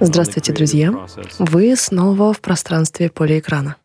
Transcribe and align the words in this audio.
Здравствуйте, 0.00 0.54
друзья! 0.54 0.94
Вы 1.38 1.76
снова 1.76 2.32
в 2.32 2.40
пространстве 2.40 3.10
полеэкрана. 3.10 3.76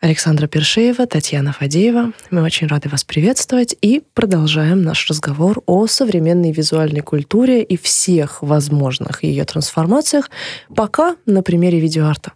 Александра 0.00 0.46
Першеева, 0.46 1.06
Татьяна 1.06 1.52
Фадеева. 1.52 2.12
Мы 2.30 2.42
очень 2.42 2.66
рады 2.66 2.88
вас 2.88 3.04
приветствовать 3.04 3.76
и 3.82 4.02
продолжаем 4.14 4.82
наш 4.82 5.06
разговор 5.10 5.62
о 5.66 5.86
современной 5.86 6.52
визуальной 6.52 7.02
культуре 7.02 7.62
и 7.62 7.76
всех 7.76 8.42
возможных 8.42 9.22
ее 9.22 9.44
трансформациях, 9.44 10.30
пока 10.74 11.16
на 11.26 11.42
примере 11.42 11.78
видеоарта. 11.78 12.32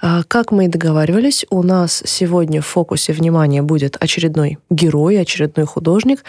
А, 0.00 0.22
как 0.22 0.52
мы 0.52 0.66
и 0.66 0.68
договаривались, 0.68 1.44
у 1.50 1.64
нас 1.64 2.02
сегодня 2.06 2.60
в 2.60 2.66
фокусе 2.66 3.12
внимания 3.12 3.62
будет 3.62 3.96
очередной 3.98 4.58
герой, 4.70 5.20
очередной 5.20 5.66
художник, 5.66 6.22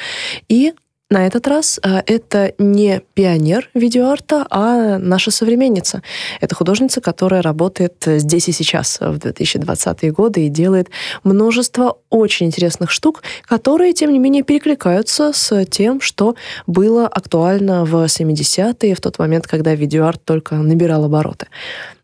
и 0.48 0.74
на 1.12 1.28
этот 1.28 1.48
раз 1.48 1.80
а, 1.84 2.02
это 2.08 2.54
не 2.58 3.02
пионер 3.14 3.70
видеоарта, 3.74 4.48
а 4.50 4.98
наша 4.98 5.30
современница. 5.30 6.02
Это 6.40 6.56
художница, 6.56 7.02
которая 7.02 7.42
работает 7.42 8.04
здесь 8.06 8.48
и 8.48 8.52
сейчас, 8.54 8.98
в 9.00 9.18
2020-е 9.18 10.12
годы, 10.12 10.46
и 10.46 10.50
делает 10.50 10.90
множество 11.24 11.98
очень 12.10 12.48
интересных 12.48 12.90
штук, 12.90 13.24
которые, 13.44 13.94
тем 13.94 14.12
не 14.12 14.20
менее, 14.20 14.44
перекликаются 14.44 15.34
с 15.34 15.66
тем, 15.66 16.00
что 16.00 16.36
было 16.66 17.08
актуально 17.08 17.84
в 17.84 18.06
70-е, 18.06 18.96
в 18.96 19.02
тот 19.02 19.20
момент, 19.20 19.48
когда 19.48 19.76
видеоарт 19.76 20.24
только 20.24 20.56
набирал 20.56 21.04
обороты. 21.04 21.48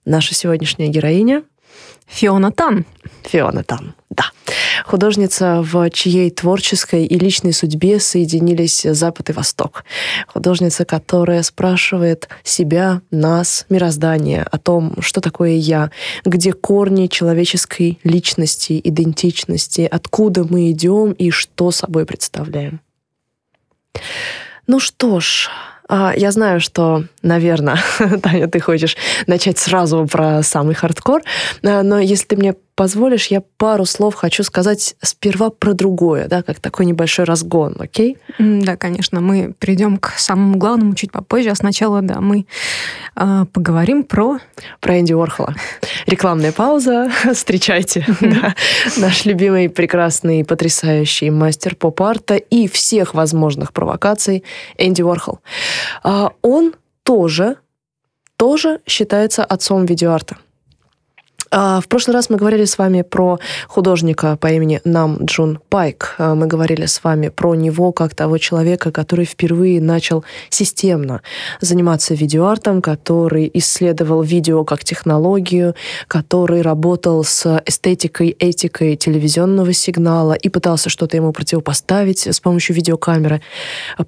Наша 0.04 0.36
сегодняшняя 0.36 0.90
героиня 0.90 1.44
Фиона 2.08 2.52
Тан. 2.52 2.86
Фиона 3.24 3.64
Тан, 3.64 3.94
да. 4.10 4.26
Художница, 4.86 5.62
в 5.62 5.90
чьей 5.90 6.30
творческой 6.30 7.06
и 7.06 7.18
личной 7.18 7.54
судьбе 7.54 8.00
соединились 8.00 8.84
Запад 8.84 9.30
и 9.30 9.34
Восток. 9.34 9.84
Художница, 10.28 10.86
которая 10.86 11.44
спрашивает 11.44 12.30
себя, 12.44 13.02
нас, 13.12 13.66
мироздание 13.70 14.44
о 14.44 14.58
том, 14.58 14.96
что 15.02 15.22
такое 15.22 15.56
я, 15.56 15.92
где 16.26 16.54
корни 16.54 17.08
человеческой 17.08 18.00
личности, 18.04 18.80
идентичности, 18.84 19.88
откуда 19.90 20.44
мы 20.44 20.72
идем 20.72 21.12
и 21.12 21.32
что 21.32 21.72
собой 21.72 22.06
представляем. 22.06 22.80
Ну 24.68 24.80
что 24.80 25.20
ж, 25.20 25.50
я 25.90 26.32
знаю, 26.32 26.60
что, 26.60 27.04
наверное, 27.22 27.78
Таня, 28.22 28.48
ты 28.48 28.60
хочешь 28.60 28.98
начать 29.28 29.58
сразу 29.58 30.06
про 30.06 30.44
самый 30.44 30.76
хардкор, 30.76 31.22
а, 31.64 31.84
но 31.84 32.00
если 32.00 32.26
ты 32.26 32.38
мне 32.38 32.56
позволишь, 32.78 33.28
я 33.28 33.42
пару 33.58 33.86
слов 33.86 34.14
хочу 34.14 34.44
сказать 34.44 34.96
сперва 35.02 35.50
про 35.50 35.74
другое, 35.74 36.28
да, 36.28 36.44
как 36.44 36.60
такой 36.60 36.86
небольшой 36.86 37.26
разгон, 37.26 37.76
окей? 37.80 38.18
Да, 38.38 38.78
конечно, 38.78 39.20
мы 39.20 39.54
перейдем 39.58 39.98
к 39.98 40.14
самому 40.18 40.60
главному 40.60 40.94
чуть 40.94 41.12
попозже, 41.12 41.50
а 41.50 41.56
сначала, 41.56 42.04
да, 42.04 42.22
мы 42.22 42.46
э, 43.16 43.46
поговорим 43.52 44.04
про... 44.04 44.38
Про 44.80 45.00
Энди 45.00 45.14
Уорхола. 45.14 45.56
Рекламная 46.06 46.52
пауза, 46.52 47.12
встречайте, 47.34 48.06
да, 48.22 48.54
наш 48.98 49.26
любимый, 49.26 49.70
прекрасный, 49.70 50.46
потрясающий 50.46 51.32
мастер 51.32 51.76
поп-арта 51.76 52.36
и 52.36 52.68
всех 52.68 53.16
возможных 53.16 53.74
провокаций 53.74 54.44
Энди 54.78 55.02
Уорхол. 55.02 55.40
А 56.04 56.32
он 56.42 56.76
тоже, 57.04 57.58
тоже 58.36 58.82
считается 58.86 59.44
отцом 59.44 59.86
видеоарта. 59.86 60.38
А, 61.52 61.80
в 61.80 61.88
прошлый 61.88 62.14
раз 62.14 62.30
мы 62.30 62.38
говорили 62.38 62.66
с 62.66 62.78
вами 62.78 63.04
про 63.04 63.40
художника 63.68 64.38
по 64.38 64.48
имени 64.48 64.82
Нам 64.84 65.18
Джун 65.24 65.60
Пайк. 65.70 66.16
А, 66.18 66.36
мы 66.36 66.48
говорили 66.48 66.86
с 66.86 67.04
вами 67.04 67.30
про 67.30 67.56
него 67.56 67.92
как 67.92 68.16
того 68.16 68.38
человека, 68.38 68.92
который 68.92 69.26
впервые 69.26 69.82
начал 69.82 70.26
системно 70.50 71.22
заниматься 71.62 72.14
видеоартом, 72.14 72.82
который 72.82 73.50
исследовал 73.54 74.22
видео 74.22 74.64
как 74.66 74.84
технологию, 74.84 75.76
который 76.08 76.62
работал 76.62 77.24
с 77.24 77.62
эстетикой, 77.66 78.36
этикой 78.40 78.96
телевизионного 78.96 79.74
сигнала 79.74 80.34
и 80.34 80.50
пытался 80.50 80.90
что-то 80.90 81.18
ему 81.18 81.32
противопоставить 81.32 82.28
с 82.28 82.40
помощью 82.40 82.76
видеокамеры. 82.76 83.42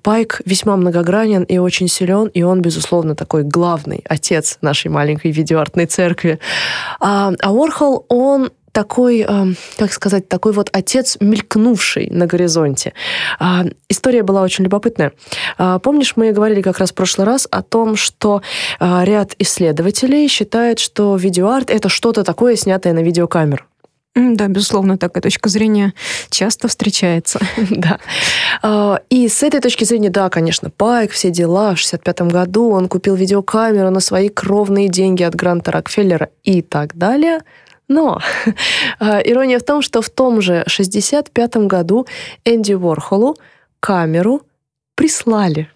Пайк 0.04 0.42
весьма 0.46 0.76
многогранен 0.76 1.44
и 1.44 1.58
очень 1.58 1.88
силен, 1.88 2.28
и 2.28 2.44
он, 2.44 2.62
безусловно, 2.62 3.16
такой 3.16 3.44
главный 3.44 4.04
отец 4.06 4.58
нашей 4.62 4.90
маленькой 4.90 5.32
видеоартной 5.32 5.86
церкви. 5.86 6.40
А 7.00 7.29
а 7.42 7.52
Орхол, 7.52 8.06
он 8.10 8.52
такой, 8.72 9.26
как 9.78 9.92
сказать, 9.92 10.30
такой 10.30 10.54
вот 10.54 10.70
отец, 10.72 11.18
мелькнувший 11.20 12.10
на 12.12 12.28
горизонте. 12.28 12.94
А, 13.40 13.66
история 13.90 14.24
была 14.24 14.44
очень 14.44 14.64
любопытная. 14.64 15.12
А, 15.58 15.80
помнишь, 15.80 16.14
мы 16.16 16.32
говорили 16.32 16.62
как 16.62 16.78
раз 16.78 16.92
в 16.92 16.94
прошлый 16.94 17.26
раз 17.26 17.48
о 17.50 17.64
том, 17.64 17.96
что 17.96 18.42
ряд 18.80 19.34
исследователей 19.40 20.28
считает, 20.28 20.80
что 20.80 21.16
видеоарт— 21.16 21.70
это 21.72 21.90
что-то 21.90 22.24
такое, 22.24 22.56
снятое 22.56 22.94
на 22.94 23.00
видеокамеру. 23.00 23.66
Да, 24.16 24.47
безусловно, 24.47 24.97
такая 24.97 25.22
точка 25.22 25.50
зрения 25.50 25.94
часто 26.30 26.68
встречается. 26.68 27.40
Да. 27.70 29.00
И 29.09 29.28
с 29.28 29.44
этой 29.44 29.62
точки 29.62 29.84
зрения, 29.84 30.09
да, 30.09 30.30
конечно, 30.30 30.70
Пайк, 30.70 31.12
все 31.12 31.30
дела. 31.30 31.75
В 31.75 31.80
65 31.80 32.22
году 32.22 32.72
он 32.72 32.90
купил 32.90 33.16
видеокамеру 33.16 33.90
на 33.90 34.00
свои 34.00 34.30
кровные 34.30 34.90
деньги 34.90 35.24
от 35.24 35.36
Гранта 35.36 35.72
Рокфеллера 35.72 36.30
и 36.44 36.62
так 36.62 36.98
далее. 36.98 37.40
Но 37.88 38.19
ирония 39.00 39.59
в 39.59 39.64
том, 39.64 39.81
что 39.81 40.02
в 40.02 40.09
том 40.09 40.42
же 40.42 40.64
65 40.68 41.58
году 41.68 42.08
Энди 42.46 42.74
Уорхолу 42.74 43.36
камеру 43.80 44.42
прислали. 44.96 45.69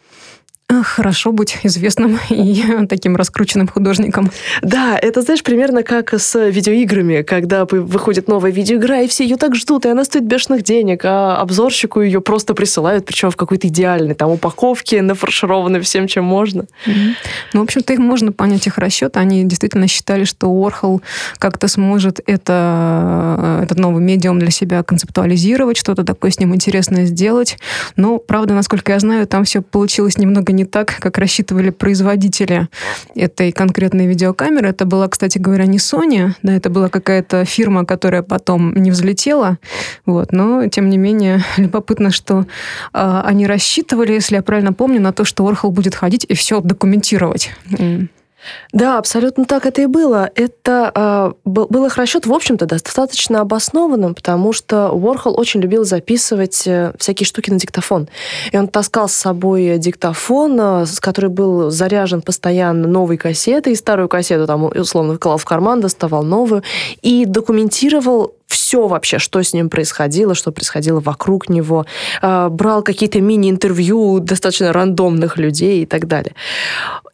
Хорошо 0.82 1.32
быть 1.32 1.58
известным 1.64 2.20
и 2.30 2.64
таким 2.90 3.16
раскрученным 3.16 3.68
художником. 3.68 4.32
Да, 4.62 4.98
это, 4.98 5.22
знаешь, 5.22 5.44
примерно 5.44 5.84
как 5.84 6.14
с 6.14 6.50
видеоиграми, 6.50 7.22
когда 7.22 7.66
выходит 7.66 8.28
новая 8.28 8.52
видеоигра, 8.52 9.04
и 9.04 9.08
все 9.08 9.24
ее 9.24 9.38
так 9.38 9.56
ждут, 9.56 9.86
и 9.86 9.90
она 9.90 10.04
стоит 10.06 10.24
бешеных 10.26 10.64
денег, 10.64 11.02
а 11.06 11.38
обзорщику 11.38 12.02
ее 12.02 12.22
просто 12.22 12.54
присылают, 12.54 13.06
причем 13.06 13.30
в 13.30 13.36
какой-то 13.36 13.68
идеальной 13.68 14.16
там 14.16 14.32
упаковке, 14.32 15.02
нафаршированной 15.14 15.82
всем, 15.82 16.08
чем 16.08 16.24
можно. 16.24 16.66
Mm-hmm. 16.86 17.14
Ну, 17.54 17.60
в 17.60 17.64
общем-то, 17.64 17.94
их 17.94 18.00
можно 18.00 18.32
понять 18.32 18.68
их 18.68 18.78
расчет. 18.78 19.18
Они 19.18 19.44
действительно 19.44 19.88
считали, 19.88 20.24
что 20.24 20.48
Уорхол 20.48 21.02
как-то 21.38 21.68
сможет 21.68 22.20
это, 22.26 23.60
этот 23.64 23.78
новый 23.78 24.02
медиум 24.02 24.40
для 24.40 24.52
себя 24.52 24.84
концептуализировать, 24.84 25.78
что-то 25.78 26.04
такое 26.04 26.32
с 26.32 26.40
ним 26.40 26.56
интересное 26.56 27.06
сделать. 27.06 27.58
Но, 27.96 28.18
правда, 28.18 28.54
насколько 28.54 28.92
я 28.94 29.00
знаю, 29.00 29.28
там 29.28 29.44
все 29.44 29.62
получилось 29.62 30.18
немного 30.18 30.54
не 30.54 30.63
так, 30.64 30.96
как 31.00 31.18
рассчитывали 31.18 31.70
производители 31.70 32.68
этой 33.16 33.52
конкретной 33.52 34.08
видеокамеры. 34.08 34.70
Это 34.70 34.86
была, 34.86 35.08
кстати 35.08 35.38
говоря, 35.38 35.66
не 35.66 35.78
Sony, 35.78 36.32
да, 36.44 36.54
это 36.54 36.70
была 36.70 36.90
какая-то 36.90 37.46
фирма, 37.46 37.86
которая 37.86 38.24
потом 38.24 38.74
не 38.76 38.92
взлетела. 38.92 39.58
Вот, 40.06 40.32
но, 40.32 40.68
тем 40.68 40.90
не 40.90 40.98
менее, 40.98 41.44
любопытно, 41.58 42.12
что 42.12 42.46
э, 42.94 43.22
они 43.26 43.48
рассчитывали, 43.48 44.14
если 44.14 44.36
я 44.36 44.44
правильно 44.44 44.74
помню, 44.74 45.02
на 45.02 45.14
то, 45.14 45.26
что 45.26 45.48
Орхол 45.48 45.72
будет 45.72 45.96
ходить 45.96 46.26
и 46.28 46.34
все 46.34 46.62
документировать. 46.62 47.52
Да, 48.72 48.98
абсолютно 48.98 49.46
так 49.46 49.66
это 49.66 49.82
и 49.82 49.86
было. 49.86 50.30
Это 50.36 50.92
э, 50.94 51.34
был, 51.46 51.68
был 51.68 51.86
их 51.86 51.98
расчет, 51.98 52.26
в 52.26 52.34
общем-то, 52.34 52.66
достаточно 52.66 53.42
обоснованным, 53.42 54.16
потому 54.16 54.54
что 54.54 54.90
Уорхол 54.90 55.40
очень 55.40 55.62
любил 55.62 55.84
записывать 55.84 56.66
э, 56.66 56.94
всякие 56.98 57.26
штуки 57.26 57.52
на 57.52 57.60
диктофон. 57.60 58.10
И 58.52 58.58
он 58.58 58.68
таскал 58.68 59.08
с 59.08 59.14
собой 59.14 59.78
диктофон, 59.78 60.60
э, 60.60 60.86
с 60.86 61.00
который 61.00 61.30
был 61.30 61.70
заряжен 61.70 62.22
постоянно 62.22 62.88
новой 62.88 63.18
кассетой, 63.18 63.74
и 63.74 63.76
старую 63.76 64.10
кассету 64.10 64.48
там 64.48 64.66
условно 64.66 65.16
вкладывал 65.16 65.38
в 65.38 65.46
карман, 65.46 65.82
доставал 65.82 66.24
новую, 66.24 66.64
и 67.02 67.26
документировал 67.26 68.34
все 68.74 68.88
вообще, 68.88 69.20
что 69.20 69.44
с 69.44 69.54
ним 69.54 69.70
происходило, 69.70 70.34
что 70.34 70.52
происходило 70.52 71.00
вокруг 71.00 71.48
него, 71.48 71.86
э, 72.24 72.50
брал 72.50 72.82
какие-то 72.82 73.22
мини-интервью 73.22 74.20
достаточно 74.20 74.74
рандомных 74.74 75.38
людей 75.38 75.84
и 75.84 75.86
так 75.86 76.08
далее. 76.08 76.34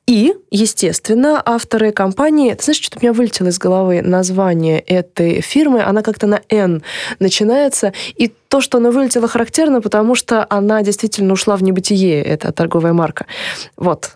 И, 0.07 0.33
естественно, 0.51 1.41
авторы 1.45 1.91
компании... 1.91 2.53
Ты 2.53 2.63
знаешь, 2.63 2.77
что-то 2.77 2.99
у 2.99 3.01
меня 3.01 3.11
вылетело 3.11 3.49
из 3.49 3.59
головы 3.59 4.01
название 4.01 4.79
этой 4.79 5.41
фирмы. 5.41 5.83
Она 5.83 6.01
как-то 6.01 6.27
на 6.27 6.39
«Н» 6.49 6.81
начинается. 7.19 7.91
И 8.15 8.31
то, 8.47 8.61
что 8.61 8.77
она 8.77 8.89
вылетела, 8.89 9.27
характерно, 9.27 9.81
потому 9.81 10.15
что 10.15 10.45
она 10.49 10.81
действительно 10.81 11.33
ушла 11.33 11.57
в 11.57 11.63
небытие. 11.63 12.23
Это 12.23 12.53
торговая 12.53 12.93
марка. 12.93 13.25
Вот, 13.75 14.11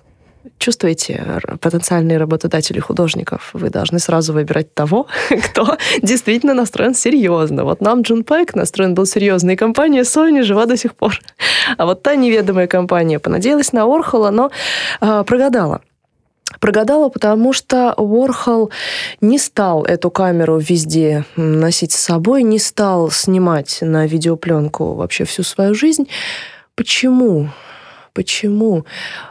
чувствуете 0.57 1.42
потенциальные 1.60 2.18
работодатели 2.18 2.80
художников, 2.80 3.50
вы 3.54 3.69
должны 3.69 4.00
сразу 4.00 4.34
выбирать 4.34 4.74
того, 4.74 5.07
кто 5.45 5.78
действительно 6.01 6.54
настроен 6.54 6.94
серьезно. 6.94 7.63
Вот 7.63 7.81
нам 7.81 8.01
Джун 8.01 8.24
Пайк 8.24 8.56
настроен 8.56 8.94
был 8.94 9.06
серьезно, 9.06 9.51
и 9.51 9.56
компания 9.56 10.01
Sony 10.01 10.44
жива 10.44 10.66
до 10.66 10.78
сих 10.78 10.95
пор. 10.95 11.19
А 11.78 11.86
вот 11.86 12.04
та 12.04 12.16
неведомая 12.16 12.68
компания 12.68 13.19
понадеялась 13.19 13.74
на 13.74 13.84
Орхола, 13.84 14.31
но 14.31 14.51
э, 15.01 15.24
прогадала. 15.25 15.81
Прогадала, 16.60 17.10
потому 17.10 17.54
что 17.54 17.94
Уорхол 17.98 18.72
не 19.22 19.40
стал 19.40 19.84
эту 19.84 20.12
камеру 20.12 20.57
везде 20.57 21.25
носить 21.36 21.92
с 21.92 22.00
собой, 22.00 22.44
не 22.44 22.60
стал 22.60 23.12
снимать 23.12 23.80
на 23.81 24.06
видеопленку 24.06 24.94
вообще 24.94 25.25
всю 25.25 25.44
свою 25.44 25.74
жизнь. 25.74 26.07
Почему? 26.75 27.50
Почему? 28.13 28.86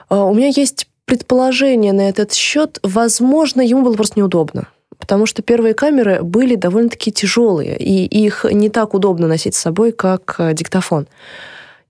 А, 0.09 0.25
у 0.25 0.35
меня 0.35 0.49
есть 0.49 0.89
предположение 1.05 1.93
на 1.93 2.09
этот 2.09 2.33
счет. 2.33 2.79
Возможно, 2.83 3.61
ему 3.61 3.83
было 3.83 3.95
просто 3.95 4.19
неудобно 4.19 4.69
потому 4.99 5.27
что 5.27 5.43
первые 5.43 5.75
камеры 5.75 6.23
были 6.23 6.55
довольно-таки 6.55 7.11
тяжелые, 7.11 7.77
и 7.77 8.05
их 8.05 8.47
не 8.49 8.69
так 8.69 8.95
удобно 8.95 9.27
носить 9.27 9.57
с 9.57 9.59
собой, 9.59 9.91
как 9.91 10.37
э, 10.39 10.55
диктофон. 10.55 11.09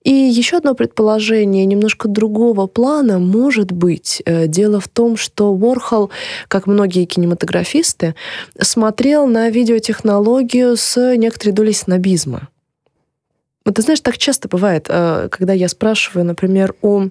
И 0.03 0.11
еще 0.11 0.57
одно 0.57 0.75
предположение 0.75 1.65
немножко 1.65 2.09
другого 2.09 2.67
плана 2.67 3.19
может 3.19 3.71
быть. 3.71 4.23
Э, 4.25 4.47
дело 4.47 4.81
в 4.81 4.89
том, 4.89 5.17
что 5.17 5.53
Уорхол, 5.53 6.11
как 6.49 6.67
многие 6.67 7.05
кинематографисты, 7.05 8.15
смотрел 8.59 9.27
на 9.27 9.51
видеотехнологию 9.51 10.77
с 10.77 11.15
некоторой 11.17 11.53
долей 11.53 11.75
снобизма. 11.75 12.49
Вот 13.65 13.77
ты 13.77 13.83
знаешь, 13.83 14.01
так 14.01 14.19
часто 14.19 14.49
бывает, 14.49 14.87
э, 14.89 15.29
когда 15.31 15.53
я 15.53 15.69
спрашиваю, 15.69 16.25
например, 16.25 16.75
у 16.83 17.09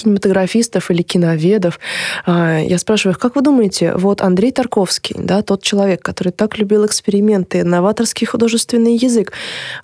кинематографистов 0.00 0.90
или 0.90 1.02
киноведов. 1.02 1.78
А, 2.26 2.58
я 2.58 2.78
спрашиваю 2.78 3.14
их, 3.14 3.18
как 3.18 3.36
вы 3.36 3.42
думаете, 3.42 3.94
вот 3.94 4.22
Андрей 4.22 4.52
Тарковский, 4.52 5.16
да, 5.18 5.42
тот 5.42 5.62
человек, 5.62 6.02
который 6.02 6.32
так 6.32 6.58
любил 6.58 6.86
эксперименты, 6.86 7.64
новаторский 7.64 8.26
художественный 8.26 8.96
язык, 8.96 9.32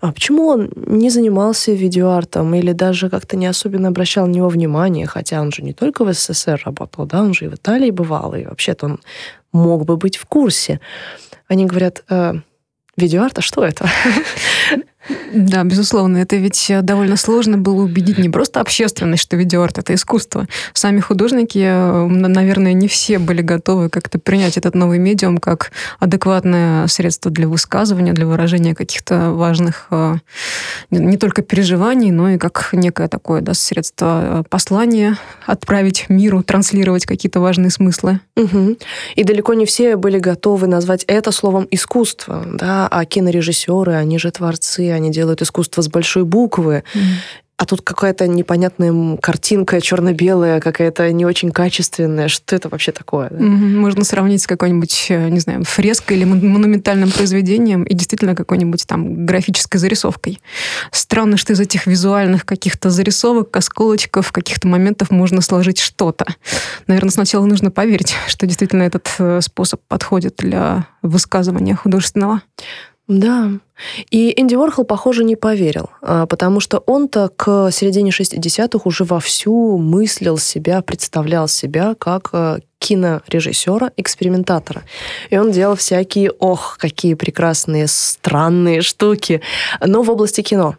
а 0.01 0.13
почему 0.13 0.47
он 0.49 0.71
не 0.75 1.11
занимался 1.11 1.73
видеоартом 1.73 2.55
или 2.55 2.73
даже 2.73 3.11
как-то 3.11 3.37
не 3.37 3.47
особенно 3.47 3.89
обращал 3.89 4.27
на 4.27 4.33
него 4.33 4.49
внимание, 4.49 5.07
хотя 5.07 5.41
он 5.41 5.53
же 5.53 5.63
не 5.63 5.73
только 5.73 6.05
в 6.05 6.13
СССР 6.13 6.63
работал, 6.65 7.07
да, 7.07 7.23
он 7.23 7.35
же 7.35 7.47
и 7.47 7.49
в 7.49 7.55
Италии 7.55 7.91
бывал, 7.91 8.35
и 8.35 8.45
вообще-то 8.45 8.87
он 8.87 9.01
мог 9.53 9.85
бы 9.85 9.97
быть 9.97 10.17
в 10.17 10.27
курсе. 10.27 10.81
Они 11.49 11.67
говорят, 11.67 12.05
э, 12.09 12.35
видеоарт, 12.97 13.39
а 13.39 13.43
что 13.43 13.65
это? 13.65 13.89
Да, 15.33 15.65
безусловно. 15.65 16.19
Это 16.19 16.37
ведь 16.37 16.71
э, 16.71 16.83
довольно 16.83 17.17
сложно 17.17 17.59
было 17.59 17.83
убедить 17.83 18.19
не 18.19 18.29
просто 18.29 18.61
общественность, 18.61 19.23
что 19.23 19.37
видеоарт— 19.37 19.79
это 19.79 19.95
искусство. 19.95 20.47
Сами 20.73 21.01
художники, 21.01 21.59
э, 21.59 22.07
наверное, 22.07 22.73
не 22.73 22.89
все 22.89 23.19
были 23.19 23.43
готовы 23.43 23.89
как-то 23.89 24.19
принять 24.19 24.57
этот 24.57 24.75
новый 24.75 24.99
медиум 24.99 25.39
как 25.39 25.73
адекватное 25.99 26.87
средство 26.87 27.31
для 27.31 27.49
высказывания, 27.49 28.13
для 28.13 28.27
выражения 28.27 28.75
каких-то 28.75 29.31
важных 29.33 29.87
э, 29.91 30.17
не 30.91 31.17
только 31.17 31.43
переживаний, 31.43 32.11
но 32.11 32.31
и 32.31 32.39
как 32.39 32.71
некое 32.73 33.09
такое 33.09 33.41
да, 33.41 33.55
средство 33.55 34.45
послания 34.49 35.19
отправить 35.47 36.07
миру, 36.09 36.43
транслировать 36.43 37.07
какие-то 37.07 37.41
важные 37.41 37.71
смыслы. 37.71 38.21
Угу. 38.37 38.77
И 39.15 39.25
далеко 39.25 39.55
не 39.55 39.67
все 39.67 39.97
были 39.97 40.19
готовы 40.19 40.67
назвать 40.67 41.05
это 41.07 41.33
словом 41.33 41.67
искусство, 41.71 42.45
да, 42.47 42.89
а 42.91 43.05
кинорежиссеры, 43.05 43.95
они 43.95 44.19
же 44.19 44.31
творцы, 44.31 44.93
они 44.97 45.11
делают 45.11 45.43
искусство 45.43 45.83
с 45.83 45.89
большой 45.89 46.25
буквы. 46.25 46.83
Mm. 46.95 47.01
А 47.59 47.65
тут 47.65 47.81
какая-то 47.81 48.27
непонятная 48.27 49.17
картинка 49.17 49.81
черно-белая, 49.81 50.61
какая-то 50.61 51.11
не 51.13 51.25
очень 51.25 51.51
качественная. 51.51 52.29
Что 52.29 52.55
это 52.55 52.69
вообще 52.69 52.93
такое? 52.93 53.31
Да? 53.31 53.43
Можно 53.43 54.05
сравнить 54.05 54.43
с 54.43 54.47
какой-нибудь, 54.47 55.07
э, 55.09 55.31
не 55.31 55.41
знаю, 55.41 55.65
фреской 55.65 56.19
или 56.19 56.25
монументальным 56.25 57.11
произведением 57.11 57.85
и 57.85 57.95
действительно 57.95 58.35
какой-нибудь 58.35 58.87
там 58.87 59.25
графической 59.25 59.81
зарисовкой. 59.81 60.39
Странно, 60.93 61.39
что 61.39 61.55
из 61.55 61.61
этих 61.61 61.87
визуальных 61.87 62.45
каких-то 62.45 62.91
зарисовок, 62.91 63.57
осколочков, 63.57 64.33
каких-то 64.33 64.69
моментов 64.69 65.11
можно 65.11 65.41
сложить 65.41 65.79
что-то. 65.79 66.27
Наверное, 66.87 67.11
сначала 67.11 67.47
нужно 67.47 67.71
поверить, 67.71 68.15
что 68.29 68.47
действительно 68.47 68.83
этот 68.83 69.09
э, 69.19 69.41
способ 69.41 69.81
подходит 69.89 70.35
для 70.37 70.89
высказывания 71.01 71.75
художественного. 71.75 72.43
Да. 73.09 73.53
И 74.11 74.33
Энди 74.41 74.57
Уорхол, 74.57 74.85
похоже, 74.85 75.23
не 75.23 75.37
поверил, 75.37 75.91
а, 76.03 76.27
потому 76.27 76.59
что 76.59 76.79
он-то 76.87 77.29
к 77.29 77.71
середине 77.71 78.11
60-х 78.11 78.81
уже 78.85 79.05
вовсю 79.05 79.79
мыслил 79.79 80.39
себя, 80.39 80.83
представлял 80.83 81.47
себя 81.47 81.95
как 81.97 82.31
а, 82.33 82.59
кинорежиссера, 82.81 83.93
экспериментатора. 83.97 84.83
И 85.31 85.39
он 85.39 85.53
делал 85.53 85.77
всякие, 85.77 86.33
ох, 86.33 86.79
какие 86.81 87.15
прекрасные, 87.15 87.87
странные 87.87 88.83
штуки, 88.83 89.41
но 89.81 90.03
в 90.03 90.11
области 90.11 90.41
кино. 90.41 90.77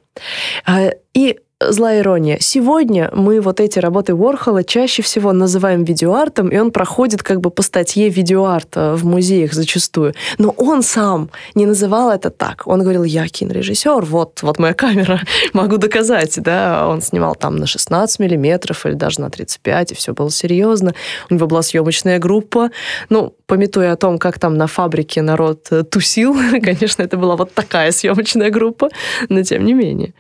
А, 0.65 0.89
и 1.13 1.39
злая 1.59 2.01
ирония. 2.01 2.38
Сегодня 2.39 3.09
мы 3.13 3.42
вот 3.42 3.59
эти 3.59 3.80
работы 3.80 4.13
Уорхола 4.13 4.63
чаще 4.63 5.01
всего 5.01 5.33
называем 5.33 5.83
видеоартом, 5.83 6.50
и 6.50 6.57
он 6.57 6.71
проходит 6.71 7.24
как 7.24 7.42
бы 7.42 7.50
по 7.50 7.63
статье 7.63 8.09
видеоарта 8.09 8.95
в 8.95 9.06
музеях 9.06 9.54
зачастую. 9.54 10.13
Но 10.38 10.50
он 10.57 10.83
сам 10.83 11.30
не 11.56 11.65
называл 11.65 12.12
это 12.12 12.30
так. 12.30 12.68
Он 12.68 12.81
говорил, 12.81 13.04
я 13.04 13.27
кинорежиссер, 13.27 14.06
вот, 14.06 14.44
вот 14.44 14.59
моя 14.59 14.74
камера, 14.74 15.21
могу 15.54 15.77
доказать. 15.77 16.39
Да? 16.42 16.88
Он 16.88 17.01
снимал 17.01 17.36
там 17.36 17.56
на 17.56 17.65
16 17.65 18.19
миллиметров 18.19 18.86
или 18.86 18.94
даже 18.94 19.21
на 19.21 19.30
35, 19.31 19.92
и 19.92 19.95
все 19.95 20.13
было 20.13 20.30
серьезно. 20.30 20.94
У 21.30 21.33
него 21.33 21.48
была 21.48 21.63
съемочная 21.63 22.19
группа. 22.19 22.69
Ну, 23.09 23.33
пометуя 23.48 23.94
о 23.94 23.95
том, 23.95 24.19
как 24.19 24.38
там 24.38 24.57
на 24.57 24.68
фабрике 24.68 25.24
народ 25.24 25.71
тусил, 25.89 26.36
конечно, 26.63 27.01
это 27.01 27.18
была 27.18 27.36
вот 27.36 27.54
такая 27.54 27.92
съемочная 27.92 28.51
группа, 28.51 28.89
но 29.30 29.42
тем 29.42 29.65
не 29.65 29.74
менее. 29.74 30.13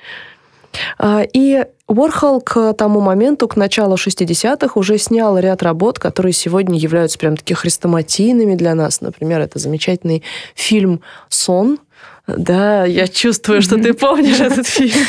А, 0.97 1.23
и 1.31 1.65
Уорхол 1.87 2.41
к 2.41 2.73
тому 2.73 2.99
моменту, 2.99 3.47
к 3.47 3.55
началу 3.55 3.95
60-х, 3.95 4.79
уже 4.79 4.97
снял 4.97 5.37
ряд 5.37 5.63
работ, 5.63 5.99
которые 5.99 6.33
сегодня 6.33 6.77
являются 6.77 7.17
прям 7.17 7.37
таки 7.37 7.53
хрестоматийными 7.53 8.55
для 8.55 8.75
нас. 8.75 9.01
Например, 9.01 9.39
это 9.41 9.59
замечательный 9.59 10.23
фильм 10.55 11.01
«Сон», 11.29 11.79
да, 12.27 12.83
я 12.83 13.07
чувствую, 13.07 13.61
что 13.61 13.77
ты 13.77 13.93
помнишь 13.93 14.39
этот 14.39 14.67
фильм. 14.67 15.05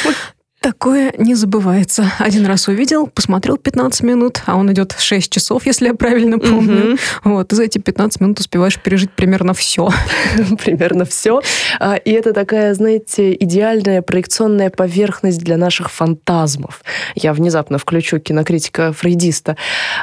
Такое 0.69 1.15
не 1.17 1.35
забывается. 1.35 2.13
Один 2.19 2.45
раз 2.45 2.69
увидел, 2.69 3.07
посмотрел 3.07 3.57
15 3.57 4.03
минут, 4.03 4.43
а 4.45 4.55
он 4.55 4.71
идет 4.71 4.95
6 4.99 5.33
часов, 5.33 5.65
если 5.65 5.87
я 5.87 5.95
правильно 5.95 6.39
помню. 6.39 6.93
Угу. 6.93 6.99
Вот, 7.25 7.53
за 7.53 7.63
эти 7.63 7.79
15 7.79 8.21
минут 8.21 8.41
успеваешь 8.41 8.79
пережить 8.79 9.11
примерно 9.13 9.55
все. 9.55 9.89
примерно 10.63 11.07
все. 11.07 11.41
А, 11.81 11.95
и 11.95 12.11
это 12.11 12.35
такая, 12.35 12.75
знаете, 12.75 13.33
идеальная 13.33 14.03
проекционная 14.03 14.69
поверхность 14.69 15.39
для 15.39 15.57
наших 15.57 15.91
фантазмов. 15.91 16.83
Я 17.15 17.33
внезапно 17.33 17.79
включу 17.79 18.19
кинокритика 18.19 18.93
фрейдиста, 18.93 19.57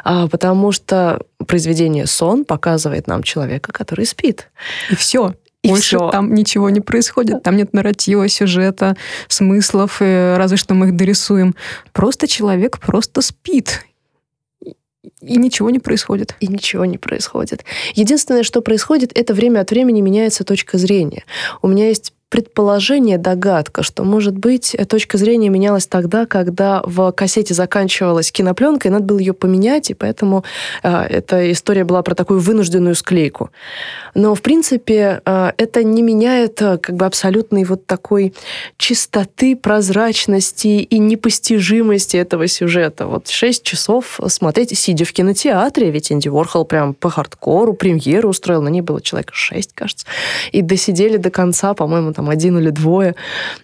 а, 0.03 0.27
потому 0.27 0.71
что 0.71 1.21
произведение 1.45 2.07
«Сон» 2.07 2.43
показывает 2.43 3.05
нам 3.05 3.21
человека, 3.21 3.71
который 3.71 4.07
спит. 4.07 4.49
И 4.89 4.95
все. 4.95 5.35
И 5.65 5.69
Больше 5.69 5.97
все. 5.97 6.09
там 6.11 6.35
ничего 6.35 6.69
не 6.69 6.79
происходит, 6.79 7.41
там 7.41 7.57
нет 7.57 7.73
нарратива, 7.73 8.27
сюжета, 8.27 8.95
смыслов, 9.27 9.97
и 9.99 10.35
разве 10.37 10.57
что 10.57 10.75
мы 10.75 10.87
их 10.87 10.95
дорисуем. 10.95 11.55
Просто 11.91 12.27
человек 12.27 12.79
просто 12.79 13.21
спит. 13.21 13.83
И 15.21 15.37
ничего 15.37 15.71
не 15.71 15.79
происходит. 15.79 16.35
И 16.39 16.47
ничего 16.47 16.85
не 16.85 16.99
происходит. 16.99 17.65
Единственное, 17.95 18.43
что 18.43 18.61
происходит, 18.61 19.11
это 19.17 19.33
время 19.33 19.61
от 19.61 19.71
времени 19.71 20.01
меняется 20.01 20.43
точка 20.43 20.77
зрения. 20.77 21.23
У 21.63 21.67
меня 21.67 21.87
есть 21.87 22.13
предположение, 22.29 23.17
догадка, 23.17 23.83
что, 23.83 24.03
может 24.03 24.37
быть, 24.37 24.75
точка 24.89 25.17
зрения 25.17 25.49
менялась 25.49 25.87
тогда, 25.87 26.25
когда 26.25 26.81
в 26.83 27.11
кассете 27.11 27.53
заканчивалась 27.53 28.31
кинопленка, 28.31 28.87
и 28.87 28.91
надо 28.91 29.05
было 29.05 29.19
ее 29.19 29.33
поменять, 29.33 29.91
и 29.91 29.93
поэтому 29.93 30.43
э, 30.83 30.89
эта 31.03 31.51
история 31.51 31.83
была 31.83 32.01
про 32.01 32.15
такую 32.15 32.39
вынужденную 32.39 32.95
склейку. 32.95 33.51
Но, 34.15 34.33
в 34.33 34.41
принципе, 34.41 35.21
э, 35.23 35.51
это 35.57 35.83
не 35.83 36.01
меняет 36.01 36.61
э, 36.61 36.77
как 36.77 36.95
бы 36.95 37.05
абсолютной 37.05 37.63
вот 37.63 37.85
такой 37.85 38.33
чистоты, 38.77 39.55
прозрачности 39.55 40.67
и 40.67 40.97
непостижимости 40.97 42.17
этого 42.17 42.47
сюжета. 42.47 43.05
Вот 43.05 43.29
шесть 43.29 43.63
часов 43.63 44.19
смотреть, 44.27 44.77
сидя 44.77 45.05
в 45.05 45.13
кинотеатре, 45.13 45.91
ведь 45.91 46.11
Энди 46.11 46.27
Уорхол 46.27 46.65
прям 46.65 46.95
по 46.95 47.09
хардкору 47.09 47.73
премьеру 47.73 48.29
устроил, 48.29 48.61
на 48.61 48.69
ней 48.69 48.81
было 48.81 48.99
человек 48.99 49.31
шесть, 49.33 49.73
кажется, 49.73 50.07
и 50.51 50.61
досидели 50.61 51.17
до 51.17 51.29
конца, 51.29 51.73
по-моему, 51.73 52.13
там 52.13 52.24
там 52.25 52.29
один 52.29 52.57
или 52.57 52.69
двое. 52.69 53.15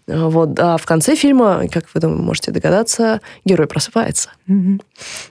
Э, 0.08 0.28
вот. 0.28 0.60
А 0.60 0.78
в 0.78 0.86
конце 0.86 1.16
фильма, 1.16 1.64
как 1.72 1.86
вы 1.94 2.02
думаете, 2.02 2.24
можете 2.24 2.52
догадаться, 2.52 3.22
герой 3.46 3.68
просыпается. 3.68 4.30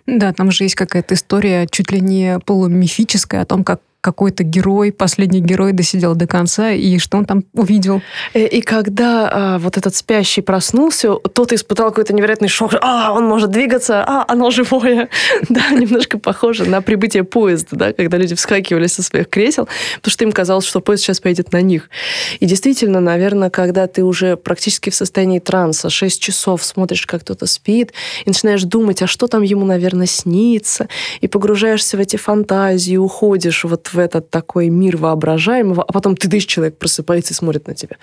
Да, 0.07 0.33
там 0.33 0.51
же 0.51 0.65
есть 0.65 0.75
какая-то 0.75 1.15
история 1.15 1.67
чуть 1.71 1.93
ли 1.93 2.01
не 2.01 2.39
полумифическая 2.45 3.43
о 3.43 3.47
том, 3.47 3.65
как 3.65 3.81
какой-то 4.01 4.45
герой, 4.45 4.93
последний 4.93 5.41
герой 5.41 5.73
досидел 5.73 6.15
до 6.15 6.27
конца, 6.27 6.71
и 6.71 6.99
что 6.99 7.19
он 7.19 7.25
там 7.25 7.45
увидел. 7.53 8.03
Э, 8.35 8.47
и 8.47 8.61
когда 8.63 9.31
а, 9.33 9.59
вот 9.59 9.77
этот 9.77 9.95
спящий 9.95 10.41
проснулся, 10.41 11.15
тот 11.15 11.53
испытал 11.53 11.91
какой-то 11.91 12.15
невероятный 12.15 12.49
шок. 12.49 12.75
А, 12.81 13.13
он 13.13 13.27
может 13.27 13.51
двигаться, 13.51 14.03
а, 14.07 14.25
оно 14.29 14.51
живое. 14.51 15.09
да, 15.49 15.71
немножко 15.71 16.19
похоже 16.19 16.65
на 16.65 16.81
прибытие 16.81 17.25
поезда, 17.25 17.77
да, 17.77 17.93
когда 17.93 18.17
люди 18.17 18.35
вскакивали 18.35 18.87
со 18.87 19.03
своих 19.03 19.29
кресел, 19.29 19.69
потому 19.97 20.13
что 20.13 20.25
им 20.25 20.33
казалось, 20.33 20.65
что 20.65 20.81
поезд 20.81 21.05
сейчас 21.05 21.21
поедет 21.21 21.53
на 21.53 21.61
них. 21.61 21.91
И 22.41 22.47
действительно, 22.47 23.01
наверное, 23.01 23.51
когда 23.51 23.87
ты 23.87 24.03
уже 24.03 24.37
практически 24.37 24.91
в 24.91 24.95
состоянии 24.95 25.39
транса, 25.39 25.91
6 25.91 26.23
часов 26.23 26.65
смотришь, 26.65 27.07
как 27.07 27.21
кто-то 27.21 27.47
спит, 27.47 27.93
и 28.25 28.31
начинаешь 28.31 28.63
думать, 28.63 29.03
а 29.03 29.07
что 29.07 29.27
там 29.27 29.43
ему, 29.43 29.67
наверное, 29.67 30.07
снится, 30.07 30.89
и 31.21 31.29
погружаешься 31.29 31.97
в 31.97 32.01
эти 32.01 32.17
фантазии, 32.17 32.97
уходишь 32.97 33.65
вот 33.65 33.90
в 33.93 33.99
этот 33.99 34.31
такой 34.31 34.69
мир 34.69 34.97
воображаемого, 34.97 35.83
а 35.83 35.93
потом 35.93 36.17
ты 36.17 36.29
дышь, 36.29 36.47
человек 36.47 36.79
просыпается 36.79 37.33
и 37.33 37.37
смотрит 37.37 37.67
на 37.67 37.75
тебя. 37.75 37.97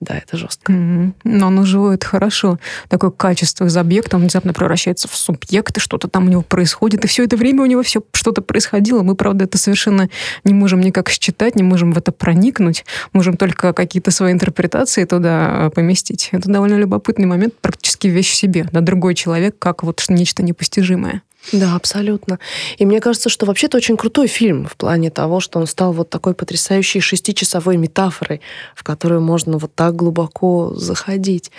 Да, 0.00 0.16
это 0.16 0.36
жестко. 0.36 0.72
Mm-hmm. 0.72 1.12
Но 1.24 1.48
оно 1.48 1.64
живое, 1.64 1.96
это 1.96 2.06
хорошо. 2.06 2.58
Такое 2.88 3.10
качество 3.10 3.64
из 3.64 3.76
объекта, 3.76 4.16
он 4.16 4.22
внезапно 4.22 4.52
превращается 4.52 5.08
в 5.08 5.16
субъект, 5.16 5.76
и 5.76 5.80
что-то 5.80 6.06
там 6.06 6.26
у 6.26 6.28
него 6.28 6.42
происходит, 6.42 7.04
и 7.04 7.08
все 7.08 7.24
это 7.24 7.36
время 7.36 7.62
у 7.62 7.66
него 7.66 7.82
все 7.82 8.02
что-то 8.12 8.40
происходило. 8.40 9.02
Мы, 9.02 9.16
правда, 9.16 9.44
это 9.44 9.58
совершенно 9.58 10.08
не 10.44 10.54
можем 10.54 10.80
никак 10.80 11.08
считать, 11.08 11.56
не 11.56 11.64
можем 11.64 11.92
в 11.92 11.98
это 11.98 12.12
проникнуть, 12.12 12.84
можем 13.12 13.36
только 13.36 13.72
какие-то 13.72 14.12
свои 14.12 14.32
интерпретации 14.32 15.04
туда 15.04 15.66
э, 15.66 15.70
поместить. 15.70 16.28
Это 16.30 16.48
довольно 16.48 16.76
любопытный 16.76 17.26
момент, 17.26 17.54
практически 17.60 18.06
вещь 18.06 18.30
в 18.30 18.36
себе. 18.36 18.68
Да, 18.70 18.80
другой 18.80 19.16
человек, 19.16 19.56
как 19.58 19.82
вот 19.82 20.04
нечто 20.08 20.44
непостижимое. 20.44 21.22
Да, 21.52 21.76
абсолютно. 21.76 22.38
И 22.76 22.84
мне 22.84 23.00
кажется, 23.00 23.28
что 23.28 23.46
вообще 23.46 23.66
это 23.66 23.78
очень 23.78 23.96
крутой 23.96 24.26
фильм 24.26 24.66
в 24.66 24.76
плане 24.76 25.10
того, 25.10 25.40
что 25.40 25.58
он 25.58 25.66
стал 25.66 25.92
вот 25.92 26.10
такой 26.10 26.34
потрясающей 26.34 27.00
шестичасовой 27.00 27.76
метафорой, 27.76 28.40
в 28.74 28.84
которую 28.84 29.20
можно 29.20 29.58
вот 29.58 29.74
так 29.74 29.96
глубоко 29.96 30.74
заходить. 30.74 31.50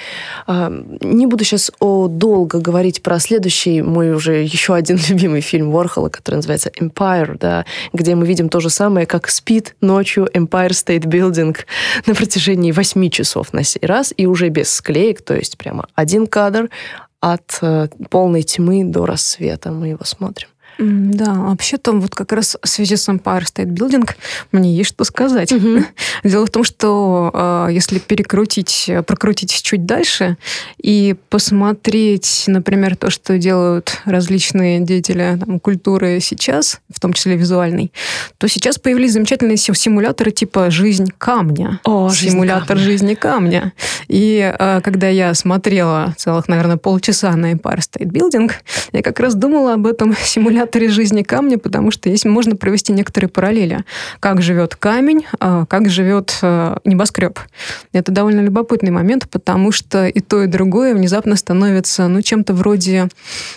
А, 0.45 0.71
не 1.01 1.25
буду 1.25 1.43
сейчас 1.43 1.71
о 1.79 2.07
долго 2.07 2.59
говорить 2.59 3.01
про 3.01 3.19
следующий 3.19 3.81
мой 3.81 4.13
уже 4.13 4.43
еще 4.43 4.75
один 4.75 4.99
любимый 5.09 5.41
фильм 5.41 5.71
Ворхола, 5.71 6.09
который 6.09 6.35
называется 6.35 6.71
Empire, 6.79 7.37
да, 7.39 7.65
где 7.93 8.15
мы 8.15 8.27
видим 8.27 8.49
то 8.49 8.59
же 8.59 8.69
самое, 8.69 9.05
как 9.05 9.29
спит 9.29 9.75
ночью 9.81 10.27
Empire 10.33 10.69
State 10.69 11.05
Building 11.05 11.57
на 12.05 12.13
протяжении 12.13 12.71
восьми 12.71 13.09
часов 13.09 13.53
на 13.53 13.63
сей 13.63 13.85
раз, 13.85 14.13
и 14.15 14.27
уже 14.27 14.49
без 14.49 14.71
склеек, 14.71 15.21
то 15.21 15.35
есть 15.35 15.57
прямо 15.57 15.87
один 15.95 16.27
кадр, 16.27 16.69
от 17.19 17.59
э, 17.61 17.87
полной 18.09 18.43
тьмы 18.43 18.83
до 18.83 19.05
рассвета. 19.05 19.71
Мы 19.71 19.89
его 19.89 20.05
смотрим. 20.05 20.47
Да, 20.79 21.33
вообще-то 21.33 21.91
вот 21.91 22.15
как 22.15 22.31
раз 22.31 22.57
в 22.61 22.67
связи 22.67 22.95
с 22.95 23.09
Empire 23.09 23.43
State 23.43 23.67
Building 23.67 24.09
мне 24.53 24.73
есть 24.73 24.89
что 24.89 25.03
сказать. 25.03 25.51
Угу. 25.51 25.83
Дело 26.23 26.45
в 26.45 26.49
том, 26.49 26.63
что 26.63 27.31
э, 27.33 27.73
если 27.73 27.99
перекрутить, 27.99 28.89
прокрутить 29.05 29.61
чуть 29.61 29.85
дальше 29.85 30.37
и 30.81 31.15
посмотреть, 31.29 32.45
например, 32.47 32.95
то, 32.95 33.09
что 33.09 33.37
делают 33.37 33.97
различные 34.05 34.79
деятели 34.79 35.37
там, 35.39 35.59
культуры 35.59 36.19
сейчас, 36.21 36.79
в 36.89 36.99
том 37.01 37.11
числе 37.11 37.35
визуальной, 37.35 37.91
то 38.37 38.47
сейчас 38.47 38.77
появились 38.77 39.13
замечательные 39.13 39.57
симуляторы 39.57 40.31
типа 40.31 40.71
«Жизнь 40.71 41.07
камня». 41.17 41.81
О, 41.83 42.09
Симулятор 42.09 42.77
жизни 42.77 43.15
камня. 43.15 43.59
камня. 43.59 43.73
И 44.07 44.55
э, 44.57 44.81
когда 44.81 45.09
я 45.09 45.33
смотрела 45.33 46.13
целых, 46.17 46.47
наверное, 46.47 46.77
полчаса 46.77 47.35
на 47.35 47.51
Empire 47.51 47.79
State 47.79 48.11
Building, 48.11 48.51
я 48.93 49.01
как 49.01 49.19
раз 49.19 49.35
думала 49.35 49.73
об 49.73 49.85
этом 49.85 50.15
симуляторе 50.23 50.68
симуляторе 50.69 50.89
жизни 50.89 51.23
камня, 51.23 51.57
потому 51.57 51.91
что 51.91 52.09
здесь 52.09 52.25
можно 52.25 52.55
провести 52.55 52.93
некоторые 52.93 53.29
параллели. 53.29 53.83
Как 54.19 54.41
живет 54.41 54.75
камень, 54.75 55.25
а, 55.39 55.65
как 55.65 55.89
живет 55.89 56.37
а, 56.41 56.77
небоскреб. 56.85 57.39
Это 57.91 58.11
довольно 58.11 58.41
любопытный 58.41 58.91
момент, 58.91 59.27
потому 59.29 59.71
что 59.71 60.05
и 60.05 60.19
то, 60.19 60.43
и 60.43 60.47
другое 60.47 60.93
внезапно 60.93 61.35
становится 61.35 62.07
ну, 62.07 62.21
чем-то 62.21 62.53
вроде, 62.53 63.09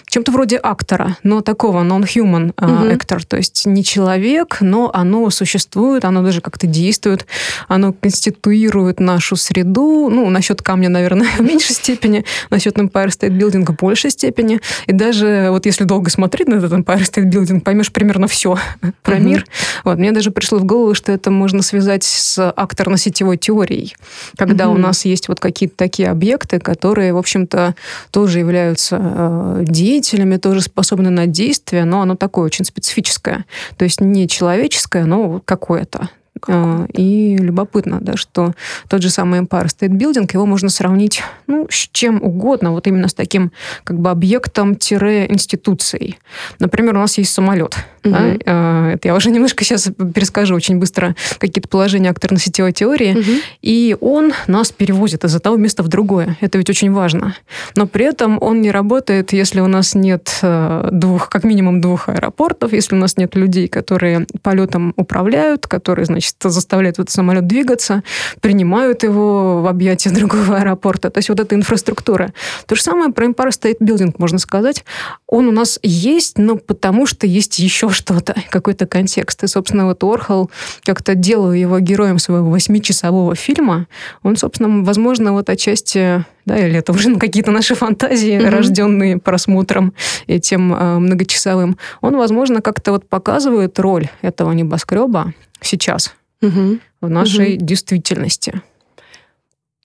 чем-то 0.07 0.33
вроде 0.33 0.59
актора, 0.63 1.17
но 1.23 1.41
такого 1.41 1.83
non-human 1.83 2.53
угу. 2.57 2.95
актор, 2.95 3.25
то 3.25 3.37
есть 3.37 3.67
не 3.67 3.85
человек, 3.85 4.59
но 4.61 4.91
оно 4.95 5.29
существует, 5.31 6.05
оно 6.05 6.23
даже 6.23 6.41
как-то 6.41 6.67
действует, 6.67 7.27
оно 7.69 7.93
конституирует 7.93 9.01
нашу 9.01 9.37
среду, 9.37 10.09
ну, 10.11 10.31
насчет 10.31 10.63
камня, 10.63 10.89
наверное, 10.89 11.29
в 11.39 11.41
меньшей 11.41 11.75
степени, 11.75 12.25
насчет 12.51 12.79
Empire 12.79 13.09
State 13.09 13.37
Building 13.37 13.67
в 13.67 13.77
большей 13.77 14.11
степени, 14.11 14.61
и 14.87 14.93
даже 14.93 15.49
вот 15.51 15.67
если 15.67 15.85
долго 15.85 16.11
смотреть 16.11 16.49
на 16.49 16.55
этот 16.55 16.73
Empire 16.73 17.02
State 17.05 17.31
Building, 17.31 17.61
поймешь 17.61 17.93
примерно 17.93 18.27
все 18.27 18.59
про 19.03 19.19
мир. 19.19 19.47
Вот, 19.85 19.99
мне 19.99 20.13
даже 20.13 20.31
пришло 20.31 20.59
в 20.59 20.65
голову, 20.65 20.95
что 20.95 21.13
это 21.13 21.31
можно 21.31 21.63
связать 21.63 22.05
с 22.05 22.39
акторно-сетевой 22.57 23.37
теорией, 23.37 23.95
когда 24.37 24.69
у 24.69 24.77
нас 24.77 25.05
есть 25.05 25.29
вот 25.29 25.41
какие-то 25.41 25.77
такие 25.77 26.09
объекты, 26.09 26.59
которые, 26.59 27.13
в 27.13 27.19
общем-то, 27.19 27.75
тоже 28.11 28.39
являются 28.39 28.99
э, 29.01 29.65
деятелями, 29.67 30.37
тоже 30.37 30.63
способны 30.63 31.11
на 31.11 31.27
действие, 31.27 31.85
но 31.85 32.03
оно 32.03 32.17
такое 32.17 32.47
очень 32.47 32.65
специфическое. 32.65 33.45
То 33.77 33.85
есть 33.85 34.01
не 34.01 34.29
человеческое, 34.29 35.05
но 35.05 35.41
какое-то. 35.45 36.09
А, 36.49 36.87
и 36.93 37.37
любопытно, 37.37 37.99
да, 38.01 38.17
что 38.17 38.55
тот 38.89 39.03
же 39.03 39.11
самый 39.11 39.41
Empire 39.41 39.67
State 39.67 39.91
Building, 39.91 40.31
его 40.33 40.47
можно 40.47 40.69
сравнить 40.69 41.23
ну, 41.47 41.67
с 41.71 41.89
чем 41.93 42.23
угодно, 42.23 42.73
вот 42.73 42.87
именно 42.87 43.09
с 43.09 43.15
таким 43.15 43.53
как 43.85 43.99
бы 43.99 44.11
объектом-институцией. 44.11 46.19
Например, 46.59 46.97
у 46.97 47.01
нас 47.01 47.17
есть 47.19 47.33
самолет. 47.33 47.77
Угу. 48.05 48.13
Да? 48.13 48.37
А, 48.47 48.91
это 48.93 49.09
я 49.09 49.15
уже 49.15 49.31
немножко 49.31 49.65
сейчас 49.65 49.89
перескажу 50.15 50.55
очень 50.55 50.79
быстро 50.79 51.15
какие-то 51.39 51.69
положения 51.69 52.11
акторно-сетевой 52.11 52.73
теории. 52.73 53.13
Угу. 53.15 53.31
И 53.63 53.97
он 54.01 54.33
нас 54.47 54.73
перевозит 54.73 55.25
из 55.25 55.35
одного 55.35 55.57
места 55.57 55.83
в 55.83 55.89
другое. 55.89 56.37
Это 56.41 56.59
ведь 56.59 56.71
очень 56.71 56.93
важно. 56.93 57.37
Но 57.77 57.87
при 57.87 58.05
этом 58.07 58.39
он 58.41 58.61
не 58.61 58.71
работает, 58.71 59.33
если 59.33 59.61
у 59.61 59.67
нас 59.67 59.95
нет 59.95 60.39
э, 60.43 60.89
двух, 60.91 61.29
как 61.29 61.45
минимум 61.45 61.81
двух 61.81 62.09
аэропортов, 62.09 62.73
если 62.73 62.97
у 62.97 62.99
нас 62.99 63.17
нет 63.17 63.35
людей, 63.37 63.69
которые 63.69 64.27
полетом 64.43 64.93
управляют, 64.97 65.67
которые, 65.67 66.07
значит, 66.07 66.35
заставляют 66.43 66.99
этот 66.99 67.11
самолет 67.11 67.47
двигаться, 67.47 68.03
принимают 68.41 69.05
его 69.05 69.63
в 69.63 69.67
объятия 69.67 70.11
другого 70.15 70.59
аэропорта. 70.59 71.11
То 71.11 71.19
есть 71.19 71.29
вот 71.29 71.41
эта 71.41 71.55
инфраструктура. 71.55 72.33
То 72.67 72.75
же 72.75 72.83
самое 72.83 73.13
про 73.13 73.27
Empire 73.27 73.51
State 73.51 73.79
Building 73.81 74.15
можно 74.19 74.39
сказать. 74.39 74.85
Он 75.27 75.47
у 75.49 75.53
нас 75.53 75.79
есть, 75.83 76.39
но 76.39 76.57
потому 76.57 77.07
что 77.07 77.27
есть 77.27 77.59
еще 77.59 77.92
что-то, 77.93 78.35
какой-то 78.51 78.87
контекст. 78.87 79.45
И, 79.45 79.47
собственно, 79.47 79.87
вот 79.87 80.03
Орхол 80.03 80.51
как-то 80.85 81.15
делал 81.15 81.53
его 81.53 81.79
героем 81.79 82.19
своего 82.19 82.51
восьмичасового 82.51 83.35
фильма. 83.35 83.87
Он, 84.23 84.37
собственно, 84.37 84.83
возможно, 84.83 85.33
вот 85.33 85.49
отчасти 85.49 86.25
да, 86.45 86.59
или 86.59 86.79
это 86.79 86.93
уже 86.93 87.15
какие-то 87.19 87.51
наши 87.51 87.75
фантазии, 87.75 88.33
mm-hmm. 88.33 88.51
рожденные 88.51 89.19
просмотром 89.19 89.95
этим 90.27 90.75
э, 90.75 90.99
многочасовым, 90.99 91.79
он, 92.01 92.17
возможно, 92.17 92.61
как-то 92.61 92.93
вот 92.93 93.09
показывает 93.09 93.79
роль 93.79 94.09
этого 94.23 94.53
небоскреба 94.53 95.35
сейчас 95.61 96.15
угу. 96.41 96.79
в 97.01 97.09
нашей 97.09 97.57
угу. 97.57 97.65
действительности. 97.65 98.61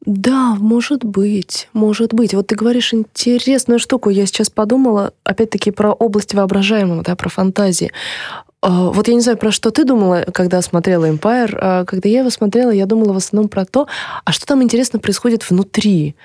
Да, 0.08 0.56
может 0.56 1.04
быть, 1.04 1.68
может 1.74 2.14
быть. 2.14 2.34
Вот 2.34 2.48
ты 2.48 2.56
говоришь 2.56 2.94
интересную 2.94 3.78
штуку. 3.78 4.10
Я 4.10 4.26
сейчас 4.26 4.50
подумала, 4.50 5.12
опять-таки, 5.26 5.70
про 5.70 5.92
область 5.92 6.34
воображаемого, 6.34 7.04
да, 7.04 7.18
про 7.18 7.28
фантазии. 7.28 7.92
А, 8.60 8.90
вот 8.90 9.08
я 9.08 9.14
не 9.14 9.22
знаю, 9.22 9.38
про 9.38 9.52
что 9.52 9.70
ты 9.70 9.84
думала, 9.84 10.26
когда 10.34 10.64
смотрела 10.64 11.08
Empire. 11.08 11.58
А, 11.62 11.86
когда 11.86 12.10
я 12.10 12.20
его 12.22 12.32
смотрела, 12.32 12.72
я 12.72 12.88
думала 12.88 13.14
в 13.14 13.18
основном 13.18 13.50
про 13.50 13.66
то, 13.66 13.88
а 14.26 14.32
что 14.32 14.48
там 14.48 14.64
интересно 14.64 14.98
происходит 14.98 15.48
внутри. 15.48 16.16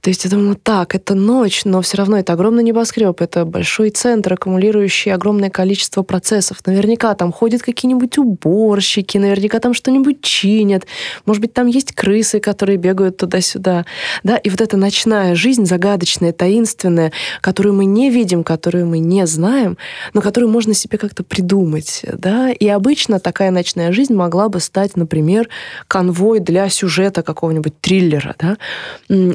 То 0.00 0.08
есть 0.08 0.24
я 0.24 0.30
думала, 0.30 0.54
так, 0.54 0.94
это 0.94 1.16
ночь, 1.16 1.64
но 1.64 1.82
все 1.82 1.96
равно 1.96 2.16
это 2.18 2.34
огромный 2.34 2.62
небоскреб, 2.62 3.20
это 3.20 3.44
большой 3.44 3.90
центр, 3.90 4.34
аккумулирующий 4.34 5.12
огромное 5.12 5.50
количество 5.50 6.04
процессов. 6.04 6.58
Наверняка 6.66 7.16
там 7.16 7.32
ходят 7.32 7.62
какие-нибудь 7.62 8.16
уборщики, 8.16 9.18
наверняка 9.18 9.58
там 9.58 9.74
что-нибудь 9.74 10.22
чинят. 10.22 10.86
Может 11.26 11.40
быть, 11.40 11.52
там 11.52 11.66
есть 11.66 11.92
крысы, 11.92 12.38
которые 12.38 12.78
бегают 12.78 13.16
туда-сюда. 13.16 13.86
Да? 14.22 14.36
И 14.36 14.50
вот 14.50 14.60
эта 14.60 14.76
ночная 14.76 15.34
жизнь, 15.34 15.66
загадочная, 15.66 16.32
таинственная, 16.32 17.10
которую 17.40 17.74
мы 17.74 17.86
не 17.86 18.08
видим, 18.08 18.44
которую 18.44 18.86
мы 18.86 19.00
не 19.00 19.26
знаем, 19.26 19.76
но 20.14 20.20
которую 20.20 20.48
можно 20.48 20.74
себе 20.74 20.96
как-то 20.96 21.24
придумать 21.24 21.71
думать, 21.72 22.04
да, 22.12 22.50
и 22.50 22.68
обычно 22.68 23.18
такая 23.18 23.50
ночная 23.50 23.92
жизнь 23.92 24.14
могла 24.14 24.48
бы 24.48 24.60
стать, 24.60 24.96
например, 24.96 25.48
конвой 25.88 26.40
для 26.40 26.68
сюжета 26.68 27.22
какого-нибудь 27.22 27.80
триллера, 27.80 28.34
да, 28.38 28.58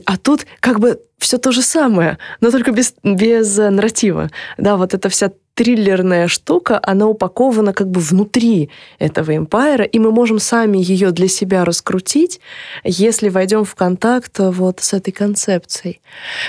а 0.06 0.18
тут 0.18 0.46
как 0.60 0.80
бы 0.80 1.00
все 1.18 1.38
то 1.38 1.52
же 1.52 1.62
самое, 1.62 2.18
но 2.42 2.52
только 2.52 2.72
без, 2.72 2.94
без 3.04 3.58
нарратива, 3.58 4.30
да, 4.58 4.78
вот 4.78 4.94
эта 4.94 5.10
вся 5.10 5.32
триллерная 5.56 6.28
штука, 6.28 6.80
она 6.84 7.08
упакована 7.08 7.74
как 7.74 7.90
бы 7.90 8.00
внутри 8.00 8.70
этого 9.00 9.36
эмпайра, 9.36 9.86
и 9.86 9.98
мы 9.98 10.12
можем 10.12 10.38
сами 10.38 10.78
ее 10.78 11.10
для 11.10 11.28
себя 11.28 11.66
раскрутить, 11.66 12.40
если 12.84 13.30
войдем 13.30 13.64
в 13.64 13.74
контакт 13.74 14.38
вот 14.38 14.82
с 14.82 14.94
этой 14.94 15.12
концепцией. 15.12 16.00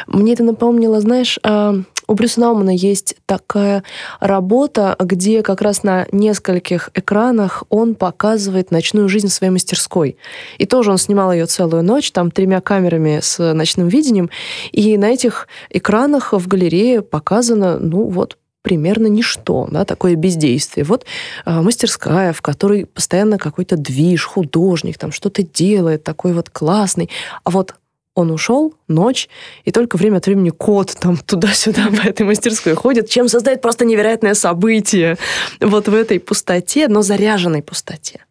Мне 0.07 0.35
это 0.35 0.45
напомнило, 0.45 1.01
знаешь, 1.01 1.39
а, 1.43 1.77
у 2.09 2.15
Брюса 2.15 2.41
Наумана 2.41 2.75
есть 2.75 3.17
такая 3.27 3.85
работа, 4.19 4.97
где 4.99 5.43
как 5.43 5.61
раз 5.61 5.83
на 5.83 6.07
нескольких 6.11 6.91
экранах 6.95 7.65
он 7.69 7.95
показывает 7.95 8.71
ночную 8.71 9.09
жизнь 9.09 9.29
в 9.29 9.33
своей 9.33 9.53
мастерской. 9.53 10.17
И 10.57 10.65
тоже 10.65 10.91
он 10.91 10.99
снимал 10.99 11.33
ее 11.33 11.47
целую 11.47 11.85
ночь, 11.85 12.11
там 12.11 12.31
тремя 12.31 12.61
камерами 12.61 13.21
с 13.23 13.53
ночным 13.53 13.89
видением. 13.89 14.31
И 14.73 14.97
на 14.97 15.11
этих 15.11 15.49
экранах 15.69 16.33
в 16.33 16.49
галерее 16.49 17.03
показано, 17.03 17.79
ну 17.79 18.09
вот, 18.09 18.39
примерно 18.63 19.07
ничто, 19.07 19.69
да, 19.71 19.85
такое 19.85 20.15
бездействие. 20.15 20.85
Вот 20.85 21.05
э, 21.45 21.61
мастерская, 21.61 22.33
в 22.33 22.43
которой 22.43 22.87
постоянно 22.87 23.39
какой-то 23.39 23.77
движ, 23.77 24.25
художник 24.25 24.99
там 24.99 25.13
что-то 25.13 25.43
делает, 25.43 26.05
такой 26.05 26.33
вот 26.33 26.51
классный. 26.51 27.11
А 27.45 27.51
вот 27.51 27.75
он 28.19 28.33
ушел, 28.33 28.75
ночь, 28.89 29.29
и 29.65 29.71
только 29.71 29.97
время 29.97 30.17
от 30.17 30.27
времени 30.27 30.51
кот 30.51 30.95
там 31.01 31.17
туда-сюда 31.27 31.89
по 31.91 32.07
этой 32.07 32.27
мастерской 32.27 32.75
ходит, 32.75 33.09
чем 33.09 33.29
создает 33.29 33.61
просто 33.63 33.85
невероятное 33.85 34.35
событие 34.35 35.17
вот 35.61 35.89
в 35.89 35.95
этой 35.95 36.19
пустоте, 36.19 36.89
но 36.89 37.03
заряженной 37.03 37.63
пустоте. 37.63 38.25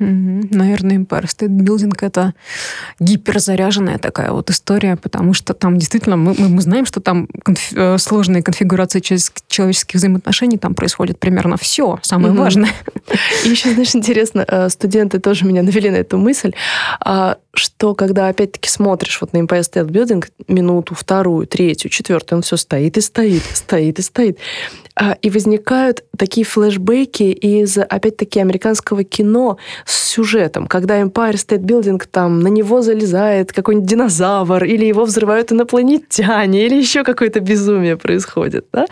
Угу. 0.00 0.48
Наверное, 0.50 0.96
Empire 0.96 1.26
State 1.26 1.48
Building— 1.48 1.92
это 2.00 2.32
гиперзаряженная 3.00 3.98
такая 3.98 4.32
вот 4.32 4.48
история, 4.48 4.96
потому 4.96 5.34
что 5.34 5.52
там 5.52 5.76
действительно 5.76 6.16
мы, 6.16 6.34
мы, 6.38 6.48
мы 6.48 6.62
знаем, 6.62 6.86
что 6.86 7.00
там 7.00 7.28
конф, 7.44 7.72
э, 7.74 7.98
сложные 7.98 8.42
конфигурации 8.42 9.00
человеческих 9.00 9.96
взаимоотношений, 9.96 10.56
там 10.56 10.74
происходит 10.74 11.18
примерно 11.18 11.58
все, 11.58 11.98
самое 12.02 12.32
угу. 12.32 12.42
важное. 12.42 12.72
И 13.44 13.50
еще, 13.50 13.72
знаешь, 13.72 13.94
интересно, 13.94 14.44
э, 14.48 14.70
студенты 14.70 15.18
тоже 15.18 15.44
меня 15.44 15.62
навели 15.62 15.90
на 15.90 15.96
эту 15.96 16.16
мысль, 16.16 16.54
а, 17.00 17.36
что 17.52 17.94
когда 17.94 18.28
опять-таки 18.28 18.70
смотришь 18.70 19.20
вот 19.20 19.34
на 19.34 19.38
Empire 19.38 19.60
State 19.60 19.88
Building 19.88 20.24
минуту, 20.48 20.94
вторую, 20.94 21.46
третью, 21.46 21.90
четвертую, 21.90 22.38
он 22.38 22.42
все 22.42 22.56
стоит 22.56 22.96
и 22.96 23.00
стоит, 23.02 23.42
стоит 23.52 23.98
и 23.98 24.02
стоит. 24.02 24.38
А, 25.02 25.16
и 25.22 25.30
возникают 25.30 26.04
такие 26.18 26.44
флешбеки 26.44 27.22
из, 27.22 27.78
опять-таки, 27.78 28.38
американского 28.38 29.02
кино 29.02 29.56
с 29.86 30.10
сюжетом, 30.10 30.66
когда 30.66 31.00
Empire 31.00 31.36
State 31.36 31.62
Building, 31.62 32.02
там, 32.10 32.40
на 32.40 32.48
него 32.48 32.82
залезает 32.82 33.50
какой-нибудь 33.50 33.88
динозавр, 33.88 34.62
или 34.64 34.84
его 34.84 35.06
взрывают 35.06 35.52
инопланетяне, 35.52 36.66
или 36.66 36.74
еще 36.74 37.02
какое-то 37.02 37.40
безумие 37.40 37.96
происходит. 37.96 38.66
Да? 38.74 38.84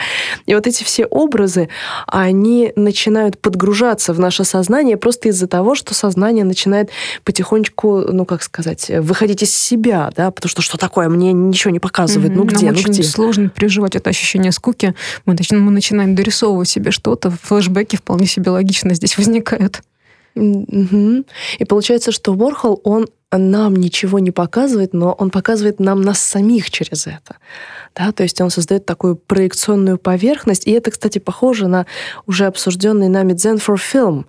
И 0.47 0.55
вот 0.55 0.67
эти 0.67 0.83
все 0.83 1.05
образы, 1.05 1.69
они 2.07 2.73
начинают 2.75 3.39
подгружаться 3.39 4.15
в 4.15 4.19
наше 4.19 4.45
сознание 4.45 4.97
просто 4.97 5.29
из-за 5.29 5.47
того, 5.47 5.75
что 5.75 5.93
сознание 5.93 6.45
начинает 6.45 6.89
потихонечку, 7.25 8.07
ну, 8.11 8.25
как 8.25 8.43
сказать, 8.43 8.91
выходить 9.01 9.43
из 9.43 9.55
себя, 9.55 10.11
да, 10.17 10.31
потому 10.31 10.49
что 10.49 10.63
что 10.63 10.79
такое, 10.79 11.11
мне 11.11 11.35
ничего 11.35 11.71
не 11.71 11.81
показывает, 11.81 12.33
mm-hmm. 12.33 12.37
ну 12.37 12.45
где, 12.45 12.67
Нам 12.67 12.75
ну 12.77 12.81
очень 12.81 12.93
где. 12.93 13.03
сложно 13.03 13.51
переживать 13.51 13.95
это 13.95 14.09
ощущение 14.09 14.53
скуки. 14.53 14.95
Мы, 15.27 15.37
мы 15.51 15.71
начинаем 15.71 15.98
дорисовывать 16.07 16.69
себе 16.69 16.91
что-то, 16.91 17.31
флешбеки 17.31 17.97
вполне 17.97 18.27
себе 18.27 18.51
логично 18.51 18.95
здесь 18.95 19.17
возникают. 19.19 19.83
Угу. 20.35 21.25
И 21.59 21.65
получается, 21.65 22.13
что 22.13 22.33
Ворхол, 22.35 22.81
он 22.85 23.09
нам 23.31 23.77
ничего 23.77 24.19
не 24.19 24.31
показывает, 24.31 24.95
но 24.95 25.13
он 25.13 25.31
показывает 25.31 25.81
нам 25.81 26.01
нас 26.01 26.21
самих 26.21 26.71
через 26.71 27.07
это. 27.07 27.37
Да, 27.95 28.13
то 28.13 28.23
есть 28.23 28.41
он 28.41 28.51
создает 28.51 28.87
такую 28.87 29.17
проекционную 29.17 29.99
поверхность. 29.99 30.67
И 30.67 30.71
это, 30.71 30.91
кстати, 30.91 31.19
похоже 31.19 31.69
на 31.69 31.87
уже 32.27 32.47
обсужденный 32.47 33.09
нами 33.09 33.33
Zen 33.33 33.57
for 33.57 33.77
Film. 33.77 34.25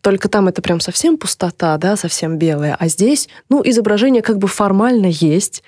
Только 0.00 0.28
там 0.28 0.48
это 0.48 0.62
прям 0.62 0.80
совсем 0.80 1.18
пустота, 1.18 1.76
да, 1.76 1.96
совсем 1.96 2.38
белая. 2.38 2.76
А 2.78 2.88
здесь, 2.88 3.28
ну, 3.50 3.60
изображение 3.62 4.22
как 4.22 4.38
бы 4.38 4.48
формально 4.48 5.06
есть, 5.06 5.62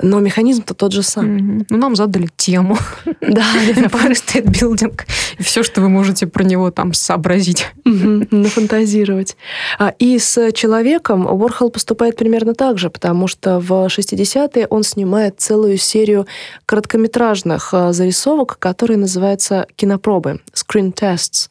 но 0.00 0.20
механизм-то 0.20 0.74
тот 0.74 0.92
же 0.92 1.02
сам. 1.02 1.36
Mm-hmm. 1.36 1.66
Ну, 1.70 1.76
нам 1.76 1.96
задали 1.96 2.28
тему. 2.36 2.78
Да, 3.20 3.44
Empire 3.68 4.12
State 4.12 4.46
Building. 4.46 5.00
И 5.38 5.42
все, 5.42 5.62
что 5.62 5.80
вы 5.80 5.88
можете 5.88 6.26
про 6.26 6.44
него 6.44 6.70
там 6.70 6.92
сообразить. 6.94 7.66
Нафантазировать. 7.84 9.36
А, 9.78 9.94
и 9.98 10.18
с 10.18 10.52
человеком 10.52 11.26
Уорхол 11.26 11.70
поступает 11.70 12.16
примерно 12.16 12.54
так 12.54 12.78
же, 12.78 12.90
потому 12.90 13.26
что 13.26 13.60
в 13.60 13.86
60-е 13.86 14.66
он 14.68 14.82
снимает 14.82 15.40
целую 15.40 15.78
серию 15.78 16.26
короткометражных 16.66 17.74
а, 17.74 17.92
зарисовок, 17.92 18.58
которые 18.58 18.96
называются 18.96 19.66
кинопробы, 19.76 20.40
screen 20.54 20.92
tests. 20.94 21.48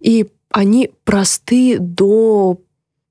И 0.00 0.26
они 0.50 0.90
просты 1.04 1.78
до 1.78 2.58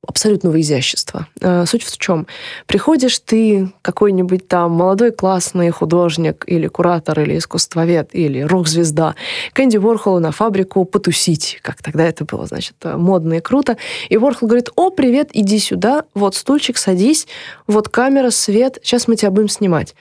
абсолютного 0.06 0.60
изящества. 0.60 1.28
Э, 1.42 1.66
суть 1.66 1.84
в 1.84 1.98
чем? 1.98 2.28
Приходишь 2.68 3.20
ты, 3.20 3.72
какой-нибудь 3.82 4.48
там 4.48 4.72
молодой 4.72 5.12
классный 5.12 5.70
художник 5.70 6.44
или 6.48 6.68
куратор, 6.68 7.22
или 7.22 7.38
искусствовед, 7.38 8.10
или 8.14 8.42
рок-звезда, 8.42 9.16
к 9.54 9.60
Энди 9.60 9.78
Ворхолу 9.78 10.20
на 10.20 10.32
фабрику 10.32 10.86
потусить, 10.86 11.60
как 11.62 11.82
тогда 11.82 12.04
это 12.04 12.26
было, 12.26 12.46
значит, 12.46 12.76
э, 12.84 12.98
модно 12.98 13.36
и 13.36 13.40
круто. 13.40 13.78
И 14.10 14.18
Ворхол 14.18 14.48
говорит, 14.48 14.70
о, 14.76 14.90
привет, 14.90 15.30
иди 15.34 15.60
сюда, 15.60 16.04
вот 16.14 16.36
стульчик, 16.36 16.78
садись, 16.78 17.28
вот 17.68 17.90
камера, 17.90 18.30
свет, 18.30 18.80
сейчас 18.84 19.08
мы 19.08 19.16
тебя 19.16 19.32
будем 19.32 19.50
снимать 19.50 19.96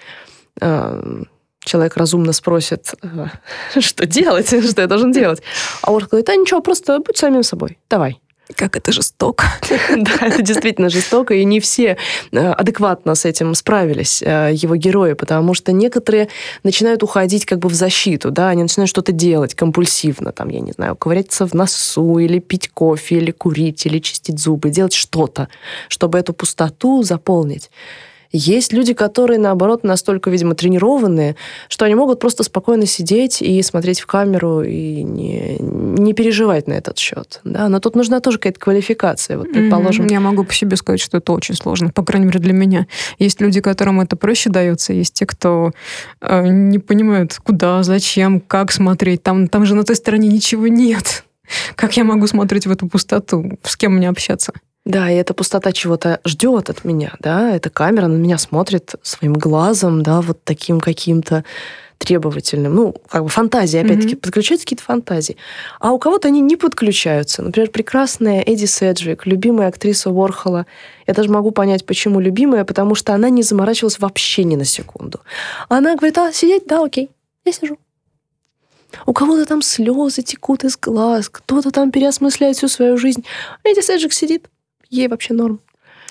э, 0.61 1.23
человек 1.65 1.97
разумно 1.97 2.33
спросит, 2.33 2.95
что 3.79 4.07
делать, 4.07 4.49
что 4.71 4.81
я 4.81 4.87
должен 4.87 5.13
делать. 5.13 5.43
А 5.83 5.93
Орх 5.93 6.09
говорит, 6.09 6.29
а 6.29 6.37
ничего, 6.37 6.61
просто 6.61 6.99
будь 6.99 7.17
самим 7.17 7.43
собой, 7.43 7.79
давай. 7.89 8.21
Как 8.57 8.77
это 8.77 8.93
жестоко. 8.93 9.47
Да, 9.97 10.27
это 10.27 10.43
действительно 10.43 10.89
жестоко, 10.89 11.35
и 11.35 11.45
не 11.45 11.61
все 11.61 11.97
э, 12.33 12.39
адекватно 12.39 13.15
с 13.15 13.25
этим 13.25 13.55
справились, 13.55 14.23
э, 14.23 14.51
его 14.53 14.77
герои, 14.77 15.13
потому 15.13 15.55
что 15.55 15.73
некоторые 15.73 16.29
начинают 16.65 17.03
уходить 17.03 17.45
как 17.45 17.59
бы 17.59 17.69
в 17.69 17.75
защиту, 17.75 18.31
да, 18.31 18.49
они 18.49 18.63
начинают 18.63 18.89
что-то 18.91 19.13
делать 19.13 19.55
компульсивно, 19.55 20.33
там, 20.33 20.49
я 20.49 20.61
не 20.61 20.73
знаю, 20.73 20.97
ковыряться 20.97 21.47
в 21.47 21.55
носу, 21.55 22.19
или 22.19 22.39
пить 22.39 22.69
кофе, 22.69 23.17
или 23.17 23.31
курить, 23.31 23.87
или 23.87 23.99
чистить 23.99 24.39
зубы, 24.39 24.71
делать 24.71 24.95
что-то, 24.95 25.49
чтобы 25.89 26.19
эту 26.19 26.33
пустоту 26.33 27.03
заполнить. 27.03 27.71
Есть 28.33 28.73
люди, 28.73 28.95
которые, 28.95 29.39
наоборот, 29.39 29.85
настолько, 29.85 30.31
видимо, 30.31 30.55
тренированные, 30.55 31.37
что 31.69 31.85
они 31.85 31.95
могут 31.95 32.19
просто 32.19 32.43
спокойно 32.43 32.87
сидеть 32.87 33.43
и 33.43 33.63
смотреть 33.63 34.01
в 34.01 34.07
камеру 34.07 34.63
и 34.63 35.03
не, 35.03 35.59
не 35.61 36.15
переживать 36.15 36.67
на 36.67 36.73
этот 36.73 36.99
счет. 36.99 37.41
Да? 37.45 37.69
Но 37.69 37.79
тут 37.79 37.95
нужна 37.95 38.21
тоже 38.21 38.39
какая-то 38.39 38.59
квалификация. 38.59 39.39
Вот, 39.39 39.53
предположим. 39.53 40.07
Я 40.07 40.21
могу 40.21 40.45
по 40.45 40.55
себе 40.55 40.77
сказать, 40.77 41.01
что 41.01 41.19
это 41.19 41.33
очень 41.33 41.55
сложно, 41.55 41.91
по 41.91 42.03
крайней 42.03 42.27
мере, 42.27 42.41
для 42.41 42.53
меня. 42.53 42.87
Есть 43.19 43.41
люди, 43.41 43.61
которым 43.61 44.01
это 44.01 44.17
проще 44.17 44.51
дается, 44.51 44.93
есть 44.93 45.15
те, 45.15 45.27
кто 45.27 45.73
э, 46.21 46.47
не 46.49 46.79
понимают, 46.79 47.39
куда, 47.45 47.83
зачем, 47.83 48.41
как 48.41 48.73
смотреть. 48.73 49.23
Там, 49.23 49.49
там 49.49 49.67
же 49.67 49.75
на 49.75 49.85
той 49.85 49.97
стороне 49.97 50.29
ничего 50.29 50.69
нет. 50.69 51.25
Как 51.77 51.97
я 51.97 52.05
могу 52.05 52.27
смотреть 52.27 52.67
в 52.67 52.71
эту 52.71 52.89
пустоту? 52.89 53.59
С 53.63 53.77
кем 53.77 53.97
мне 53.97 54.09
общаться? 54.09 54.53
Да, 54.85 55.11
и 55.11 55.15
эта 55.15 55.33
пустота 55.33 55.71
чего-то 55.73 56.21
ждет 56.25 56.69
от 56.69 56.85
меня, 56.85 57.15
да, 57.21 57.55
эта 57.55 57.71
камера 57.71 58.09
на 58.09 58.17
меня 58.17 58.37
смотрит 58.37 58.97
своим 59.03 59.35
глазом, 59.35 60.03
да, 60.03 60.21
вот 60.21 60.43
таким 60.43 60.81
каким-то 60.81 61.45
требовательным. 61.99 62.75
Ну, 62.75 62.97
как 63.09 63.23
бы 63.23 63.29
фантазии, 63.29 63.79
опять-таки, 63.79 64.15
mm-hmm. 64.15 64.21
подключаются 64.21 64.67
какие-то 64.67 64.83
фантазии. 64.83 65.37
А 65.79 65.93
у 65.93 66.01
кого-то 66.01 66.27
они 66.27 66.41
не 66.41 66.57
подключаются. 66.57 67.43
Например, 67.43 67.71
прекрасная 67.71 68.43
Эдди 68.43 68.65
Седжвик, 68.65 69.25
любимая 69.25 69.69
актриса 69.69 70.11
Уорхола. 70.11 70.67
Я 71.07 71.15
даже 71.15 71.31
могу 71.31 71.53
понять, 71.53 71.87
почему 71.87 72.19
любимая, 72.19 72.65
потому 72.65 72.97
что 72.97 73.15
она 73.15 73.31
не 73.31 73.45
заморачивалась 73.45 74.01
вообще 74.01 74.43
ни 74.43 74.57
на 74.57 74.65
секунду. 74.65 75.21
Она 75.69 75.95
говорит, 75.95 76.19
а, 76.19 76.33
сидеть? 76.33 76.67
Да, 76.67 76.83
окей, 76.83 77.09
я 77.45 77.53
сижу. 77.53 77.79
У 79.07 79.13
кого-то 79.13 79.47
там 79.47 79.63
слезы 79.63 80.23
текут 80.23 80.65
из 80.65 80.77
глаз, 80.77 81.29
кто-то 81.29 81.71
там 81.71 81.93
переосмысляет 81.93 82.57
всю 82.57 82.67
свою 82.67 82.97
жизнь. 82.97 83.25
Эдди 83.63 83.81
Седжвик 83.81 84.13
сидит, 84.13 84.49
ей 84.93 85.09
вообще 85.09 85.35
норм. 85.35 85.61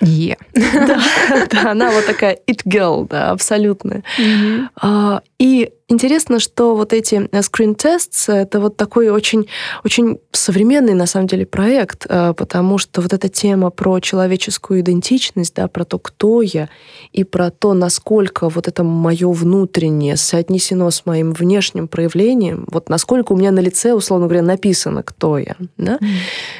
Yeah. 0.00 0.38
да, 0.54 1.46
да, 1.48 1.70
она 1.70 1.90
вот 1.92 2.06
такая 2.06 2.38
it 2.48 2.62
girl, 2.64 3.06
да, 3.08 3.30
абсолютная. 3.30 4.02
Mm-hmm. 4.18 4.68
А, 4.80 5.22
и 5.38 5.70
Интересно, 5.92 6.40
что 6.40 6.74
вот 6.74 6.94
эти 6.94 7.28
э, 7.30 7.40
screen 7.40 7.76
tests— 7.76 8.32
это 8.34 8.60
вот 8.60 8.78
такой 8.78 9.10
очень, 9.10 9.46
очень 9.84 10.20
современный, 10.32 10.94
на 10.94 11.04
самом 11.04 11.26
деле, 11.26 11.44
проект, 11.44 12.06
э, 12.08 12.32
потому 12.34 12.78
что 12.78 13.02
вот 13.02 13.12
эта 13.12 13.28
тема 13.28 13.68
про 13.68 14.00
человеческую 14.00 14.80
идентичность, 14.80 15.54
да, 15.54 15.68
про 15.68 15.84
то, 15.84 15.98
кто 15.98 16.40
я, 16.40 16.70
и 17.12 17.24
про 17.24 17.50
то, 17.50 17.74
насколько 17.74 18.48
вот 18.48 18.68
это 18.68 18.82
мое 18.84 19.30
внутреннее 19.30 20.16
соотнесено 20.16 20.90
с 20.90 21.04
моим 21.04 21.34
внешним 21.34 21.88
проявлением, 21.88 22.64
вот 22.68 22.88
насколько 22.88 23.32
у 23.32 23.36
меня 23.36 23.50
на 23.50 23.60
лице, 23.60 23.92
условно 23.92 24.28
говоря, 24.28 24.42
написано, 24.42 25.02
кто 25.02 25.36
я. 25.36 25.56
Да? 25.76 25.98
Mm. 26.00 26.06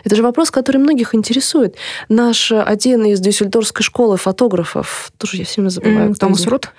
Это 0.05 0.15
же 0.15 0.23
вопрос, 0.23 0.51
который 0.51 0.77
многих 0.77 1.15
интересует. 1.15 1.77
Наш 2.11 2.53
один 2.53 3.07
из 3.07 3.19
дюссельдорфской 3.21 3.83
школы 3.83 4.19
фотографов, 4.19 5.11
тоже 5.17 5.39
я 5.39 5.45
все 5.47 5.63
время 5.63 5.71
забываю. 5.71 6.11
Mm, 6.11 6.17
Томас 6.17 6.47
Рут? 6.47 6.71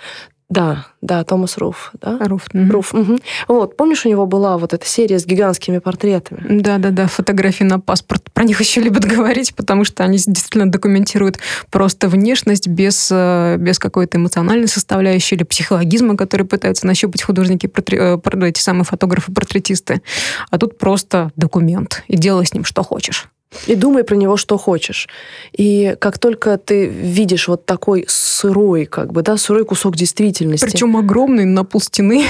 Да, 0.54 0.86
да, 1.02 1.24
Томас 1.24 1.58
Руф. 1.58 1.92
Да? 2.00 2.20
Руф. 2.20 2.46
Руф. 2.54 2.94
Угу. 2.94 3.18
Вот, 3.48 3.76
помнишь, 3.76 4.06
у 4.06 4.10
него 4.10 4.28
была 4.28 4.60
вот 4.60 4.72
эта 4.74 4.86
серия 4.86 5.18
с 5.18 5.26
гигантскими 5.26 5.80
портретами? 5.80 6.60
Да-да-да, 6.62 7.08
фотографии 7.08 7.64
на 7.64 7.80
паспорт. 7.80 8.32
Про 8.32 8.44
них 8.44 8.60
еще 8.60 8.80
любят 8.80 9.04
говорить, 9.04 9.56
потому 9.56 9.84
что 9.84 10.04
они 10.04 10.18
действительно 10.18 10.72
документируют 10.72 11.40
просто 11.72 12.08
внешность 12.08 12.68
без, 12.68 13.10
э, 13.12 13.56
без 13.58 13.80
какой-то 13.80 14.20
эмоциональной 14.20 14.68
составляющей 14.68 15.34
или 15.34 15.44
психологизма, 15.44 16.16
который 16.16 16.46
пытаются 16.46 16.86
нащупать 16.86 17.24
художники, 17.24 17.68
э, 17.92 18.48
эти 18.48 18.60
самые 18.60 18.84
фотографы-портретисты. 18.84 20.04
А 20.52 20.60
тут 20.60 20.78
просто 20.78 21.32
документ, 21.36 22.04
и 22.08 22.16
делай 22.16 22.46
с 22.46 22.54
ним 22.54 22.64
что 22.64 22.84
хочешь 22.84 23.28
и 23.68 23.76
думай 23.76 24.04
про 24.04 24.16
него, 24.16 24.38
что 24.38 24.58
хочешь. 24.58 25.08
И 25.52 25.96
как 26.00 26.20
только 26.20 26.58
ты 26.58 26.88
видишь 26.88 27.48
вот 27.48 27.66
такой 27.66 28.06
сырой, 28.08 28.86
как 28.86 29.12
бы, 29.12 29.22
да, 29.22 29.38
сырой 29.38 29.66
кусок 29.66 29.96
действительности. 29.96 30.66
Причем 30.66 30.98
огромный 30.98 31.46
на 31.46 31.64
пол 31.64 31.82
стены. 31.82 32.26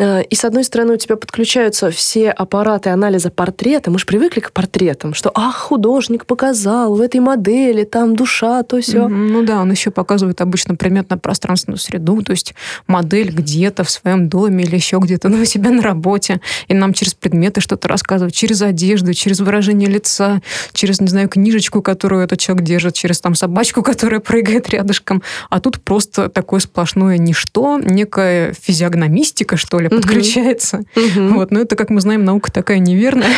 Э, 0.00 0.22
и, 0.22 0.34
с 0.34 0.44
одной 0.44 0.64
стороны, 0.64 0.94
у 0.94 0.96
тебя 0.96 1.16
подключаются 1.16 1.90
все 1.90 2.30
аппараты 2.30 2.88
анализа 2.88 3.30
портрета. 3.30 3.90
Мы 3.90 3.98
же 3.98 4.06
привыкли 4.06 4.40
к 4.40 4.50
портретам, 4.52 5.12
что, 5.12 5.30
ах, 5.34 5.56
художник 5.56 6.24
показал 6.24 6.94
в 6.94 7.00
этой 7.02 7.20
модели, 7.20 7.84
там 7.84 8.16
душа, 8.16 8.62
то 8.62 8.80
все. 8.80 9.08
Ну 9.08 9.42
да, 9.42 9.60
он 9.60 9.70
еще 9.70 9.90
показывает 9.90 10.40
обычно 10.40 10.74
предметно-пространственную 10.74 11.78
среду, 11.78 12.22
то 12.22 12.32
есть 12.32 12.54
модель 12.86 13.30
где-то 13.30 13.84
в 13.84 13.90
своем 13.90 14.28
доме 14.30 14.64
или 14.64 14.74
еще 14.74 14.98
где-то 14.98 15.28
ну, 15.28 15.42
у 15.42 15.44
себя 15.44 15.70
на 15.70 15.82
работе. 15.82 16.40
И 16.68 16.74
нам 16.74 16.94
через 16.94 17.12
предметы 17.12 17.60
что-то 17.60 17.86
рассказывают, 17.88 18.34
через 18.34 18.62
одежду, 18.62 19.12
через 19.12 19.40
выражение 19.40 19.88
лица, 19.88 20.40
через, 20.72 21.00
не 21.02 21.08
знаю, 21.08 21.28
книжечку, 21.28 21.82
которую 21.82 22.22
этот 22.22 22.38
человек 22.38 22.64
держит, 22.64 22.94
через 22.94 23.20
там 23.20 23.34
собачку, 23.34 23.82
которая 23.90 24.20
прыгает 24.20 24.70
рядышком. 24.70 25.22
А 25.50 25.60
тут 25.60 25.80
просто 25.82 26.30
такое 26.30 26.60
сплошное 26.60 27.18
ничто, 27.18 27.78
некая 27.78 28.54
физиогномистика, 28.54 29.58
что 29.58 29.78
ли, 29.78 29.89
подключается. 29.90 30.82
Вот, 31.16 31.50
но 31.50 31.60
это, 31.60 31.76
как 31.76 31.90
мы 31.90 32.00
знаем, 32.00 32.24
наука 32.24 32.50
такая 32.52 32.78
неверная. 32.78 33.30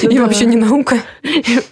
И 0.02 0.18
вообще 0.18 0.44
не 0.44 0.56
наука. 0.56 0.98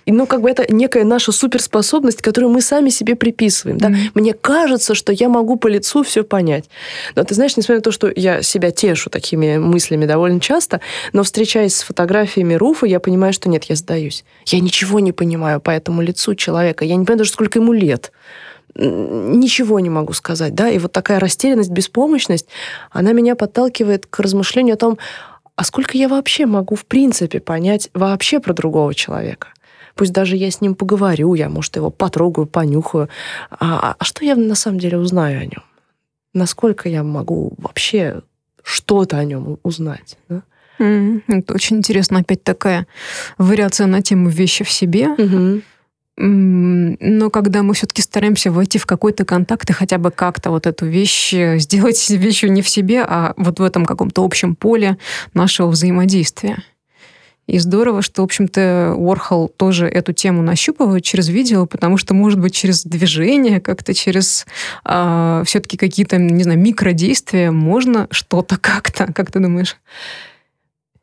Ну, 0.06 0.26
как 0.26 0.40
бы 0.40 0.50
это 0.50 0.64
некая 0.72 1.04
наша 1.04 1.32
суперспособность, 1.32 2.22
которую 2.22 2.52
мы 2.52 2.60
сами 2.62 2.88
себе 2.88 3.14
приписываем. 3.16 3.78
Мне 4.14 4.32
кажется, 4.32 4.94
что 4.94 5.12
я 5.12 5.28
могу 5.28 5.56
по 5.56 5.66
лицу 5.66 6.02
все 6.02 6.24
понять. 6.24 6.64
Но 7.14 7.24
ты 7.24 7.34
знаешь, 7.34 7.56
несмотря 7.56 7.76
на 7.76 7.82
то, 7.82 7.92
что 7.92 8.10
я 8.14 8.42
себя 8.42 8.70
тешу 8.70 9.10
такими 9.10 9.58
мыслями 9.58 10.06
довольно 10.06 10.40
часто, 10.40 10.80
но 11.12 11.22
встречаясь 11.22 11.76
с 11.76 11.82
фотографиями 11.82 12.54
Руфа, 12.54 12.86
я 12.86 13.00
понимаю, 13.00 13.32
что 13.32 13.48
нет, 13.48 13.64
я 13.64 13.76
сдаюсь. 13.76 14.24
Я 14.46 14.60
ничего 14.60 15.00
не 15.00 15.12
понимаю 15.12 15.60
по 15.60 15.70
этому 15.70 16.02
лицу 16.02 16.34
человека. 16.34 16.84
Я 16.84 16.96
не 16.96 17.04
понимаю 17.04 17.18
даже, 17.18 17.32
сколько 17.32 17.58
ему 17.58 17.72
лет 17.72 18.12
ничего 18.76 19.80
не 19.80 19.90
могу 19.90 20.12
сказать, 20.12 20.54
да, 20.54 20.68
и 20.68 20.78
вот 20.78 20.92
такая 20.92 21.20
растерянность, 21.20 21.70
беспомощность, 21.70 22.48
она 22.90 23.12
меня 23.12 23.37
подталкивает 23.37 24.06
к 24.06 24.18
размышлению 24.20 24.74
о 24.74 24.78
том, 24.78 24.98
а 25.56 25.64
сколько 25.64 25.96
я 25.96 26.08
вообще 26.08 26.46
могу 26.46 26.74
в 26.74 26.84
принципе 26.84 27.40
понять 27.40 27.90
вообще 27.94 28.40
про 28.40 28.52
другого 28.52 28.94
человека. 28.94 29.48
Пусть 29.94 30.12
даже 30.12 30.37
я 30.37 30.50
с 30.50 30.60
ним 30.60 30.74
поговорю, 30.74 31.34
я, 31.34 31.48
может, 31.48 31.76
его 31.76 31.90
потрогаю, 31.90 32.46
понюхаю. 32.48 33.08
А, 33.50 33.94
а 33.96 34.04
что 34.04 34.24
я 34.24 34.34
на 34.34 34.56
самом 34.56 34.80
деле 34.80 34.98
узнаю 34.98 35.40
о 35.40 35.44
нем? 35.44 35.62
Насколько 36.32 36.88
я 36.88 37.04
могу 37.04 37.52
вообще 37.58 38.22
что-то 38.64 39.18
о 39.18 39.24
нем 39.24 39.58
узнать? 39.62 40.18
Да? 40.28 40.42
Mm, 40.80 41.22
это 41.28 41.54
очень 41.54 41.76
интересно. 41.76 42.18
Опять 42.18 42.42
такая 42.42 42.88
вариация 43.38 43.87
на 43.87 44.02
тему 44.02 44.28
вещи 44.28 44.64
в 44.64 44.70
себе. 44.70 45.06
Mm-hmm. 45.16 45.62
Но 46.16 47.31
когда 47.31 47.62
мы 47.62 47.74
все-таки 47.74 48.00
стараемся 48.00 48.53
войти 48.53 48.79
в 48.79 48.87
какой-то 48.87 49.24
контакт 49.24 49.68
и 49.70 49.72
хотя 49.72 49.98
бы 49.98 50.12
как-то 50.12 50.50
вот 50.50 50.66
эту 50.66 50.87
вещь 50.87 51.35
э, 51.35 51.59
сделать 51.59 52.09
вещью 52.11 52.53
не 52.53 52.62
в 52.62 52.68
себе, 52.68 53.03
а 53.03 53.35
вот 53.37 53.59
в 53.59 53.62
этом 53.62 53.85
каком-то 53.85 54.24
общем 54.24 54.55
поле 54.55 54.96
нашего 55.33 55.68
взаимодействия. 55.68 56.62
И 57.46 57.59
здорово, 57.59 58.00
что, 58.00 58.22
в 58.22 58.24
общем-то, 58.24 58.94
Уорхол 58.96 59.48
тоже 59.48 59.87
эту 59.87 60.12
тему 60.14 60.40
нащупывает 60.42 61.05
через 61.05 61.29
видео, 61.29 61.66
потому 61.66 61.98
что, 61.98 62.14
может 62.14 62.40
быть, 62.40 62.55
через 62.55 62.85
движение, 62.85 63.61
как-то 63.61 63.92
через 63.92 64.46
э, 64.46 64.46
а, 64.85 65.42
все-таки 65.44 65.77
какие-то, 65.77 66.16
не 66.16 66.42
знаю, 66.42 66.59
микродействия 66.59 67.50
можно 67.50 68.07
что-то 68.11 68.57
как-то, 68.61 69.12
как 69.12 69.31
ты 69.31 69.40
думаешь? 69.40 69.77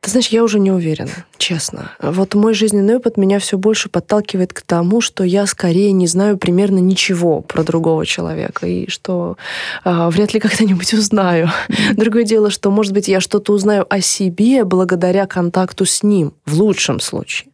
Ты 0.01 0.09
знаешь, 0.09 0.29
я 0.29 0.43
уже 0.43 0.57
не 0.59 0.71
уверена, 0.71 1.11
честно. 1.37 1.91
Вот 1.99 2.33
мой 2.33 2.55
жизненный 2.55 2.95
опыт 2.95 3.17
меня 3.17 3.37
все 3.37 3.59
больше 3.59 3.87
подталкивает 3.87 4.51
к 4.51 4.63
тому, 4.63 4.99
что 4.99 5.23
я 5.23 5.45
скорее 5.45 5.91
не 5.91 6.07
знаю 6.07 6.39
примерно 6.39 6.79
ничего 6.79 7.41
про 7.41 7.61
другого 7.63 8.03
человека, 8.03 8.65
и 8.65 8.89
что 8.89 9.37
э, 9.85 10.09
вряд 10.09 10.33
ли 10.33 10.39
когда-нибудь 10.39 10.91
узнаю. 10.95 11.51
Другое 11.93 12.23
дело, 12.23 12.49
что, 12.49 12.71
может 12.71 12.93
быть, 12.93 13.07
я 13.09 13.19
что-то 13.19 13.53
узнаю 13.53 13.85
о 13.93 14.01
себе 14.01 14.63
благодаря 14.63 15.27
контакту 15.27 15.85
с 15.85 16.01
ним, 16.01 16.33
в 16.47 16.55
лучшем 16.55 16.99
случае. 16.99 17.51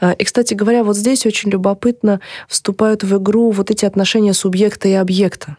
А, 0.00 0.12
и, 0.12 0.22
кстати 0.22 0.54
говоря, 0.54 0.84
вот 0.84 0.96
здесь 0.96 1.26
очень 1.26 1.50
любопытно 1.50 2.20
вступают 2.48 3.02
в 3.02 3.18
игру 3.18 3.50
вот 3.50 3.72
эти 3.72 3.84
отношения 3.84 4.32
субъекта 4.32 4.86
и 4.86 4.92
объекта. 4.92 5.56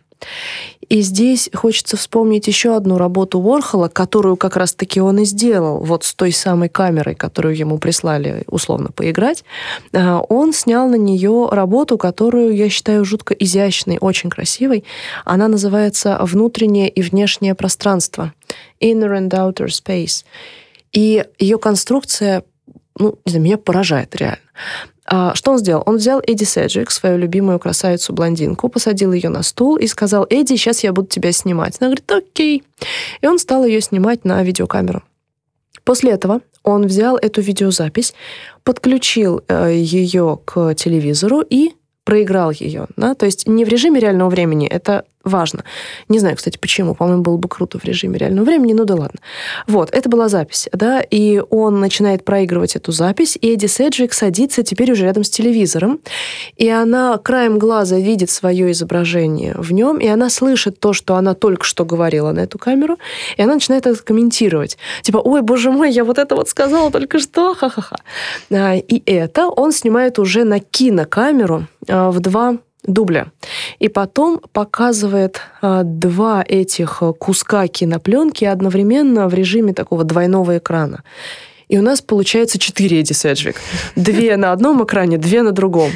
И 0.90 1.02
здесь 1.02 1.50
хочется 1.54 1.98
вспомнить 1.98 2.48
еще 2.48 2.76
одну 2.76 2.98
работу 2.98 3.40
Уорхола, 3.40 3.88
которую 3.88 4.38
как 4.38 4.56
раз-таки 4.56 5.02
он 5.02 5.20
и 5.20 5.26
сделал, 5.26 5.80
вот 5.80 6.04
с 6.04 6.14
той 6.14 6.32
самой 6.32 6.70
камерой, 6.70 7.16
которую 7.16 7.56
ему 7.58 7.78
прислали 7.78 8.44
условно 8.48 8.90
поиграть. 8.92 9.44
А, 9.94 10.20
он 10.20 10.54
снял 10.54 10.88
на 10.88 10.96
нее 10.96 11.50
работу, 11.52 11.98
которую 11.98 12.56
я 12.56 12.70
считаю 12.70 13.06
жутко 13.06 13.34
изящной, 13.34 13.98
очень 14.00 14.30
красивой. 14.30 14.84
Она 15.24 15.48
называется 15.48 16.18
«Внутреннее 16.22 16.90
и 16.90 17.02
внешнее 17.02 17.56
пространство» 17.56 18.34
Inner 18.82 19.18
and 19.18 19.30
Outer 19.30 19.68
Space. 19.68 20.24
И 20.92 21.26
ее 21.40 21.58
конструкция 21.58 22.44
ну, 22.98 23.20
не 23.26 23.32
знаю, 23.32 23.44
меня 23.44 23.58
поражает 23.58 24.16
реально. 24.16 24.40
А, 25.08 25.36
что 25.36 25.52
он 25.52 25.60
сделал? 25.60 25.84
Он 25.86 25.98
взял 25.98 26.20
Эдди 26.26 26.44
Седжик, 26.44 26.90
свою 26.90 27.18
любимую 27.18 27.60
красавицу-блондинку, 27.60 28.70
посадил 28.70 29.14
ее 29.14 29.30
на 29.30 29.44
стул 29.44 29.78
и 29.78 29.88
сказал, 29.88 30.26
Эдди, 30.30 30.56
сейчас 30.56 30.84
я 30.84 30.94
буду 30.94 31.08
тебя 31.08 31.32
снимать. 31.32 31.78
Она 31.80 31.90
говорит, 31.90 32.12
окей. 32.12 32.64
И 33.22 33.28
он 33.28 33.38
стал 33.38 33.66
ее 33.66 33.82
снимать 33.82 34.26
на 34.26 34.42
видеокамеру. 34.44 35.04
После 35.84 36.12
этого 36.12 36.42
он 36.64 36.88
взял 36.88 37.16
эту 37.18 37.42
видеозапись, 37.42 38.16
подключил 38.64 39.44
э, 39.48 39.76
ее 39.76 40.40
к 40.44 40.74
телевизору 40.74 41.42
и 41.48 41.74
проиграл 42.04 42.50
ее. 42.50 42.88
Да? 42.98 43.14
То 43.14 43.28
есть 43.28 43.48
не 43.48 43.66
в 43.66 43.68
режиме 43.68 44.00
реального 44.00 44.30
времени, 44.30 44.68
это 44.68 45.06
важно. 45.26 45.64
Не 46.08 46.20
знаю, 46.20 46.38
кстати, 46.38 46.58
почему. 46.58 46.96
По-моему, 46.96 47.24
было 47.24 47.38
бы 47.38 47.50
круто 47.50 47.80
в 47.80 47.84
режиме 47.84 48.18
реального 48.18 48.46
времени, 48.46 48.74
ну 48.74 48.86
да 48.86 48.96
ладно. 48.96 49.20
Вот, 49.68 49.90
это 49.92 50.08
была 50.08 50.30
запись, 50.30 50.70
да, 50.72 51.02
и 51.02 51.42
он 51.50 51.80
начинает 51.80 52.24
проигрывать 52.24 52.76
эту 52.76 52.92
запись, 52.92 53.38
и 53.42 53.54
Эдди 53.54 53.66
Седжик 53.66 54.14
садится 54.14 54.64
теперь 54.64 54.92
уже 54.92 55.04
рядом 55.04 55.24
с 55.24 55.30
телевизором, 55.30 56.00
и 56.56 56.70
она 56.70 57.18
краем 57.18 57.60
глаза 57.60 57.98
видит 57.98 58.30
свое 58.30 58.72
изображение 58.72 59.56
в 59.58 59.74
нем, 59.74 59.98
и 59.98 60.08
она 60.08 60.30
слышит 60.30 60.80
то, 60.80 60.94
что 60.94 61.16
она 61.16 61.34
только 61.34 61.66
что 61.66 61.84
говорила 61.86 62.32
на 62.32 62.42
эту 62.42 62.60
камеру, 62.60 62.98
и 63.36 63.42
она 63.42 63.56
начинает 63.56 63.88
это 63.88 64.02
комментировать. 64.04 64.78
Типа, 65.02 65.18
ой, 65.18 65.42
боже 65.42 65.72
мой, 65.72 65.92
я 65.92 66.04
вот 66.04 66.20
это 66.20 66.36
вот 66.36 66.50
сказала 66.50 66.92
только 66.92 67.20
что, 67.20 67.56
ха-ха-ха. 67.56 67.98
А, 68.52 68.76
и 68.76 69.02
это 69.12 69.48
он 69.48 69.72
снимает 69.72 70.20
уже 70.20 70.44
на 70.44 70.60
кинокамеру 70.60 71.68
а, 71.88 72.12
в 72.12 72.20
два 72.20 72.58
дубля. 72.88 73.28
И 73.80 73.90
потом 73.90 74.42
показывает 74.54 75.42
а, 75.62 75.84
два 75.84 76.44
этих 76.48 77.02
куска 77.20 77.68
кинопленки 77.68 78.46
одновременно 78.46 79.28
в 79.28 79.34
режиме 79.34 79.74
такого 79.74 80.04
двойного 80.04 80.58
экрана. 80.58 81.04
И 81.68 81.78
у 81.78 81.82
нас 81.82 82.02
получается 82.02 82.60
четыре 82.60 83.00
Эдди 83.00 83.14
Седжвик. 83.14 83.56
Две 83.96 84.38
на 84.38 84.52
одном 84.52 84.84
экране, 84.84 85.18
две 85.18 85.42
на 85.42 85.52
другом. 85.52 85.92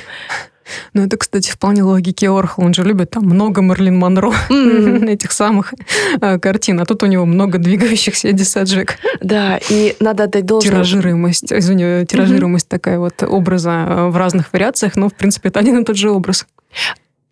Ну, 0.94 1.04
это, 1.04 1.18
кстати, 1.18 1.50
вполне 1.50 1.84
логики 1.84 2.26
Орхол. 2.26 2.66
Он 2.66 2.74
же 2.74 2.84
любит 2.84 3.12
там 3.12 3.24
много 3.24 3.62
Марлин 3.62 3.98
Монро 3.98 4.32
mm-hmm. 4.50 5.10
этих 5.10 5.32
самых 5.32 5.74
э, 6.22 6.40
картин. 6.40 6.80
А 6.80 6.86
тут 6.86 7.04
у 7.04 7.06
него 7.06 7.26
много 7.26 7.58
двигающихся 7.58 8.30
Эдди 8.30 8.44
Седжвик. 8.44 8.98
Да, 9.22 9.60
и 9.70 9.96
надо 10.00 10.26
отдать 10.26 10.46
должное. 10.46 10.72
Тиражируемость, 10.72 11.52
извини, 11.52 12.06
тиражируемость 12.06 12.68
mm-hmm. 12.68 12.70
такая 12.70 13.00
вот 13.00 13.24
образа 13.24 14.08
в 14.10 14.18
разных 14.18 14.52
вариациях, 14.54 14.96
но, 14.96 15.10
в 15.10 15.14
принципе, 15.14 15.50
это 15.50 15.60
один 15.60 15.80
и 15.80 15.84
тот 15.84 15.98
же 15.98 16.12
образ. 16.12 16.46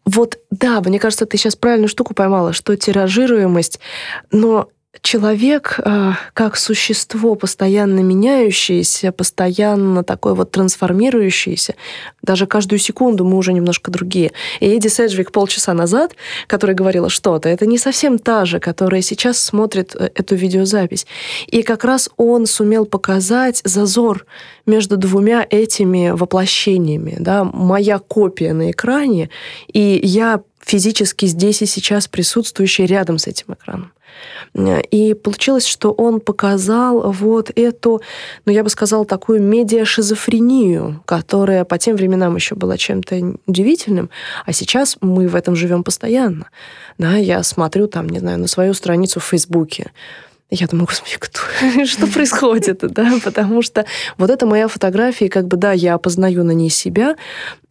Вот, 0.05 0.39
да, 0.51 0.79
мне 0.81 0.99
кажется, 0.99 1.25
ты 1.25 1.37
сейчас 1.37 1.55
правильную 1.57 1.89
штуку 1.89 2.13
поймала, 2.13 2.53
что 2.53 2.75
тиражируемость, 2.77 3.79
но 4.31 4.69
человек 5.01 5.79
а, 5.83 6.17
как 6.33 6.55
существо 6.57 7.35
постоянно 7.35 7.99
меняющееся, 7.99 9.11
постоянно 9.11 10.03
такой 10.03 10.33
вот 10.33 10.51
трансформирующееся, 10.51 11.75
даже 12.21 12.45
каждую 12.45 12.79
секунду 12.79 13.23
мы 13.25 13.37
уже 13.37 13.53
немножко 13.53 13.91
другие. 13.91 14.31
И 14.59 14.67
Эдди 14.67 14.87
Седжвик 14.87 15.31
полчаса 15.31 15.73
назад, 15.73 16.13
которая 16.47 16.75
говорила 16.75 17.09
что-то, 17.09 17.49
это 17.49 17.65
не 17.65 17.77
совсем 17.77 18.19
та 18.19 18.45
же, 18.45 18.59
которая 18.59 19.01
сейчас 19.01 19.39
смотрит 19.39 19.95
э, 19.95 20.09
эту 20.13 20.35
видеозапись. 20.35 21.07
И 21.47 21.63
как 21.63 21.83
раз 21.83 22.09
он 22.17 22.45
сумел 22.45 22.85
показать 22.85 23.61
зазор 23.63 24.25
между 24.65 24.97
двумя 24.97 25.45
этими 25.49 26.09
воплощениями. 26.09 27.15
Да? 27.19 27.43
Моя 27.43 27.99
копия 27.99 28.53
на 28.53 28.71
экране, 28.71 29.29
и 29.71 29.99
я 30.03 30.41
физически 30.67 31.25
здесь 31.25 31.61
и 31.61 31.65
сейчас 31.65 32.07
присутствующий 32.07 32.85
рядом 32.85 33.17
с 33.17 33.27
этим 33.27 33.53
экраном. 33.53 33.91
И 34.91 35.13
получилось, 35.13 35.65
что 35.65 35.91
он 35.91 36.19
показал 36.19 37.11
вот 37.11 37.51
эту, 37.55 38.01
ну, 38.45 38.51
я 38.51 38.63
бы 38.63 38.69
сказала, 38.69 39.05
такую 39.05 39.41
медиашизофрению, 39.41 41.01
которая 41.05 41.63
по 41.65 41.77
тем 41.77 41.95
временам 41.95 42.35
еще 42.35 42.55
была 42.55 42.77
чем-то 42.77 43.35
удивительным, 43.45 44.09
а 44.45 44.53
сейчас 44.53 44.97
мы 45.01 45.27
в 45.27 45.35
этом 45.35 45.55
живем 45.55 45.83
постоянно. 45.83 46.49
Да, 46.97 47.15
я 47.15 47.43
смотрю 47.43 47.87
там, 47.87 48.09
не 48.09 48.19
знаю, 48.19 48.39
на 48.39 48.47
свою 48.47 48.73
страницу 48.73 49.19
в 49.19 49.25
Фейсбуке, 49.25 49.91
Я 50.49 50.67
думаю, 50.67 50.87
господи, 50.87 51.17
кто, 51.19 51.41
что 51.85 52.07
происходит, 52.07 52.79
да, 52.79 53.19
потому 53.23 53.61
что 53.61 53.85
вот 54.17 54.29
это 54.29 54.45
моя 54.45 54.69
фотография, 54.69 55.25
и 55.25 55.29
как 55.29 55.45
бы, 55.47 55.57
да, 55.57 55.73
я 55.73 55.95
опознаю 55.95 56.45
на 56.45 56.51
ней 56.51 56.69
себя, 56.69 57.17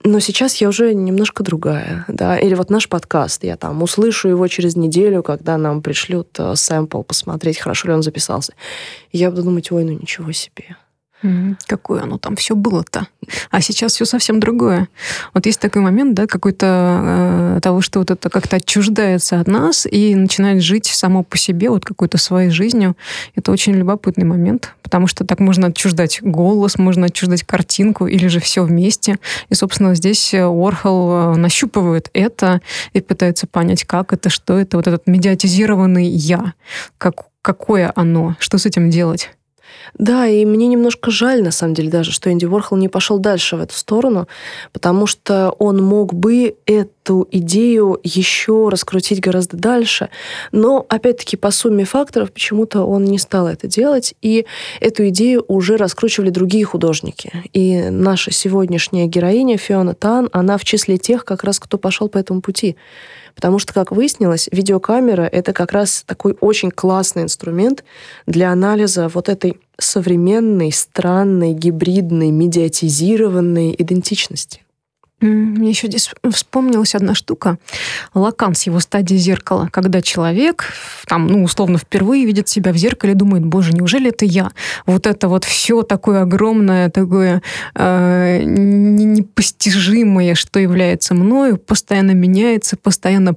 но 0.05 0.21
сейчас 0.21 0.57
я 0.57 0.69
уже 0.69 0.93
немножко 0.93 1.43
другая, 1.43 2.05
да, 2.07 2.39
или 2.39 2.55
вот 2.55 2.69
наш 2.69 2.89
подкаст, 2.89 3.45
я 3.45 3.57
там 3.57 3.83
услышу 3.83 4.29
его 4.29 4.47
через 4.49 4.77
неделю, 4.77 5.23
когда 5.23 5.57
нам 5.57 5.81
пришлют 5.81 6.29
э, 6.39 6.55
сэмпл, 6.55 7.03
посмотреть, 7.03 7.59
хорошо 7.59 7.89
ли 7.89 7.95
он 7.95 8.03
записался. 8.03 8.53
Я 9.11 9.31
буду 9.31 9.45
думать, 9.45 9.73
ой, 9.73 9.83
ну 9.85 9.93
ничего 9.93 10.33
себе, 10.33 10.77
Какое 11.67 12.03
оно 12.03 12.19
там 12.19 12.37
все 12.37 12.55
было-то? 12.55 13.09
А 13.51 13.61
сейчас 13.61 13.95
все 13.95 14.05
совсем 14.05 14.39
другое. 14.39 14.89
Вот 15.35 15.47
есть 15.47 15.61
такой 15.61 15.83
момент, 15.83 16.15
да, 16.15 16.27
какой-то 16.27 16.67
э, 17.57 17.61
того, 17.63 17.81
что 17.81 18.01
вот 18.01 18.11
это 18.11 18.29
как-то 18.29 18.57
отчуждается 18.57 19.41
от 19.41 19.49
нас 19.49 19.87
и 19.91 20.15
начинает 20.15 20.63
жить 20.63 20.87
само 20.87 21.23
по 21.23 21.37
себе, 21.39 21.71
вот 21.71 21.85
какой-то 21.85 22.19
своей 22.19 22.51
жизнью. 22.51 22.97
Это 23.35 23.51
очень 23.51 23.73
любопытный 23.75 24.25
момент, 24.25 24.75
потому 24.83 25.07
что 25.07 25.25
так 25.25 25.41
можно 25.41 25.69
отчуждать 25.69 26.21
голос, 26.23 26.79
можно 26.79 27.07
отчуждать 27.07 27.43
картинку 27.45 28.07
или 28.07 28.29
же 28.29 28.39
все 28.39 28.63
вместе. 28.63 29.19
И, 29.49 29.55
собственно, 29.55 29.95
здесь 29.95 30.35
Уорхол 30.35 31.35
э, 31.35 31.37
нащупывает 31.37 32.11
это 32.13 32.61
и 32.93 33.01
пытается 33.01 33.47
понять, 33.47 33.85
как 33.85 34.13
это, 34.13 34.29
что 34.29 34.59
это, 34.59 34.77
вот 34.77 34.87
этот 34.87 35.07
медиатизированный 35.07 36.07
«я», 36.07 36.53
как, 36.99 37.27
какое 37.43 37.91
оно, 37.97 38.37
что 38.39 38.59
с 38.59 38.67
этим 38.67 38.91
делать. 38.91 39.31
Да, 39.95 40.27
и 40.27 40.45
мне 40.45 40.67
немножко 40.67 41.11
жаль, 41.11 41.43
на 41.43 41.51
самом 41.51 41.75
деле, 41.75 41.91
даже, 41.91 42.13
что 42.13 42.31
Энди 42.31 42.45
Ворхол 42.45 42.79
не 42.79 42.89
пошел 42.89 43.19
дальше 43.19 43.57
в 43.57 43.61
эту 43.61 43.75
сторону, 43.75 44.29
потому 44.73 45.07
что 45.07 45.51
он 45.59 45.83
мог 45.83 46.13
бы 46.13 46.57
эту 46.67 47.27
идею 47.31 47.99
еще 48.03 48.69
раскрутить 48.69 49.21
гораздо 49.21 49.57
дальше. 49.57 50.11
Но, 50.53 50.85
опять-таки, 50.89 51.37
по 51.37 51.51
сумме 51.51 51.85
факторов 51.85 52.33
почему-то 52.33 52.83
он 52.83 53.05
не 53.05 53.19
стал 53.19 53.47
это 53.47 53.67
делать, 53.67 54.15
и 54.23 54.47
эту 54.81 55.09
идею 55.09 55.45
уже 55.49 55.77
раскручивали 55.77 56.31
другие 56.31 56.65
художники. 56.65 57.33
И 57.53 57.89
наша 57.91 58.31
сегодняшняя 58.33 59.07
героиня 59.07 59.57
Фиона 59.57 59.95
Тан, 59.95 60.29
она 60.33 60.59
в 60.59 60.65
числе 60.65 60.99
тех, 60.99 61.25
как 61.25 61.45
раз 61.45 61.59
кто 61.59 61.79
пошел 61.79 62.09
по 62.09 62.19
этому 62.19 62.41
пути. 62.41 62.77
Потому 63.37 63.59
что, 63.59 63.73
как 63.75 63.93
выяснилось, 63.93 64.49
видеокамера— 64.51 65.23
это 65.33 65.53
как 65.53 65.71
раз 65.71 66.03
такой 66.07 66.37
очень 66.41 66.71
классный 66.71 67.23
инструмент 67.23 67.85
для 68.27 68.51
анализа 68.51 69.09
вот 69.09 69.29
этой 69.29 69.61
современной, 69.79 70.73
странной, 70.73 71.53
гибридной, 71.53 72.31
медиатизированной 72.31 73.77
идентичности. 73.79 74.63
Мне 75.21 75.71
еще 75.71 75.87
здесь 75.87 76.11
вспомнилась 76.31 76.95
одна 76.95 77.15
штука. 77.15 77.59
Лакан 78.13 78.55
с 78.55 78.65
его 78.65 78.81
стадии 78.81 79.15
зеркала, 79.15 79.71
когда 79.73 80.03
человек, 80.03 80.75
там, 81.07 81.27
ну, 81.27 81.43
условно, 81.43 81.79
впервые 81.79 82.27
видит 82.27 82.51
себя 82.51 82.71
в 82.71 82.77
зеркале 82.77 83.15
думает, 83.15 83.43
боже, 83.45 83.73
неужели 83.73 84.11
это 84.11 84.27
я? 84.27 84.51
Вот 84.85 85.07
это 85.07 85.29
вот 85.29 85.45
все 85.45 85.83
такое 85.83 86.21
огромное, 86.23 86.91
такое 86.91 87.41
э, 87.75 88.43
непостижимое, 88.45 90.35
что 90.35 90.61
является 90.61 91.15
мною, 91.15 91.57
постоянно 91.57 92.11
меняется, 92.11 92.77
постоянно 92.77 93.37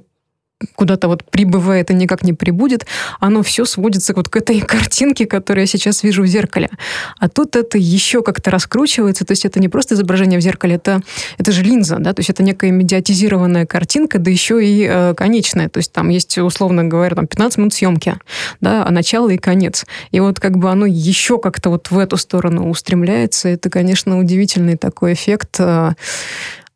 куда-то 0.74 1.08
вот 1.08 1.24
прибывает 1.24 1.90
и 1.90 1.94
никак 1.94 2.22
не 2.22 2.32
прибудет, 2.32 2.86
оно 3.18 3.42
все 3.42 3.64
сводится 3.64 4.12
вот 4.14 4.28
к 4.28 4.36
этой 4.36 4.60
картинке, 4.60 5.26
которую 5.26 5.62
я 5.62 5.66
сейчас 5.66 6.02
вижу 6.02 6.22
в 6.22 6.26
зеркале. 6.26 6.70
А 7.18 7.28
тут 7.28 7.56
это 7.56 7.78
еще 7.78 8.22
как-то 8.22 8.50
раскручивается, 8.50 9.24
то 9.24 9.32
есть 9.32 9.44
это 9.44 9.60
не 9.60 9.68
просто 9.68 9.94
изображение 9.94 10.38
в 10.38 10.42
зеркале, 10.42 10.76
это, 10.76 11.00
это 11.38 11.52
же 11.52 11.62
линза, 11.62 11.96
да, 11.98 12.12
то 12.12 12.20
есть 12.20 12.30
это 12.30 12.42
некая 12.42 12.70
медиатизированная 12.70 13.66
картинка, 13.66 14.18
да 14.18 14.30
еще 14.30 14.64
и 14.64 14.86
э, 14.88 15.14
конечная, 15.14 15.68
то 15.68 15.78
есть 15.78 15.92
там 15.92 16.08
есть, 16.08 16.36
условно 16.38 16.84
говоря, 16.84 17.14
там 17.14 17.26
15 17.26 17.58
минут 17.58 17.74
съемки, 17.74 18.16
да, 18.60 18.84
а 18.86 18.90
начало 18.90 19.30
и 19.30 19.38
конец. 19.38 19.86
И 20.10 20.20
вот 20.20 20.40
как 20.40 20.58
бы 20.58 20.70
оно 20.70 20.86
еще 20.86 21.38
как-то 21.38 21.70
вот 21.70 21.90
в 21.90 21.98
эту 21.98 22.16
сторону 22.16 22.68
устремляется, 22.68 23.48
это, 23.48 23.70
конечно, 23.70 24.18
удивительный 24.18 24.76
такой 24.76 25.14
эффект, 25.14 25.56
э, 25.58 25.92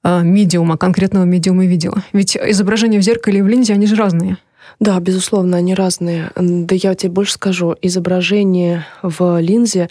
медиума, 0.05 0.77
конкретного 0.77 1.25
медиума 1.25 1.67
видео. 1.67 1.95
Ведь 2.13 2.37
изображения 2.37 2.99
в 2.99 3.03
зеркале 3.03 3.39
и 3.39 3.43
в 3.43 3.49
линзе, 3.49 3.73
они 3.73 3.87
же 3.87 3.97
разные. 3.97 4.37
Да, 4.81 4.99
безусловно, 5.01 5.57
они 5.57 5.75
разные. 5.75 6.31
Да 6.37 6.75
я 6.75 6.95
тебе 6.95 7.13
больше 7.13 7.35
скажу, 7.35 7.75
изображение 7.81 8.87
в 9.03 9.41
линзе 9.41 9.89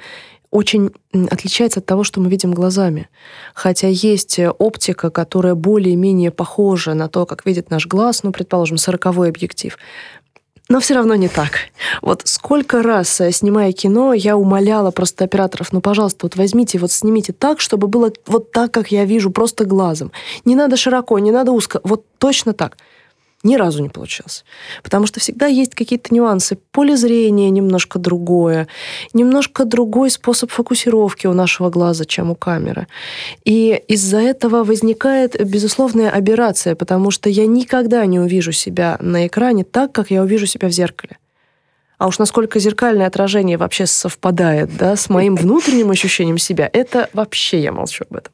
очень 0.51 0.91
отличается 1.31 1.79
от 1.79 1.87
того, 1.87 2.03
что 2.03 2.21
мы 2.21 2.29
видим 2.29 2.53
глазами. 2.53 3.09
Хотя 3.55 3.87
есть 3.87 4.39
оптика, 4.59 5.09
которая 5.09 5.55
более-менее 5.55 6.29
похожа 6.29 6.93
на 6.93 7.07
то, 7.07 7.25
как 7.25 7.45
видит 7.45 7.71
наш 7.71 7.87
глаз, 7.87 8.21
ну, 8.21 8.31
предположим, 8.31 8.77
сороковой 8.77 9.29
объектив. 9.29 9.77
Но 10.69 10.79
все 10.79 10.95
равно 10.95 11.15
не 11.15 11.27
так. 11.27 11.51
Вот 12.01 12.21
сколько 12.25 12.81
раз, 12.81 13.19
э, 13.19 13.31
снимая 13.31 13.73
кино, 13.73 14.13
я 14.13 14.37
умоляла 14.37 14.91
просто 14.91 15.25
операторов, 15.25 15.73
ну, 15.73 15.81
пожалуйста, 15.81 16.19
вот 16.25 16.35
возьмите, 16.35 16.79
вот 16.79 16.91
снимите 16.91 17.33
так, 17.33 17.59
чтобы 17.59 17.87
было 17.87 18.11
вот 18.27 18.51
так, 18.51 18.71
как 18.71 18.91
я 18.91 19.03
вижу, 19.05 19.29
просто 19.29 19.65
глазом. 19.65 20.11
Не 20.45 20.55
надо 20.55 20.77
широко, 20.77 21.19
не 21.19 21.31
надо 21.31 21.51
узко, 21.51 21.81
вот 21.83 22.05
точно 22.17 22.53
так 22.53 22.77
ни 23.43 23.55
разу 23.55 23.81
не 23.81 23.89
получилось. 23.89 24.45
Потому 24.83 25.05
что 25.05 25.19
всегда 25.19 25.47
есть 25.47 25.75
какие-то 25.75 26.13
нюансы. 26.13 26.57
Поле 26.71 26.95
зрения 26.95 27.49
немножко 27.49 27.99
другое, 27.99 28.67
немножко 29.13 29.65
другой 29.65 30.09
способ 30.09 30.51
фокусировки 30.51 31.27
у 31.27 31.33
нашего 31.33 31.69
глаза, 31.69 32.05
чем 32.05 32.31
у 32.31 32.35
камеры. 32.35 32.87
И 33.43 33.81
из-за 33.87 34.19
этого 34.19 34.63
возникает 34.63 35.43
безусловная 35.45 36.09
аберрация, 36.09 36.75
потому 36.75 37.11
что 37.11 37.29
я 37.29 37.45
никогда 37.45 38.05
не 38.05 38.19
увижу 38.19 38.51
себя 38.51 38.97
на 39.01 39.27
экране 39.27 39.63
так, 39.63 39.91
как 39.91 40.11
я 40.11 40.23
увижу 40.23 40.45
себя 40.45 40.67
в 40.67 40.71
зеркале. 40.71 41.17
А 42.03 42.07
уж 42.07 42.19
насколько 42.19 42.59
зеркальное 42.59 43.07
отражение 43.07 43.55
вообще 43.55 43.85
совпадает 43.85 44.75
да, 44.75 44.97
с 44.97 45.07
моим 45.07 45.37
внутренним 45.37 45.89
ощущением 45.89 46.37
себя, 46.37 46.69
это 46.73 47.09
вообще 47.13 47.61
я 47.61 47.71
молчу 47.71 48.03
об 48.09 48.17
этом. 48.17 48.33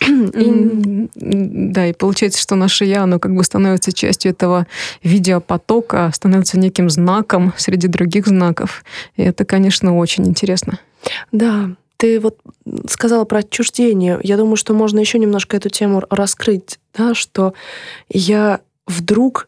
И, 0.00 1.08
да, 1.14 1.86
и 1.86 1.92
получается, 1.92 2.40
что 2.40 2.56
наше 2.56 2.84
«я», 2.84 3.04
оно 3.04 3.20
как 3.20 3.36
бы 3.36 3.44
становится 3.44 3.92
частью 3.92 4.32
этого 4.32 4.66
видеопотока, 5.04 6.10
становится 6.12 6.58
неким 6.58 6.90
знаком 6.90 7.52
среди 7.56 7.86
других 7.86 8.26
знаков. 8.26 8.82
И 9.14 9.22
это, 9.22 9.44
конечно, 9.44 9.96
очень 9.96 10.26
интересно. 10.26 10.80
Да, 11.30 11.70
ты 11.98 12.18
вот 12.18 12.36
сказала 12.90 13.24
про 13.26 13.38
отчуждение. 13.38 14.18
Я 14.24 14.36
думаю, 14.36 14.56
что 14.56 14.74
можно 14.74 14.98
еще 14.98 15.20
немножко 15.20 15.56
эту 15.56 15.68
тему 15.68 16.02
раскрыть, 16.10 16.80
да, 16.98 17.14
что 17.14 17.54
я 18.08 18.58
вдруг 18.88 19.46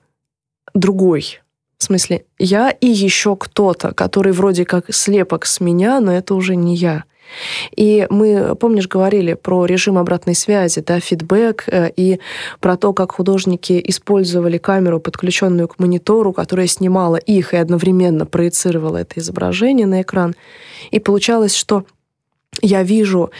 другой. 0.72 1.40
В 1.78 1.84
смысле, 1.84 2.24
я 2.38 2.70
и 2.70 2.88
еще 2.88 3.36
кто-то, 3.36 3.94
который 3.94 4.32
вроде 4.32 4.64
как 4.64 4.92
слепок 4.92 5.46
с 5.46 5.60
меня, 5.60 6.00
но 6.00 6.12
это 6.12 6.34
уже 6.34 6.56
не 6.56 6.74
я. 6.74 7.04
И 7.76 8.06
мы, 8.10 8.56
помнишь, 8.56 8.88
говорили 8.88 9.34
про 9.34 9.66
режим 9.66 9.98
обратной 9.98 10.34
связи, 10.34 10.80
да, 10.80 10.98
фидбэк, 10.98 11.64
э, 11.66 11.90
и 11.94 12.20
про 12.60 12.76
то, 12.76 12.92
как 12.92 13.12
художники 13.12 13.80
использовали 13.86 14.58
камеру, 14.58 14.98
подключенную 14.98 15.68
к 15.68 15.78
монитору, 15.78 16.32
которая 16.32 16.66
снимала 16.66 17.16
их 17.16 17.54
и 17.54 17.58
одновременно 17.58 18.26
проецировала 18.26 18.96
это 18.98 19.20
изображение 19.20 19.86
на 19.86 20.02
экран. 20.02 20.34
И 20.90 20.98
получалось, 20.98 21.54
что 21.54 21.84
я 22.62 22.82
вижу 22.82 23.30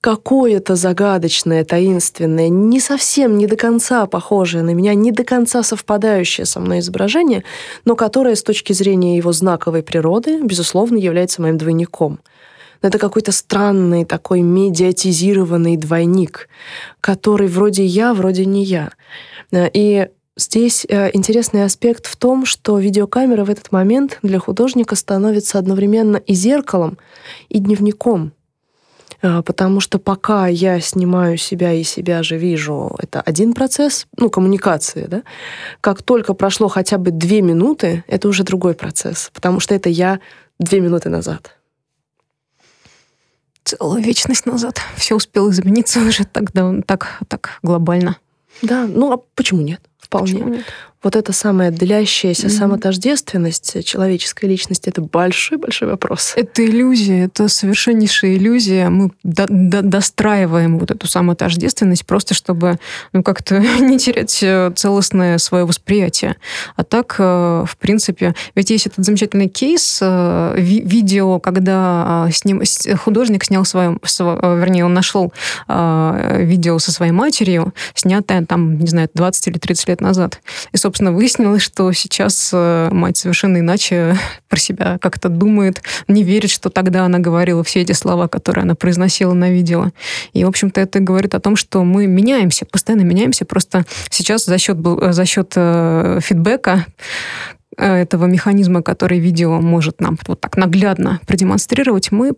какое-то 0.00 0.76
загадочное, 0.76 1.64
таинственное, 1.64 2.48
не 2.48 2.80
совсем, 2.80 3.36
не 3.36 3.46
до 3.46 3.56
конца 3.56 4.06
похожее 4.06 4.62
на 4.62 4.74
меня, 4.74 4.94
не 4.94 5.12
до 5.12 5.24
конца 5.24 5.62
совпадающее 5.62 6.46
со 6.46 6.60
мной 6.60 6.78
изображение, 6.78 7.44
но 7.84 7.96
которое 7.96 8.36
с 8.36 8.42
точки 8.42 8.72
зрения 8.72 9.16
его 9.16 9.32
знаковой 9.32 9.82
природы, 9.82 10.40
безусловно, 10.42 10.96
является 10.96 11.42
моим 11.42 11.58
двойником— 11.58 12.20
это 12.82 12.98
какой-то 12.98 13.32
странный 13.32 14.04
такой 14.04 14.42
медиатизированный 14.42 15.76
двойник, 15.76 16.48
который 17.00 17.48
вроде 17.48 17.84
я, 17.84 18.14
вроде 18.14 18.44
не 18.44 18.64
я. 18.64 18.90
И 19.52 20.08
здесь 20.36 20.86
э, 20.88 21.10
интересный 21.12 21.64
аспект 21.64 22.06
в 22.06 22.16
том, 22.16 22.44
что 22.44 22.78
видеокамера 22.78 23.44
в 23.44 23.50
этот 23.50 23.72
момент 23.72 24.18
для 24.22 24.38
художника 24.38 24.94
становится 24.94 25.58
одновременно 25.58 26.18
и 26.18 26.34
зеркалом, 26.34 26.98
и 27.48 27.58
дневником. 27.58 28.32
Э, 29.22 29.42
потому 29.42 29.80
что 29.80 29.98
пока 29.98 30.46
я 30.46 30.80
снимаю 30.80 31.36
себя 31.36 31.72
и 31.72 31.82
себя 31.82 32.22
же 32.22 32.36
вижу, 32.36 32.96
это 32.98 33.20
один 33.20 33.52
процесс, 33.52 34.06
ну, 34.16 34.30
коммуникации, 34.30 35.06
да. 35.06 35.22
Как 35.80 36.02
только 36.02 36.34
прошло 36.34 36.68
хотя 36.68 36.98
бы 36.98 37.10
две 37.10 37.42
минуты, 37.42 38.04
это 38.06 38.28
уже 38.28 38.44
другой 38.44 38.74
процесс, 38.74 39.30
потому 39.34 39.60
что 39.60 39.74
это 39.74 39.88
я 39.88 40.20
две 40.58 40.80
минуты 40.80 41.08
назад 41.08 41.54
целую 43.68 44.02
вечность 44.02 44.46
назад. 44.46 44.80
Все 44.96 45.14
успело 45.14 45.50
измениться 45.50 46.00
уже 46.08 46.24
так, 46.24 46.52
да, 46.52 46.74
так, 46.86 47.18
так 47.28 47.58
глобально. 47.62 48.16
Да, 48.62 48.86
ну 48.86 49.12
а 49.12 49.18
почему 49.34 49.60
нет? 49.60 49.80
Вполне. 49.98 50.32
Почему 50.32 50.48
нет? 50.54 50.64
Вот 51.02 51.14
эта 51.14 51.32
самая 51.32 51.70
длящаяся 51.70 52.48
mm-hmm. 52.48 52.58
самотождественность 52.58 53.84
человеческой 53.84 54.46
личности, 54.46 54.88
это 54.88 55.00
большой-большой 55.00 55.88
вопрос. 55.88 56.32
Это 56.34 56.64
иллюзия, 56.64 57.24
это 57.26 57.48
совершеннейшая 57.48 58.34
иллюзия. 58.34 58.88
Мы 58.88 59.10
до- 59.22 59.46
до- 59.48 59.82
достраиваем 59.82 60.78
вот 60.78 60.90
эту 60.90 61.06
самотождественность 61.06 62.04
просто, 62.04 62.34
чтобы 62.34 62.78
ну, 63.12 63.22
как-то 63.22 63.60
не 63.80 63.98
терять 63.98 64.42
э, 64.42 64.72
целостное 64.74 65.38
свое 65.38 65.64
восприятие. 65.64 66.36
А 66.74 66.82
так, 66.82 67.14
э, 67.18 67.64
в 67.66 67.76
принципе, 67.78 68.34
ведь 68.56 68.70
есть 68.70 68.88
этот 68.88 69.04
замечательный 69.04 69.48
кейс, 69.48 70.00
э, 70.02 70.54
ви- 70.56 70.82
видео, 70.82 71.38
когда 71.38 71.78
а, 71.78 72.28
с 72.32 72.44
ним, 72.44 72.62
художник 72.98 73.44
снял 73.44 73.64
свое, 73.64 73.98
вернее, 74.02 74.84
он 74.84 74.94
нашел 74.94 75.32
видео 75.68 76.78
со 76.78 76.92
своей 76.92 77.12
матерью, 77.12 77.72
снятое 77.94 78.44
там, 78.44 78.78
не 78.78 78.86
знаю, 78.86 79.08
20 79.14 79.48
или 79.48 79.58
30 79.58 79.88
лет 79.88 80.00
назад. 80.00 80.40
И, 80.72 80.76
собственно, 80.88 81.12
выяснилось, 81.12 81.60
что 81.60 81.92
сейчас 81.92 82.48
э, 82.50 82.88
мать 82.90 83.18
совершенно 83.18 83.58
иначе 83.58 84.16
про 84.48 84.58
себя 84.58 84.96
как-то 84.98 85.28
думает, 85.28 85.82
не 86.08 86.22
верит, 86.22 86.50
что 86.50 86.70
тогда 86.70 87.04
она 87.04 87.18
говорила 87.18 87.62
все 87.62 87.82
эти 87.82 87.92
слова, 87.92 88.26
которые 88.26 88.62
она 88.62 88.74
произносила 88.74 89.34
на 89.34 89.50
видео. 89.50 89.90
И, 90.32 90.44
в 90.44 90.48
общем-то, 90.48 90.80
это 90.80 91.00
говорит 91.00 91.34
о 91.34 91.40
том, 91.40 91.56
что 91.56 91.84
мы 91.84 92.06
меняемся, 92.06 92.64
постоянно 92.64 93.02
меняемся. 93.02 93.44
Просто 93.44 93.84
сейчас 94.08 94.46
за 94.46 94.56
счет, 94.56 94.78
за 94.78 95.24
счет 95.26 95.52
э, 95.56 96.20
фидбэка 96.22 96.86
э, 97.76 97.96
этого 97.96 98.24
механизма, 98.24 98.82
который 98.82 99.18
видео 99.18 99.60
может 99.60 100.00
нам 100.00 100.18
вот 100.26 100.40
так 100.40 100.56
наглядно 100.56 101.20
продемонстрировать, 101.26 102.12
мы 102.12 102.32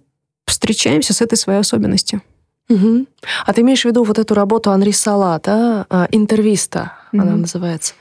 встречаемся 0.47 1.15
с 1.15 1.21
этой 1.21 1.37
своей 1.37 1.61
особенностью. 1.61 2.21
Угу. 2.69 3.07
А 3.47 3.53
ты 3.53 3.61
имеешь 3.61 3.83
в 3.83 3.85
виду 3.85 4.03
вот 4.03 4.19
эту 4.19 4.35
работу 4.35 4.73
Анри 4.73 4.91
Сала, 4.91 5.41
да, 5.41 5.87
интервиста, 6.11 6.95
угу. 7.13 7.23
она 7.23 7.37
называется. 7.37 7.95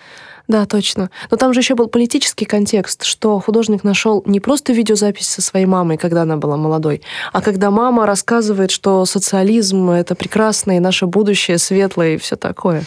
Да, 0.49 0.65
точно. 0.65 1.11
Но 1.29 1.37
там 1.37 1.53
же 1.53 1.59
еще 1.59 1.75
был 1.75 1.87
политический 1.87 2.45
контекст, 2.45 3.03
что 3.03 3.39
художник 3.39 3.83
нашел 3.83 4.23
не 4.25 4.39
просто 4.39 4.73
видеозапись 4.73 5.27
со 5.27 5.43
своей 5.43 5.67
мамой, 5.67 5.97
когда 5.97 6.23
она 6.23 6.37
была 6.37 6.57
молодой, 6.57 7.03
а 7.31 7.41
когда 7.41 7.69
мама 7.69 8.07
рассказывает, 8.07 8.71
что 8.71 9.05
социализм 9.05 9.91
это 9.91 10.15
прекрасно 10.15 10.75
и 10.75 10.79
наше 10.79 11.05
будущее 11.05 11.59
светлое 11.59 12.15
и 12.15 12.17
все 12.17 12.35
такое. 12.35 12.83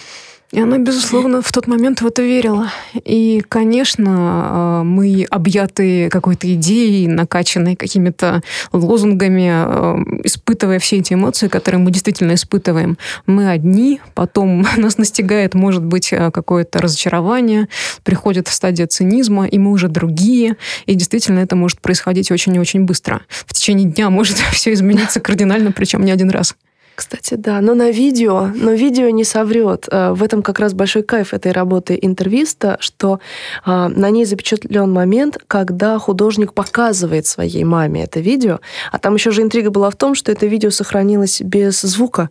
И 0.53 0.61
она, 0.61 0.77
безусловно, 0.77 1.41
в 1.41 1.51
тот 1.51 1.67
момент 1.67 2.03
в 2.03 2.07
это 2.07 2.21
верила. 2.21 2.71
И, 2.93 3.43
конечно, 3.49 4.83
э, 4.83 4.85
мы, 4.85 5.27
объятые 5.31 6.11
какой-то 6.11 6.53
идеей, 6.53 7.09
накачанные 7.09 7.75
какими-то 7.75 8.43
лозунгами, 8.71 9.51
э, 9.51 10.21
испытывая 10.25 10.79
все 10.79 10.99
эти 10.99 11.15
эмоции, 11.15 11.49
которые 11.49 11.81
мы 11.81 11.91
действительно 11.91 12.35
испытываем, 12.35 12.99
мы 13.27 13.49
одни, 13.49 14.03
потом 14.13 14.67
нас 14.77 14.99
настигает, 14.99 15.55
может 15.55 15.83
быть, 15.83 16.13
э, 16.13 16.31
какое-то 16.31 16.81
разочарование, 16.81 17.69
приходит 18.05 18.49
в 18.49 18.53
стадия 18.53 18.87
цинизма, 18.87 19.47
и 19.47 19.59
мы 19.59 19.71
уже 19.71 19.89
другие. 19.89 20.57
И 20.85 20.95
действительно 20.95 21.39
это 21.39 21.57
может 21.57 21.81
происходить 21.81 22.31
очень 22.31 22.55
и 22.55 22.61
очень 22.61 22.85
быстро. 22.85 23.23
В 23.29 23.55
течение 23.55 23.91
дня 23.91 24.11
может 24.11 24.37
все 24.53 24.75
измениться 24.75 25.19
кардинально, 25.19 25.73
причем 25.73 26.05
не 26.05 26.11
один 26.11 26.29
раз. 26.29 26.55
Кстати, 26.95 27.35
да, 27.35 27.61
но 27.61 27.75
на 27.75 27.91
видео, 27.91 28.51
но 28.55 28.73
видео 28.73 29.09
не 29.09 29.25
соврет. 29.25 29.89
Э, 29.91 30.13
в 30.13 30.23
этом 30.23 30.43
как 30.43 30.59
раз 30.59 30.75
большой 30.75 31.03
кайф 31.03 31.33
этой 31.33 31.53
работы 31.53 31.99
интервиста, 32.01 32.77
что 32.81 33.19
а, 33.65 33.89
на 33.89 34.11
ней 34.11 34.27
запечатлен 34.27 34.93
момент, 34.93 35.39
когда 35.47 35.99
художник 35.99 36.53
показывает 36.53 37.27
своей 37.27 37.65
маме 37.65 38.05
это 38.05 38.21
видео, 38.21 38.61
а 38.91 38.99
там 38.99 39.15
еще 39.15 39.31
же 39.31 39.43
интрига 39.43 39.71
была 39.71 39.89
в 39.89 39.97
том, 39.97 40.15
что 40.15 40.31
это 40.31 40.47
видео 40.47 40.71
сохранилось 40.71 41.41
без 41.41 41.81
звука, 41.81 42.29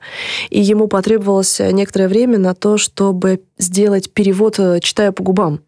и 0.50 0.62
ему 0.62 0.88
потребовалось 0.88 1.60
некоторое 1.60 2.08
время 2.08 2.38
на 2.38 2.54
то, 2.54 2.78
чтобы 2.78 3.42
сделать 3.58 4.12
перевод, 4.14 4.60
э, 4.60 4.80
читая 4.80 5.12
по 5.12 5.24
губам 5.24 5.62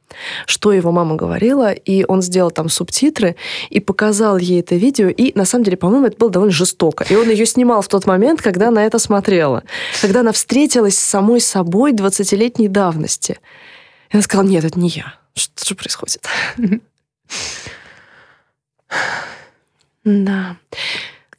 что 0.45 0.71
его 0.71 0.91
мама 0.91 1.15
говорила, 1.15 1.71
и 1.71 2.05
он 2.07 2.21
сделал 2.21 2.51
там 2.51 2.69
субтитры 2.69 3.35
и 3.69 3.79
показал 3.79 4.37
ей 4.37 4.61
это 4.61 4.75
видео, 4.75 5.09
и 5.09 5.37
на 5.37 5.45
самом 5.45 5.65
деле, 5.65 5.77
по-моему, 5.77 6.07
это 6.07 6.17
было 6.17 6.31
довольно 6.31 6.53
жестоко. 6.53 7.05
И 7.09 7.15
он 7.15 7.29
ее 7.29 7.45
снимал 7.45 7.81
в 7.81 7.87
тот 7.87 8.05
момент, 8.05 8.41
когда 8.41 8.69
она 8.69 8.85
это 8.85 8.99
смотрела, 8.99 9.63
когда 10.01 10.21
она 10.21 10.31
встретилась 10.31 10.97
с 10.97 11.03
самой 11.03 11.41
собой 11.41 11.93
20-летней 11.93 12.67
давности. 12.67 13.39
И 14.09 14.15
она 14.15 14.21
сказала, 14.21 14.47
нет, 14.47 14.63
это 14.63 14.79
не 14.79 14.89
я. 14.89 15.15
Что 15.35 15.65
же 15.65 15.75
происходит? 15.75 16.25
Да. 20.05 20.57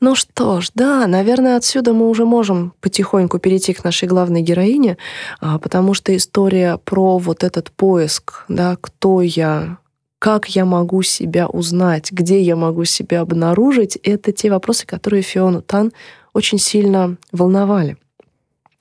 Ну 0.05 0.15
что 0.15 0.61
ж, 0.61 0.71
да, 0.75 1.07
наверное, 1.07 1.57
отсюда 1.57 1.95
мы 1.95 2.11
уже 2.11 2.27
можем 2.27 2.75
потихоньку 2.83 3.39
перейти 3.39 3.73
к 3.73 3.85
нашей 3.85 4.07
главной 4.07 4.43
героине, 4.43 4.99
а, 5.41 5.59
потому 5.59 5.95
что 5.95 6.15
история 6.15 6.77
про 6.77 7.17
вот 7.17 7.43
этот 7.43 7.71
поиск, 7.71 8.45
да, 8.49 8.77
кто 8.79 9.23
я, 9.23 9.79
как 10.19 10.51
я 10.51 10.67
могу 10.67 11.01
себя 11.01 11.47
узнать, 11.47 12.13
где 12.13 12.43
я 12.43 12.55
могу 12.55 12.85
себя 12.85 13.23
обнаружить, 13.23 13.97
это 13.97 14.31
те 14.31 14.51
вопросы, 14.51 14.85
которые 14.87 15.23
Фиону 15.23 15.63
Тан 15.63 15.91
очень 16.35 16.59
сильно 16.59 17.17
волновали. 17.33 17.97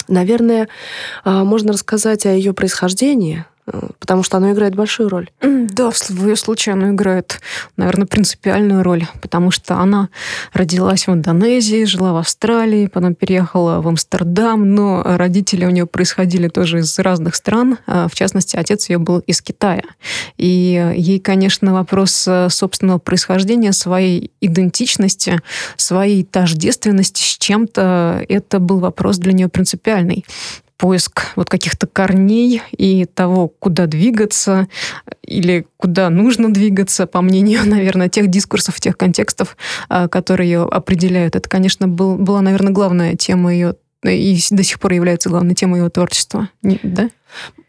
Наверное, 0.10 0.68
а, 1.24 1.46
можно 1.46 1.72
рассказать 1.72 2.26
о 2.26 2.34
ее 2.34 2.52
происхождении, 2.52 3.46
потому 3.99 4.23
что 4.23 4.38
оно 4.38 4.52
играет 4.52 4.76
большую 4.76 5.10
роль. 5.10 5.30
Да, 5.41 5.89
в 5.91 6.28
ее 6.28 6.36
случае 6.36 6.73
оно 6.73 6.91
играет, 6.91 7.39
наверное, 7.78 8.06
принципиальную 8.06 8.84
роль, 8.84 9.08
потому 9.21 9.49
что 9.52 9.78
она 9.78 10.10
родилась 10.54 11.08
в 11.08 11.13
Индонезии, 11.13 11.86
жила 11.86 12.13
в 12.13 12.17
Австралии, 12.17 12.88
потом 12.88 13.15
переехала 13.15 13.82
в 13.82 13.88
Амстердам, 13.88 14.76
но 14.76 15.02
родители 15.04 15.65
у 15.65 15.69
нее 15.69 15.86
происходили 15.86 16.47
тоже 16.47 16.80
из 16.80 16.99
разных 16.99 17.36
стран, 17.36 17.78
а, 17.88 18.08
в 18.08 18.15
частности, 18.15 18.58
отец 18.58 18.89
ее 18.89 18.97
был 18.97 19.19
из 19.19 19.41
Китая. 19.41 19.84
И 20.38 20.93
ей, 20.95 21.19
конечно, 21.19 21.73
вопрос 21.73 22.26
э, 22.28 22.49
собственного 22.49 22.99
происхождения, 22.99 23.71
своей 23.71 24.32
идентичности, 24.41 25.41
своей 25.78 26.23
тождественности 26.23 27.21
с 27.21 27.38
чем-то, 27.38 28.26
это 28.28 28.60
был 28.60 28.80
вопрос 28.80 29.17
для 29.17 29.34
нее 29.34 29.49
принципиальный 29.49 30.26
поиск 30.78 31.34
вот 31.36 31.50
каких-то 31.50 31.88
корней 31.88 32.62
и 32.72 33.06
того, 33.06 33.48
куда 33.48 33.86
двигаться 33.86 34.68
или 35.22 35.66
куда 35.78 36.10
нужно 36.10 36.52
двигаться, 36.54 37.08
по 37.08 37.22
мнению, 37.22 37.62
наверное, 37.66 38.10
тех 38.10 38.28
дискурсов, 38.28 38.80
тех 38.80 38.98
контекстов, 38.98 39.58
а, 39.90 40.08
которые 40.08 40.50
ее 40.50 40.64
определяют. 40.64 41.36
Это, 41.36 41.50
конечно, 41.50 41.88
был, 41.88 42.16
была, 42.16 42.42
наверное, 42.42 42.74
главная 42.74 43.16
тема 43.16 43.54
ее 43.54 43.76
и 44.04 44.38
до 44.52 44.64
сих 44.64 44.80
пор 44.80 44.94
является 44.94 45.30
главной 45.30 45.56
темой 45.56 45.80
его 45.80 45.90
творчества, 45.90 46.50
да? 46.62 47.10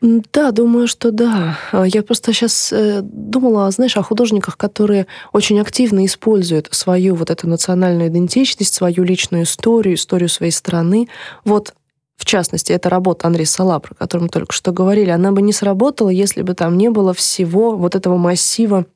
Да, 0.01 0.51
думаю, 0.51 0.87
что 0.88 1.11
да. 1.11 1.59
Я 1.73 2.03
просто 2.03 2.33
сейчас 2.35 2.71
э, 2.73 3.01
думала, 3.03 3.71
знаешь, 3.71 3.97
о 3.97 4.03
художниках, 4.03 4.59
которые 4.59 5.07
очень 5.33 5.59
активно 5.61 6.05
используют 6.05 6.69
свою 6.73 7.14
вот 7.14 7.31
эту 7.31 7.49
национальную 7.49 8.09
идентичность, 8.09 8.75
свою 8.75 9.05
личную 9.05 9.45
историю, 9.45 9.95
историю 9.95 10.29
своей 10.29 10.53
страны. 10.53 11.09
Вот 11.45 11.73
в 12.16 12.24
частности, 12.24 12.72
эта 12.72 12.88
работа 12.88 13.27
Андрея 13.27 13.46
Сала, 13.46 13.79
про 13.81 13.94
которую 13.94 14.24
мы 14.24 14.29
только 14.29 14.53
что 14.53 14.72
говорили, 14.72 15.11
она 15.11 15.33
бы 15.33 15.42
не 15.42 15.53
сработала, 15.53 16.11
если 16.11 16.42
бы 16.42 16.55
там 16.55 16.79
не 16.79 16.90
было 16.90 17.12
всего 17.12 17.77
вот 17.77 17.94
этого 17.94 18.16
массива 18.16 18.87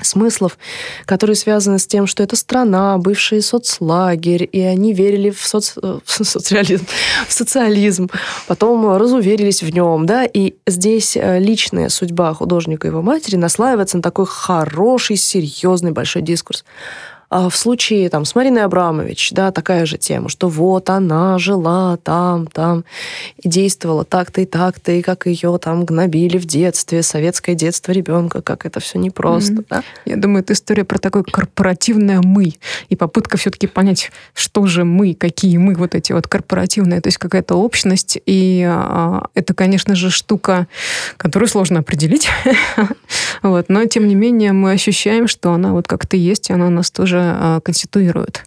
смыслов, 0.00 0.58
которые 1.04 1.36
связаны 1.36 1.78
с 1.78 1.86
тем, 1.86 2.06
что 2.06 2.22
это 2.22 2.36
страна, 2.36 2.98
бывший 2.98 3.42
соцлагерь, 3.42 4.48
и 4.50 4.60
они 4.60 4.92
верили 4.92 5.30
в, 5.30 5.46
соц... 5.46 5.74
в 5.76 6.02
социализм, 6.06 6.86
в 7.28 7.32
социализм, 7.32 8.10
потом 8.46 8.96
разуверились 8.96 9.62
в 9.62 9.70
нем, 9.70 10.06
да, 10.06 10.24
и 10.24 10.54
здесь 10.66 11.16
э, 11.16 11.38
личная 11.38 11.88
судьба 11.88 12.34
художника 12.34 12.86
и 12.86 12.90
его 12.90 13.02
матери 13.02 13.36
наслаивается 13.36 13.98
на 13.98 14.02
такой 14.02 14.26
хороший, 14.26 15.16
серьезный 15.16 15.92
большой 15.92 16.22
дискурс. 16.22 16.64
А 17.36 17.48
в 17.48 17.56
случае 17.56 18.08
там, 18.10 18.24
с 18.24 18.36
Мариной 18.36 18.62
Абрамович, 18.62 19.32
да, 19.32 19.50
такая 19.50 19.86
же 19.86 19.98
тема, 19.98 20.28
что 20.28 20.48
вот 20.48 20.88
она 20.88 21.36
жила 21.38 21.96
там, 21.96 22.46
там, 22.46 22.84
и 23.42 23.48
действовала 23.48 24.04
так-то 24.04 24.42
и 24.42 24.44
так-то, 24.44 24.92
и 24.92 25.02
как 25.02 25.26
ее 25.26 25.58
там 25.60 25.84
гнобили 25.84 26.38
в 26.38 26.44
детстве, 26.44 27.02
советское 27.02 27.56
детство 27.56 27.90
ребенка, 27.90 28.40
как 28.40 28.64
это 28.64 28.78
все 28.78 29.00
непросто. 29.00 29.52
Mm-hmm. 29.54 29.66
Да? 29.68 29.82
Я 30.04 30.16
думаю, 30.16 30.44
это 30.44 30.52
история 30.52 30.84
про 30.84 30.98
такое 30.98 31.24
корпоративное 31.24 32.20
«мы», 32.22 32.52
и 32.88 32.94
попытка 32.94 33.36
все-таки 33.36 33.66
понять, 33.66 34.12
что 34.32 34.66
же 34.66 34.84
мы, 34.84 35.14
какие 35.14 35.56
мы 35.56 35.74
вот 35.74 35.96
эти 35.96 36.12
вот 36.12 36.28
корпоративные, 36.28 37.00
то 37.00 37.08
есть 37.08 37.18
какая-то 37.18 37.56
общность, 37.56 38.16
и 38.26 38.64
а, 38.64 39.26
это, 39.34 39.54
конечно 39.54 39.96
же, 39.96 40.10
штука, 40.10 40.68
которую 41.16 41.48
сложно 41.48 41.80
определить, 41.80 42.28
вот, 43.42 43.68
но 43.70 43.84
тем 43.86 44.06
не 44.06 44.14
менее 44.14 44.52
мы 44.52 44.70
ощущаем, 44.70 45.26
что 45.26 45.50
она 45.50 45.72
вот 45.72 45.88
как-то 45.88 46.16
есть, 46.16 46.50
и 46.50 46.52
она 46.52 46.70
нас 46.70 46.92
тоже 46.92 47.23
а, 47.24 47.60
конституирует. 47.60 48.44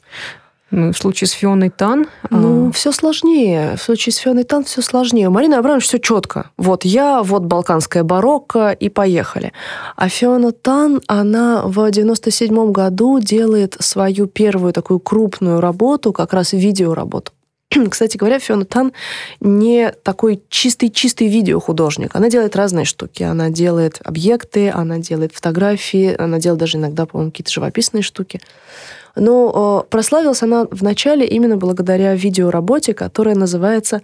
Ну, 0.70 0.92
в 0.92 0.98
случае 0.98 1.30
с 1.30 1.32
Фионой 1.32 1.70
Тан... 1.70 2.08
А, 2.24 2.36
ну, 2.36 2.70
а... 2.70 2.72
все 2.72 2.92
сложнее. 2.92 3.76
В 3.78 3.82
случае 3.82 4.12
с 4.12 4.18
Фионой 4.18 4.44
Тан 4.44 4.66
все 4.66 4.82
сложнее. 4.82 5.30
У 5.30 5.32
Марины 5.32 5.56
Абрамович 5.56 5.86
все 5.86 6.00
четко. 6.00 6.52
Вот 6.58 6.84
я, 6.84 7.24
вот 7.24 7.44
балканская 7.44 8.04
барокко, 8.04 8.72
и 8.72 8.90
поехали. 8.90 9.54
А 9.96 10.10
Фиона 10.10 10.52
Тан, 10.52 11.02
она 11.08 11.62
в 11.64 11.90
97 11.90 12.72
году 12.72 13.20
делает 13.20 13.78
свою 13.80 14.28
первую 14.28 14.74
такую 14.74 15.00
крупную 15.00 15.62
работу, 15.62 16.12
как 16.12 16.34
раз 16.34 16.52
видеоработу 16.52 17.32
Кстати 17.90 18.18
говоря, 18.18 18.40
Фиона 18.40 18.66
Тан 18.66 18.94
не 19.40 19.92
такой 20.04 20.42
чистый-чистый 20.50 21.28
видеохудожник. 21.28 22.16
Она 22.16 22.30
делает 22.30 22.56
разные 22.56 22.86
штуки. 22.86 23.24
Она 23.24 23.50
делает 23.50 24.00
объекты, 24.04 24.70
она 24.70 25.00
делает 25.00 25.34
фотографии, 25.34 26.16
она 26.18 26.40
делает 26.40 26.60
даже 26.60 26.78
иногда, 26.78 27.06
по-моему, 27.06 27.32
какие-то 27.32 27.52
живописные 27.52 28.04
штуки. 28.04 28.42
Но 29.16 29.84
э, 29.84 29.90
прославилась 29.90 30.44
она 30.44 30.68
вначале 30.70 31.26
именно 31.26 31.58
благодаря 31.58 32.14
видеоработе, 32.16 32.94
которая 32.94 33.36
называется... 33.36 34.02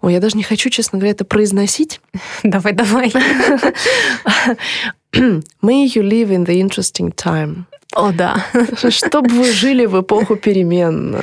Ой, 0.00 0.12
я 0.12 0.20
даже 0.20 0.36
не 0.36 0.42
хочу, 0.42 0.68
честно 0.68 0.98
говоря, 0.98 1.12
это 1.12 1.24
произносить. 1.24 2.00
Давай, 2.42 2.72
давай. 2.72 3.12
May 5.62 5.86
you 5.86 6.02
live 6.02 6.30
in 6.30 6.44
the 6.44 6.60
interesting 6.60 7.12
time. 7.14 7.66
О, 7.94 8.12
да. 8.12 8.44
Чтобы 8.90 9.30
вы 9.30 9.50
жили 9.50 9.86
в 9.86 10.00
эпоху 10.00 10.36
перемен. 10.36 11.16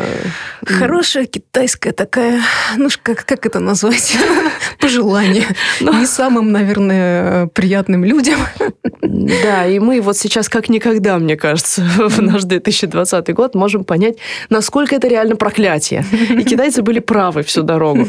Хорошая 0.65 1.25
китайская 1.25 1.91
такая, 1.91 2.41
ну 2.75 2.89
как, 3.01 3.25
как 3.25 3.45
это 3.45 3.59
назвать? 3.59 4.17
Пожелание. 4.85 5.47
Но... 5.81 5.91
Ну. 5.91 5.99
Не 5.99 6.05
самым, 6.05 6.51
наверное, 6.51 7.47
приятным 7.47 8.05
людям. 8.05 8.39
Да, 9.01 9.65
и 9.65 9.79
мы 9.79 9.99
вот 10.01 10.15
сейчас 10.15 10.47
как 10.47 10.69
никогда, 10.69 11.17
мне 11.17 11.35
кажется, 11.35 11.81
в 11.97 12.21
наш 12.21 12.43
2020 12.43 13.33
год 13.33 13.55
можем 13.55 13.83
понять, 13.83 14.17
насколько 14.49 14.95
это 14.95 15.07
реально 15.07 15.35
проклятие. 15.37 16.05
И 16.11 16.43
китайцы 16.43 16.83
были 16.83 16.99
правы 16.99 17.41
всю 17.41 17.63
дорогу. 17.63 18.05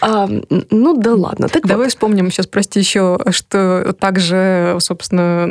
А, 0.00 0.28
ну 0.70 0.96
да 0.96 1.14
ладно. 1.14 1.48
Так 1.48 1.66
Давай 1.66 1.86
вот. 1.86 1.90
вспомним 1.90 2.30
сейчас, 2.30 2.46
прости, 2.46 2.80
еще, 2.80 3.18
что 3.30 3.94
также, 3.98 4.76
собственно, 4.80 5.46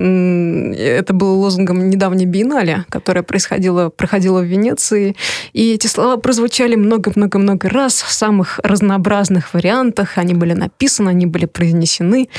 это 0.76 1.14
было 1.14 1.32
лозунгом 1.34 1.90
недавней 1.90 2.26
биеннале, 2.26 2.86
которая 2.90 3.24
происходила, 3.24 3.90
проходила 3.90 4.42
в 4.42 4.46
Венеции. 4.46 5.16
И 5.54 5.74
эти 5.74 5.88
слова 5.88 6.18
прозвучали 6.18 6.76
много-много-много 6.76 7.70
раз 7.70 8.02
в 8.02 8.12
самых 8.12 8.60
разнообразных 8.64 9.54
вариантах. 9.54 10.18
Они 10.26 10.34
были 10.34 10.54
написаны, 10.54 11.10
они 11.10 11.28
были 11.28 11.46
произнесены, 11.46 12.30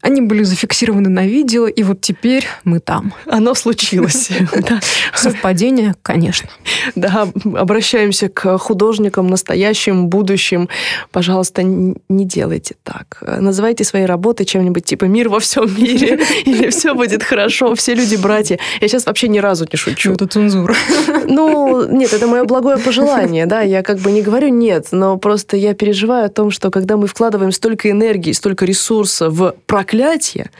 они 0.00 0.20
были 0.20 0.44
зафиксированы 0.44 1.08
на 1.08 1.26
видео, 1.26 1.66
и 1.66 1.82
вот 1.82 2.00
теперь 2.00 2.46
мы 2.62 2.78
там. 2.78 3.12
Оно 3.26 3.54
случилось. 3.54 4.30
Совпадение, 5.14 5.96
конечно. 6.02 6.48
Да, 6.94 7.28
обращаемся 7.56 8.28
к 8.28 8.58
художникам 8.58 9.26
настоящим, 9.26 10.06
будущим. 10.06 10.68
Пожалуйста, 11.10 11.64
не 11.64 12.24
делайте 12.24 12.76
так. 12.84 13.18
Называйте 13.40 13.82
свои 13.82 14.04
работы 14.04 14.44
чем-нибудь 14.44 14.84
типа 14.84 15.06
«Мир 15.06 15.28
во 15.28 15.40
всем 15.40 15.66
мире» 15.76 16.20
или 16.44 16.70
«Все 16.70 16.94
будет 16.94 17.24
хорошо», 17.24 17.74
«Все 17.74 17.94
люди 17.94 18.14
братья». 18.14 18.60
Я 18.80 18.86
сейчас 18.86 19.06
вообще 19.06 19.26
ни 19.26 19.40
разу 19.40 19.66
не 19.72 19.76
шучу. 19.76 20.12
Это 20.12 20.28
цензура. 20.28 20.76
Ну, 21.28 21.86
нет, 21.90 22.12
это 22.12 22.28
мое 22.28 22.44
благое 22.44 22.78
пожелание, 22.78 23.46
да, 23.46 23.60
я 23.60 23.82
как 23.82 23.98
бы 23.98 24.12
не 24.12 24.22
говорю 24.22 24.48
нет, 24.48 24.88
но 24.92 25.16
просто 25.18 25.56
я 25.56 25.74
переживаю 25.74 26.26
о 26.26 26.28
том, 26.28 26.50
что 26.50 26.70
когда 26.70 26.96
мы 26.96 27.08
вкладываем 27.16 27.50
столько 27.50 27.90
энергии, 27.90 28.32
столько 28.32 28.66
ресурса 28.66 29.30
в 29.30 29.54
проклятие, 29.64 30.50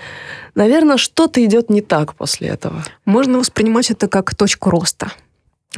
наверное, 0.54 0.96
что-то 0.96 1.44
идет 1.44 1.68
не 1.68 1.82
так 1.82 2.14
после 2.14 2.48
этого. 2.48 2.82
Можно 3.04 3.38
воспринимать 3.38 3.90
это 3.90 4.08
как 4.08 4.34
точку 4.34 4.70
роста. 4.70 5.12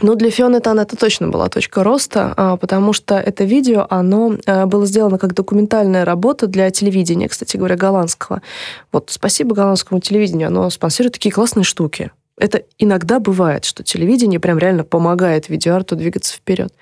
Ну, 0.03 0.15
для 0.15 0.31
Фионы 0.31 0.61
Тан 0.61 0.79
это 0.79 0.97
точно 0.97 1.27
была 1.27 1.49
точка 1.49 1.83
роста, 1.83 2.33
а, 2.37 2.57
потому 2.57 2.93
что 2.93 3.17
это 3.17 3.43
видео, 3.43 3.89
оно 3.91 4.37
а, 4.47 4.67
было 4.67 4.87
сделано 4.87 5.19
как 5.19 5.35
документальная 5.35 6.05
работа 6.05 6.47
для 6.47 6.71
телевидения, 6.71 7.29
кстати 7.29 7.57
говоря, 7.57 7.75
голландского. 7.75 8.41
Вот 8.93 9.09
спасибо 9.11 9.57
голландскому 9.57 10.01
телевидению, 10.01 10.47
оно 10.47 10.71
спонсирует 10.71 11.15
такие 11.15 11.33
классные 11.33 11.65
штуки. 11.65 12.13
Это 12.37 12.63
иногда 12.79 13.19
бывает, 13.19 13.65
что 13.65 13.83
телевидение 13.83 14.39
прям 14.39 14.59
реально 14.59 14.85
помогает 14.85 15.49
видеоарту 15.49 15.97
двигаться 15.97 16.37
вперед. 16.37 16.73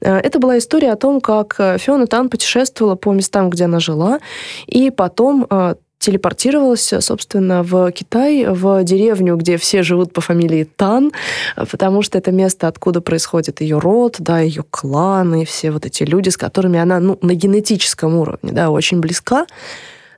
Э, 0.00 0.18
это 0.18 0.38
была 0.38 0.58
история 0.58 0.92
о 0.92 0.96
том, 0.96 1.20
как 1.20 1.56
э, 1.58 1.78
Фиона 1.78 2.06
Тан 2.06 2.28
путешествовала 2.28 2.94
по 2.96 3.12
местам, 3.12 3.50
где 3.50 3.64
она 3.64 3.80
жила, 3.80 4.20
и 4.66 4.90
потом 4.90 5.46
э, 5.48 5.74
телепортировалась, 5.98 6.94
собственно, 7.00 7.62
в 7.62 7.92
Китай, 7.92 8.46
в 8.46 8.82
деревню, 8.84 9.36
где 9.36 9.58
все 9.58 9.82
живут 9.82 10.12
по 10.14 10.22
фамилии 10.22 10.64
Тан, 10.64 11.12
потому 11.56 12.00
что 12.00 12.16
это 12.16 12.32
место, 12.32 12.68
откуда 12.68 13.02
происходит 13.02 13.60
ее 13.60 13.78
род, 13.78 14.16
да, 14.18 14.40
ее 14.40 14.64
кланы, 14.70 15.44
все 15.44 15.70
вот 15.70 15.84
эти 15.84 16.04
люди, 16.04 16.30
с 16.30 16.38
которыми 16.38 16.78
она 16.78 17.00
ну, 17.00 17.18
на 17.20 17.34
генетическом 17.34 18.16
уровне 18.16 18.52
да, 18.52 18.70
очень 18.70 19.00
близка. 19.00 19.46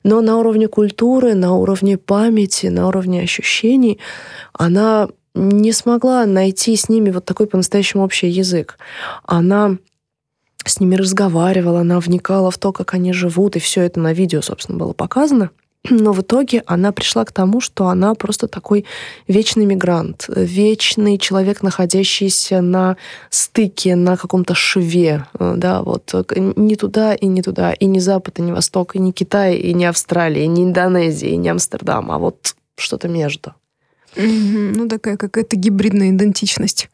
Но 0.05 0.21
на 0.21 0.37
уровне 0.39 0.69
культуры, 0.69 1.35
на 1.35 1.55
уровне 1.55 1.97
памяти, 1.97 2.67
на 2.67 2.89
уровне 2.89 3.23
ощущений 3.23 3.99
она 4.53 5.09
не 5.35 5.73
смогла 5.73 6.27
найти 6.27 6.77
с 6.77 6.89
ними 6.89 7.11
вот 7.11 7.25
такой 7.25 7.47
по-настоящему 7.47 8.05
общий 8.05 8.29
язык. 8.29 8.79
Она 9.25 9.77
с 10.65 10.79
ними 10.81 10.95
разговаривала, 10.95 11.81
она 11.81 12.01
вникала 12.01 12.51
в 12.51 12.59
то, 12.59 12.73
как 12.73 12.95
они 12.95 13.13
живут, 13.13 13.57
и 13.57 13.61
все 13.61 13.83
это 13.83 14.01
на 14.01 14.13
видео, 14.13 14.43
собственно, 14.43 14.79
было 14.79 14.93
показано. 14.93 15.51
Но 15.91 16.13
в 16.13 16.21
итоге 16.21 16.63
она 16.67 16.93
пришла 16.93 17.25
к 17.25 17.33
тому, 17.33 17.61
что 17.61 17.89
она 17.89 18.15
просто 18.15 18.47
такой 18.47 18.85
вечный 19.27 19.65
мигрант, 19.65 20.27
вечный 20.29 21.19
человек, 21.19 21.61
находящийся 21.63 22.61
на 22.61 22.97
стыке, 23.31 23.97
на 23.97 24.17
каком-то 24.17 24.55
шве, 24.55 25.27
да, 25.41 25.83
вот 25.83 26.15
не 26.37 26.77
туда 26.77 27.15
и 27.15 27.27
не 27.27 27.43
туда, 27.43 27.73
и 27.73 27.87
не 27.87 27.99
Запад, 27.99 28.39
и 28.39 28.43
не 28.43 28.53
Восток, 28.53 28.95
и 28.95 29.01
не 29.01 29.13
Китай, 29.13 29.57
и 29.57 29.75
не 29.75 29.87
Австралия, 29.87 30.45
и 30.45 30.49
не 30.49 30.63
Индонезия, 30.63 31.31
и 31.31 31.37
не 31.37 31.49
Амстердам, 31.49 32.13
а 32.13 32.19
вот 32.19 32.55
что-то 32.77 33.09
между. 33.09 33.55
Ну, 34.17 34.89
такая 34.89 35.17
какая-то 35.17 35.57
гибридная 35.57 36.11
идентичность 36.11 36.89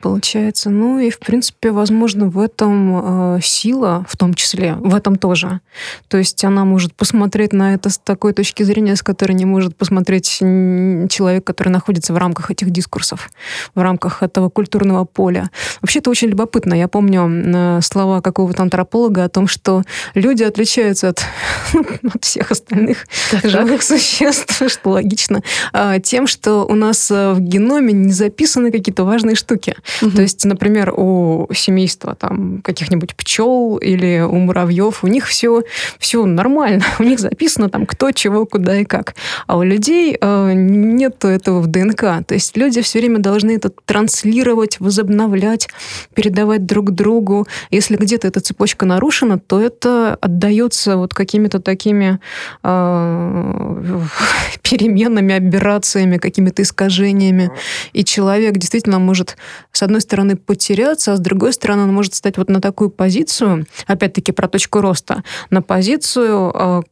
получается. 0.00 0.70
Ну 0.70 0.98
и, 0.98 1.10
в 1.10 1.18
принципе, 1.18 1.70
возможно, 1.70 2.26
в 2.26 2.38
этом 2.38 3.36
э, 3.36 3.40
сила, 3.42 4.04
в 4.08 4.16
том 4.16 4.34
числе, 4.34 4.74
в 4.74 4.94
этом 4.94 5.16
тоже. 5.16 5.60
То 6.08 6.18
есть 6.18 6.44
она 6.44 6.64
может 6.64 6.94
посмотреть 6.94 7.52
на 7.52 7.74
это 7.74 7.90
с 7.90 7.98
такой 7.98 8.32
точки 8.32 8.62
зрения, 8.62 8.96
с 8.96 9.02
которой 9.02 9.32
не 9.32 9.44
может 9.44 9.76
посмотреть 9.76 10.38
человек, 10.38 11.44
который 11.44 11.70
находится 11.70 12.12
в 12.12 12.18
рамках 12.18 12.50
этих 12.50 12.70
дискурсов, 12.70 13.30
в 13.74 13.80
рамках 13.80 14.22
этого 14.22 14.48
культурного 14.48 15.04
поля. 15.04 15.50
Вообще 15.80 16.00
это 16.00 16.10
очень 16.10 16.28
любопытно. 16.28 16.74
Я 16.74 16.88
помню 16.88 17.28
э, 17.28 17.80
слова 17.82 18.20
какого-то 18.20 18.62
антрополога 18.62 19.24
о 19.24 19.28
том, 19.28 19.48
что 19.48 19.82
люди 20.14 20.42
отличаются 20.42 21.08
от, 21.08 21.24
от 22.14 22.24
всех 22.24 22.50
остальных 22.50 23.06
так, 23.30 23.50
живых 23.50 23.80
так. 23.80 23.82
существ, 23.82 24.62
что 24.70 24.90
логично, 24.90 25.42
э, 25.72 25.98
тем, 26.02 26.26
что 26.26 26.55
у 26.64 26.74
нас 26.74 27.10
э, 27.10 27.32
в 27.32 27.40
геноме 27.40 27.92
не 27.92 28.12
записаны 28.12 28.70
какие-то 28.70 29.04
важные 29.04 29.34
штуки. 29.34 29.76
Угу. 30.02 30.10
То 30.12 30.22
есть, 30.22 30.44
например, 30.44 30.92
у 30.96 31.48
семейства 31.54 32.14
там 32.14 32.62
каких-нибудь 32.62 33.14
пчел 33.16 33.76
или 33.76 34.20
у 34.20 34.36
муравьев, 34.36 35.04
у 35.04 35.06
них 35.06 35.26
все, 35.26 35.62
все 35.98 36.24
нормально. 36.24 36.84
У 36.98 37.02
них 37.02 37.20
записано 37.20 37.68
там 37.68 37.86
кто, 37.86 38.12
чего, 38.12 38.46
куда 38.46 38.80
и 38.80 38.84
как. 38.84 39.14
А 39.46 39.56
у 39.58 39.62
людей 39.62 40.16
э, 40.18 40.52
нет 40.54 41.24
этого 41.24 41.60
в 41.60 41.66
ДНК. 41.66 42.00
То 42.26 42.34
есть 42.34 42.56
люди 42.56 42.80
все 42.82 43.00
время 43.00 43.18
должны 43.18 43.52
это 43.52 43.70
транслировать, 43.84 44.80
возобновлять, 44.80 45.68
передавать 46.14 46.66
друг 46.66 46.92
другу. 46.92 47.46
Если 47.70 47.96
где-то 47.96 48.28
эта 48.28 48.40
цепочка 48.40 48.86
нарушена, 48.86 49.38
то 49.38 49.60
это 49.60 50.16
отдается 50.20 50.96
вот 50.96 51.14
какими-то 51.14 51.60
такими 51.60 52.18
э, 52.62 54.02
переменами, 54.62 55.34
операциями, 55.34 56.18
какими-то 56.46 56.62
искажениями. 56.62 57.50
И 57.92 58.04
человек 58.04 58.56
действительно 58.56 58.98
может 58.98 59.36
с 59.72 59.82
одной 59.82 60.00
стороны, 60.00 60.36
потеряться, 60.36 61.12
а 61.12 61.16
с 61.16 61.20
другой 61.20 61.52
стороны, 61.52 61.82
он 61.82 61.92
может 61.92 62.14
стать 62.14 62.38
вот 62.38 62.48
на 62.48 62.60
такую 62.60 62.90
позицию, 62.90 63.66
опять-таки 63.86 64.32
про 64.32 64.48
точку 64.48 64.80
роста, 64.80 65.22
на 65.50 65.62
позицию 65.62 66.52
а, 66.54 66.82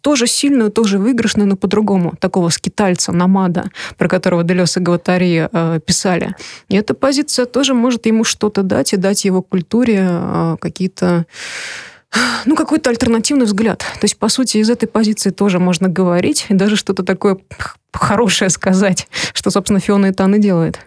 тоже 0.00 0.26
сильную, 0.26 0.70
тоже 0.70 0.98
выигрышную, 0.98 1.48
но 1.48 1.56
по-другому. 1.56 2.14
Такого 2.18 2.50
скитальца, 2.50 3.12
намада, 3.12 3.64
про 3.98 4.08
которого 4.08 4.44
Делес 4.44 4.76
и 4.76 4.80
Гватари 4.80 5.48
э, 5.52 5.80
писали. 5.84 6.34
И 6.68 6.76
эта 6.76 6.94
позиция 6.94 7.46
тоже 7.46 7.74
может 7.74 8.06
ему 8.06 8.24
что-то 8.24 8.62
дать 8.62 8.92
и 8.92 8.96
дать 8.96 9.24
его 9.24 9.42
культуре 9.42 10.08
э, 10.08 10.56
какие-то 10.60 11.26
ну, 12.44 12.56
какой-то 12.56 12.90
альтернативный 12.90 13.46
взгляд. 13.46 13.78
То 13.78 14.04
есть, 14.04 14.16
по 14.16 14.28
сути, 14.28 14.58
из 14.58 14.70
этой 14.70 14.86
позиции 14.86 15.30
тоже 15.30 15.58
можно 15.58 15.88
говорить 15.88 16.46
и 16.48 16.54
даже 16.54 16.76
что-то 16.76 17.02
такое 17.02 17.38
хорошее 17.92 18.50
сказать, 18.50 19.08
что, 19.34 19.50
собственно, 19.50 19.80
Фиона 19.80 20.06
и 20.06 20.12
Тан 20.12 20.34
и 20.34 20.38
делает. 20.38 20.78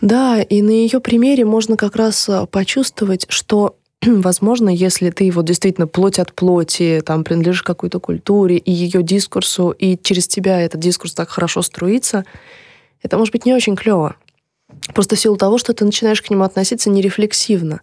Да, 0.00 0.40
и 0.42 0.62
на 0.62 0.70
ее 0.70 1.00
примере 1.00 1.44
можно 1.44 1.76
как 1.76 1.96
раз 1.96 2.28
а, 2.28 2.46
почувствовать, 2.46 3.26
что 3.28 3.76
возможно, 4.02 4.68
если 4.68 5.10
ты 5.10 5.30
вот 5.30 5.44
действительно 5.44 5.86
плоть 5.86 6.18
от 6.18 6.32
плоти, 6.34 7.02
там 7.04 7.24
принадлежишь 7.24 7.62
какой-то 7.62 8.00
культуре 8.00 8.56
и 8.56 8.72
ее 8.72 9.02
дискурсу, 9.02 9.70
и 9.70 9.96
через 10.02 10.26
тебя 10.26 10.60
этот 10.60 10.80
дискурс 10.80 11.14
так 11.14 11.30
хорошо 11.30 11.62
струится, 11.62 12.24
это 13.02 13.16
может 13.16 13.32
быть 13.32 13.46
не 13.46 13.54
очень 13.54 13.76
клево. 13.76 14.16
Просто 14.94 15.16
в 15.16 15.20
силу 15.20 15.36
того, 15.36 15.58
что 15.58 15.72
ты 15.72 15.84
начинаешь 15.84 16.22
к 16.22 16.30
нему 16.30 16.44
относиться 16.44 16.90
нерефлексивно. 16.90 17.80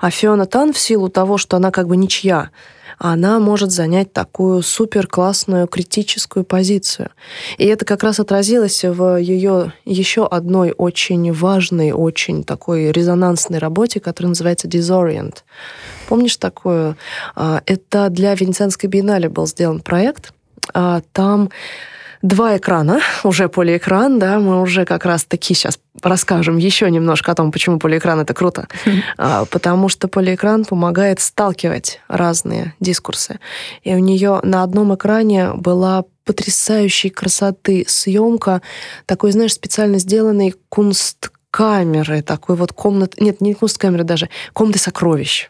А 0.00 0.10
Фиона 0.10 0.46
Тан 0.46 0.72
в 0.72 0.78
силу 0.78 1.08
того, 1.08 1.36
что 1.36 1.56
она 1.56 1.70
как 1.70 1.88
бы 1.88 1.96
ничья, 1.96 2.50
она 2.98 3.38
может 3.38 3.70
занять 3.70 4.12
такую 4.12 4.62
супер 4.62 5.06
классную 5.06 5.68
критическую 5.68 6.44
позицию. 6.44 7.10
И 7.56 7.66
это 7.66 7.84
как 7.84 8.02
раз 8.02 8.18
отразилось 8.18 8.84
в 8.84 9.16
ее 9.20 9.72
еще 9.84 10.26
одной 10.26 10.74
очень 10.76 11.32
важной, 11.32 11.92
очень 11.92 12.44
такой 12.44 12.90
резонансной 12.92 13.58
работе, 13.58 14.00
которая 14.00 14.30
называется 14.30 14.68
Disorient. 14.68 15.38
Помнишь 16.08 16.36
такую? 16.36 16.96
А, 17.36 17.62
это 17.66 18.08
для 18.10 18.34
Венецианской 18.34 18.88
биеннале 18.88 19.28
был 19.28 19.46
сделан 19.46 19.80
проект. 19.80 20.32
А, 20.74 21.02
там 21.12 21.50
два 22.22 22.56
экрана, 22.56 23.00
уже 23.24 23.48
полиэкран, 23.48 24.18
да, 24.18 24.38
мы 24.38 24.60
уже 24.60 24.84
как 24.84 25.04
раз-таки 25.04 25.54
сейчас 25.54 25.78
расскажем 26.02 26.56
еще 26.56 26.90
немножко 26.90 27.32
о 27.32 27.34
том, 27.34 27.50
почему 27.52 27.78
полиэкран 27.78 28.20
это 28.20 28.34
круто. 28.34 28.68
А, 29.16 29.44
потому 29.46 29.88
что 29.88 30.08
полиэкран 30.08 30.64
помогает 30.64 31.20
сталкивать 31.20 32.00
разные 32.08 32.74
дискурсы. 32.80 33.40
И 33.82 33.94
у 33.94 33.98
нее 33.98 34.40
на 34.42 34.62
одном 34.62 34.94
экране 34.94 35.52
была 35.54 36.04
потрясающей 36.24 37.10
красоты 37.10 37.84
съемка, 37.88 38.60
такой, 39.06 39.32
знаешь, 39.32 39.54
специально 39.54 39.98
сделанной 39.98 40.54
кунсткамеры, 40.68 42.22
такой 42.22 42.56
вот 42.56 42.72
комнат, 42.72 43.18
нет, 43.18 43.40
не 43.40 43.54
кунсткамеры 43.54 44.04
даже, 44.04 44.28
комнаты 44.52 44.78
сокровищ 44.78 45.48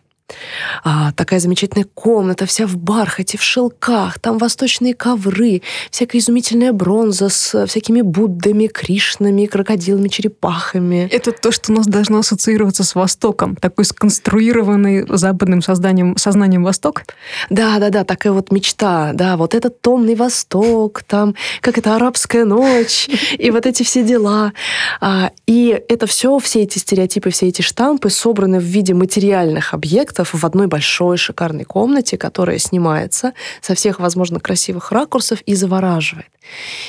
а, 0.84 1.12
такая 1.12 1.40
замечательная 1.40 1.86
комната, 1.94 2.46
вся 2.46 2.66
в 2.66 2.76
бархате, 2.76 3.38
в 3.38 3.42
шелках, 3.42 4.18
там 4.18 4.38
восточные 4.38 4.94
ковры, 4.94 5.62
всякая 5.90 6.18
изумительная 6.18 6.72
бронза 6.72 7.28
с 7.28 7.66
всякими 7.66 8.02
Буддами, 8.02 8.66
Кришнами, 8.66 9.46
крокодилами, 9.46 10.08
черепахами. 10.08 11.08
Это 11.10 11.32
то, 11.32 11.50
что 11.50 11.72
у 11.72 11.76
нас 11.76 11.86
должно 11.86 12.18
ассоциироваться 12.18 12.84
с 12.84 12.94
Востоком, 12.94 13.56
такой 13.56 13.84
сконструированный 13.84 15.06
западным 15.08 15.62
созданием, 15.62 16.16
сознанием 16.16 16.64
Восток? 16.64 17.02
Да, 17.50 17.78
да, 17.78 17.90
да, 17.90 18.04
такая 18.04 18.32
вот 18.32 18.50
мечта, 18.50 19.12
да, 19.14 19.36
вот 19.36 19.54
этот 19.54 19.80
томный 19.80 20.14
Восток, 20.14 21.02
там, 21.04 21.34
как 21.60 21.78
это 21.78 21.96
арабская 21.96 22.44
ночь, 22.44 23.08
и 23.38 23.50
вот 23.50 23.66
эти 23.66 23.82
все 23.82 24.02
дела. 24.02 24.52
А, 25.00 25.30
и 25.46 25.80
это 25.88 26.06
все, 26.06 26.38
все 26.38 26.62
эти 26.62 26.78
стереотипы, 26.78 27.30
все 27.30 27.48
эти 27.48 27.62
штампы 27.62 28.10
собраны 28.10 28.58
в 28.58 28.64
виде 28.64 28.94
материальных 28.94 29.74
объектов, 29.74 30.17
объектов 30.18 30.40
в 30.40 30.44
одной 30.44 30.66
большой 30.66 31.16
шикарной 31.16 31.64
комнате, 31.64 32.16
которая 32.16 32.58
снимается 32.58 33.32
со 33.60 33.74
всех 33.74 34.00
возможно 34.00 34.40
красивых 34.40 34.92
ракурсов 34.92 35.40
и 35.46 35.54
завораживает. 35.54 36.26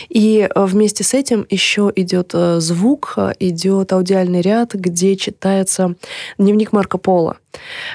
И 0.09 0.47
э, 0.49 0.65
вместе 0.65 1.03
с 1.03 1.13
этим 1.13 1.45
еще 1.49 1.91
идет 1.95 2.31
э, 2.33 2.59
звук, 2.59 3.17
идет 3.39 3.93
аудиальный 3.93 4.41
ряд, 4.41 4.73
где 4.73 5.15
читается 5.15 5.95
дневник 6.37 6.71
Марко 6.71 6.97
Пола, 6.97 7.37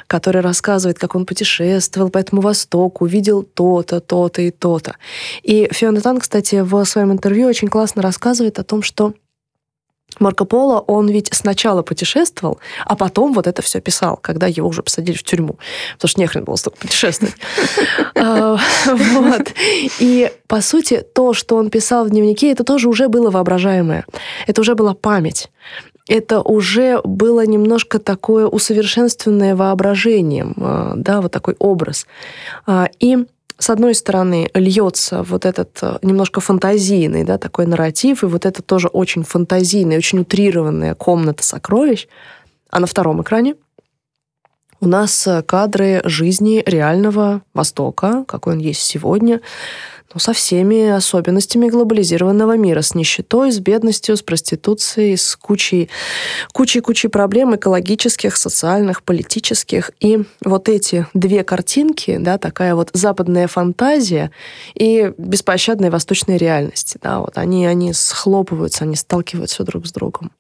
который 0.07 0.43
рассказывает, 0.43 0.99
как 0.99 1.15
он 1.15 1.25
путешествовал 1.25 2.11
по 2.11 2.19
этому 2.19 2.43
Востоку, 2.43 3.07
видел 3.07 3.43
то-то, 3.43 4.01
то-то 4.01 4.43
и 4.43 4.51
то-то. 4.51 4.95
И 5.43 5.69
Фиона 5.73 6.01
Тан, 6.01 6.19
кстати, 6.21 6.63
в 6.63 6.85
своем 6.85 7.13
интервью 7.13 7.49
очень 7.49 7.69
классно 7.69 8.03
рассказывает 8.03 8.59
о 8.59 8.65
том, 8.65 8.83
что 8.83 9.15
Марко 10.21 10.45
Поло, 10.45 10.81
он 10.81 11.09
ведь 11.09 11.29
сначала 11.33 11.83
путешествовал, 11.83 12.59
а 12.85 12.97
потом 12.97 13.33
вот 13.33 13.47
это 13.47 13.63
все 13.63 13.81
писал, 13.81 14.17
когда 14.17 14.47
его 14.47 14.69
уже 14.69 14.83
посадили 14.83 15.17
в 15.17 15.23
тюрьму. 15.23 15.59
Потому 15.95 16.09
что 16.09 16.21
нехрен 16.21 16.45
было 16.45 16.57
столько 16.57 16.79
путешествовать. 16.79 17.35
А, 18.17 18.57
вот. 18.87 19.53
И, 19.99 20.31
по 20.47 20.61
сути, 20.61 21.05
то, 21.15 21.35
что 21.35 21.57
он 21.57 21.69
писал 21.69 22.07
в 22.07 22.11
дневнике, 22.11 22.53
это 22.53 22.65
тоже 22.65 22.89
уже 22.89 23.09
было 23.09 23.31
воображаемое. 23.31 24.07
Это 24.47 24.61
уже 24.61 24.75
была 24.75 24.95
память 24.95 25.51
это 26.09 26.41
уже 26.43 27.01
было 27.03 27.47
немножко 27.47 27.99
такое 27.99 28.47
усовершенствованное 28.47 29.57
воображением, 29.57 30.55
а, 30.59 30.93
да, 30.97 31.21
вот 31.21 31.33
такой 31.33 31.57
образ. 31.59 32.07
А, 32.67 32.89
и 33.01 33.25
с 33.65 33.71
одной 33.71 33.95
стороны, 33.95 34.51
льется 34.53 35.23
вот 35.23 35.47
этот 35.47 35.79
э, 35.81 35.99
немножко 36.03 36.43
фантазийный, 36.43 37.25
да, 37.25 37.39
такой 37.39 37.65
нарратив, 37.65 38.23
и 38.23 38.27
вот 38.27 38.45
это 38.45 38.61
тоже 38.61 38.89
очень 38.89 39.25
фантазийная, 39.25 39.97
очень 39.97 40.19
утрированная 40.19 40.95
комната 40.95 41.43
сокровищ, 41.43 42.07
а 42.69 42.81
на 42.81 42.87
втором 42.87 43.23
экране 43.23 43.55
у 44.81 44.87
нас 44.87 45.27
э, 45.27 45.41
кадры 45.41 46.03
жизни 46.05 46.63
реального 46.67 47.41
Востока, 47.55 48.27
какой 48.29 48.53
он 48.53 48.59
есть 48.59 48.83
сегодня, 48.83 49.41
ну, 50.15 50.21
со 50.21 50.33
всеми 50.33 50.89
особенностями 50.89 51.69
глобализированного 51.69 52.57
мира, 52.57 52.83
с 52.83 52.95
нищетой, 52.95 53.51
с 53.51 53.59
бедностью, 53.59 54.17
с 54.17 54.23
проституцией, 54.23 55.17
с 55.17 55.37
кучей, 55.37 55.91
кучей, 56.53 56.81
кучей 56.81 57.09
проблем 57.09 57.55
экологических, 57.57 58.37
социальных, 58.37 59.03
политических. 59.03 59.91
И 60.01 60.21
вот 60.45 60.69
эти 60.69 61.07
две 61.15 61.43
картинки, 61.43 62.17
да, 62.19 62.39
такая 62.39 62.75
вот 62.75 62.91
западная 62.93 63.49
фантазия 63.49 64.31
и 64.75 65.13
беспощадная 65.19 65.91
восточная 65.91 66.37
реальность, 66.37 66.97
да, 67.03 67.19
вот 67.19 67.37
они, 67.37 67.67
они 67.67 67.93
схлопываются, 67.93 68.85
они 68.85 68.97
сталкиваются 68.97 69.65
друг 69.65 69.87
с 69.87 69.93
другом. 69.93 70.31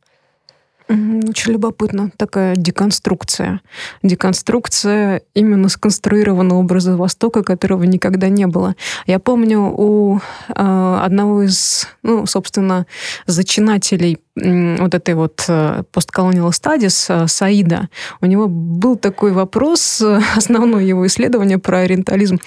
Очень 1.28 1.52
любопытно. 1.52 2.10
Такая 2.16 2.54
деконструкция. 2.56 3.60
Деконструкция 4.02 5.22
именно 5.34 5.68
сконструированного 5.68 6.58
образа 6.58 6.96
Востока, 6.96 7.42
которого 7.42 7.84
никогда 7.84 8.28
не 8.28 8.46
было. 8.46 8.74
Я 9.06 9.18
помню 9.18 9.60
у 9.60 10.18
э, 10.48 10.98
одного 11.02 11.42
из, 11.42 11.88
ну, 12.02 12.26
собственно, 12.26 12.86
зачинателей 13.26 14.18
вот 14.36 14.94
этой 14.94 15.14
вот 15.14 15.44
э, 15.48 15.84
постколониал 15.92 16.50
стадис 16.52 17.06
э, 17.08 17.26
Саида, 17.28 17.88
у 18.20 18.26
него 18.26 18.48
был 18.48 18.96
такой 18.96 19.32
вопрос, 19.32 20.00
э, 20.02 20.20
основное 20.36 20.82
его 20.82 21.06
исследование 21.06 21.58
про 21.58 21.78
ориентализм, 21.78 22.40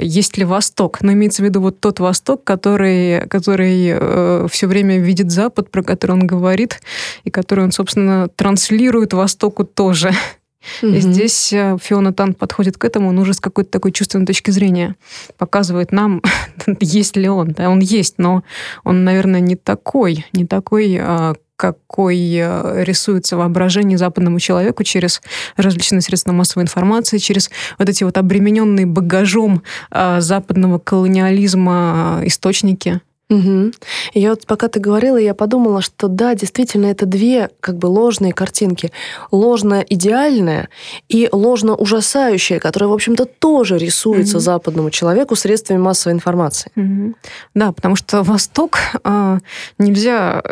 есть 0.00 0.36
ли 0.36 0.44
Восток, 0.44 1.00
но 1.00 1.12
имеется 1.12 1.42
в 1.42 1.46
виду 1.46 1.60
вот 1.60 1.80
тот 1.80 2.00
Восток, 2.00 2.44
который, 2.44 3.26
который 3.28 4.48
все 4.48 4.66
время 4.66 4.98
видит 4.98 5.30
Запад, 5.30 5.70
про 5.70 5.82
который 5.82 6.12
он 6.12 6.26
говорит, 6.26 6.80
и 7.24 7.30
который 7.30 7.57
он, 7.64 7.72
собственно, 7.72 8.28
транслирует 8.28 9.12
Востоку 9.12 9.64
тоже. 9.64 10.12
Угу. 10.82 10.92
И 10.92 11.00
здесь 11.00 11.48
Фиона 11.48 12.12
Тан 12.12 12.34
подходит 12.34 12.76
к 12.76 12.84
этому, 12.84 13.08
он 13.08 13.18
уже 13.18 13.32
с 13.32 13.40
какой-то 13.40 13.70
такой 13.70 13.92
чувственной 13.92 14.26
точки 14.26 14.50
зрения 14.50 14.96
показывает 15.36 15.92
нам, 15.92 16.22
есть 16.80 17.16
ли 17.16 17.28
он. 17.28 17.52
Да, 17.52 17.70
он 17.70 17.80
есть, 17.80 18.14
но 18.18 18.42
он, 18.84 19.04
наверное, 19.04 19.40
не 19.40 19.56
такой, 19.56 20.26
не 20.32 20.46
такой, 20.46 20.98
а, 21.00 21.34
какой 21.56 22.16
рисуется 22.84 23.36
воображение 23.36 23.98
западному 23.98 24.38
человеку 24.38 24.84
через 24.84 25.20
различные 25.56 26.00
средства 26.00 26.32
массовой 26.32 26.62
информации, 26.62 27.18
через 27.18 27.50
вот 27.78 27.88
эти 27.88 28.04
вот 28.04 28.16
обремененные 28.16 28.86
багажом 28.86 29.64
западного 29.90 30.78
колониализма 30.78 32.22
источники. 32.24 33.00
Угу. 33.30 33.72
Я 34.14 34.30
вот 34.30 34.46
пока 34.46 34.68
ты 34.68 34.80
говорила, 34.80 35.18
я 35.18 35.34
подумала, 35.34 35.82
что 35.82 36.08
да, 36.08 36.34
действительно, 36.34 36.86
это 36.86 37.04
две 37.04 37.50
как 37.60 37.76
бы 37.76 37.86
ложные 37.86 38.32
картинки. 38.32 38.90
Ложно 39.30 39.84
идеальная 39.86 40.70
и 41.08 41.28
ложно 41.30 41.74
ужасающая, 41.74 42.58
которая, 42.58 42.88
в 42.88 42.94
общем-то, 42.94 43.26
тоже 43.26 43.76
рисуется 43.76 44.38
угу. 44.38 44.42
западному 44.42 44.90
человеку 44.90 45.36
средствами 45.36 45.78
массовой 45.78 46.14
информации. 46.14 46.72
Угу. 46.74 47.14
Да, 47.54 47.72
потому 47.72 47.96
что 47.96 48.22
Восток 48.22 48.78
э, 49.04 49.38
нельзя, 49.78 50.42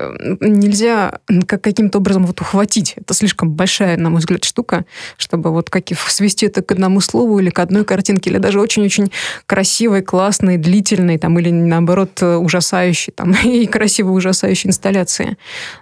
нельзя 0.40 1.20
как 1.46 1.62
каким-то 1.62 1.98
образом 1.98 2.26
вот 2.26 2.40
ухватить. 2.42 2.94
Это 2.96 3.14
слишком 3.14 3.52
большая, 3.52 3.96
на 3.96 4.10
мой 4.10 4.18
взгляд, 4.18 4.44
штука, 4.44 4.84
чтобы 5.16 5.50
вот 5.50 5.70
как 5.70 5.86
свести 6.08 6.46
это 6.46 6.60
к 6.62 6.72
одному 6.72 7.00
слову 7.00 7.38
или 7.38 7.48
к 7.48 7.58
одной 7.58 7.86
картинке, 7.86 8.28
или 8.28 8.38
даже 8.38 8.60
очень-очень 8.60 9.10
красивой, 9.46 10.02
классной, 10.02 10.58
длительной, 10.58 11.16
там, 11.16 11.38
или 11.38 11.50
наоборот, 11.50 12.22
ужасающей 12.22 12.65
ужасающей 12.66 13.12
там, 13.12 13.32
и 13.44 13.66
красиво 13.66 14.10
ужасающей 14.10 14.68
инсталляции. 14.68 15.36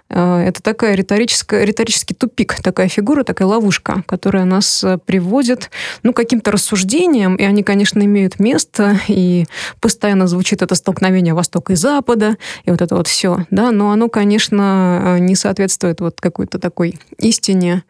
Э, 0.09 0.45
это 0.47 0.61
такая 0.61 0.95
риторическая, 0.95 1.63
риторический 1.63 2.13
тупик, 2.13 2.55
такая 2.61 2.87
фигура, 2.87 3.23
такая 3.23 3.47
ловушка, 3.47 4.03
которая 4.07 4.45
нас 4.45 4.83
э, 4.83 4.97
приводит 4.97 5.71
ну, 6.03 6.13
к 6.13 6.15
каким-то 6.15 6.51
рассуждениям, 6.51 7.35
и 7.35 7.43
они, 7.43 7.63
конечно, 7.63 8.01
имеют 8.01 8.39
место, 8.39 8.99
и 9.07 9.45
постоянно 9.81 10.27
звучит 10.27 10.61
это 10.61 10.75
столкновение 10.75 11.33
Востока 11.33 11.73
и 11.73 11.75
Запада, 11.75 12.37
и 12.65 12.71
вот 12.71 12.81
это 12.81 12.95
вот 12.95 13.07
все, 13.07 13.45
да, 13.49 13.71
но 13.71 13.91
оно, 13.91 14.09
конечно, 14.09 15.17
э, 15.17 15.19
не 15.19 15.35
соответствует 15.35 16.01
вот 16.01 16.21
какой-то 16.21 16.59
такой 16.59 16.99
истине, 17.17 17.83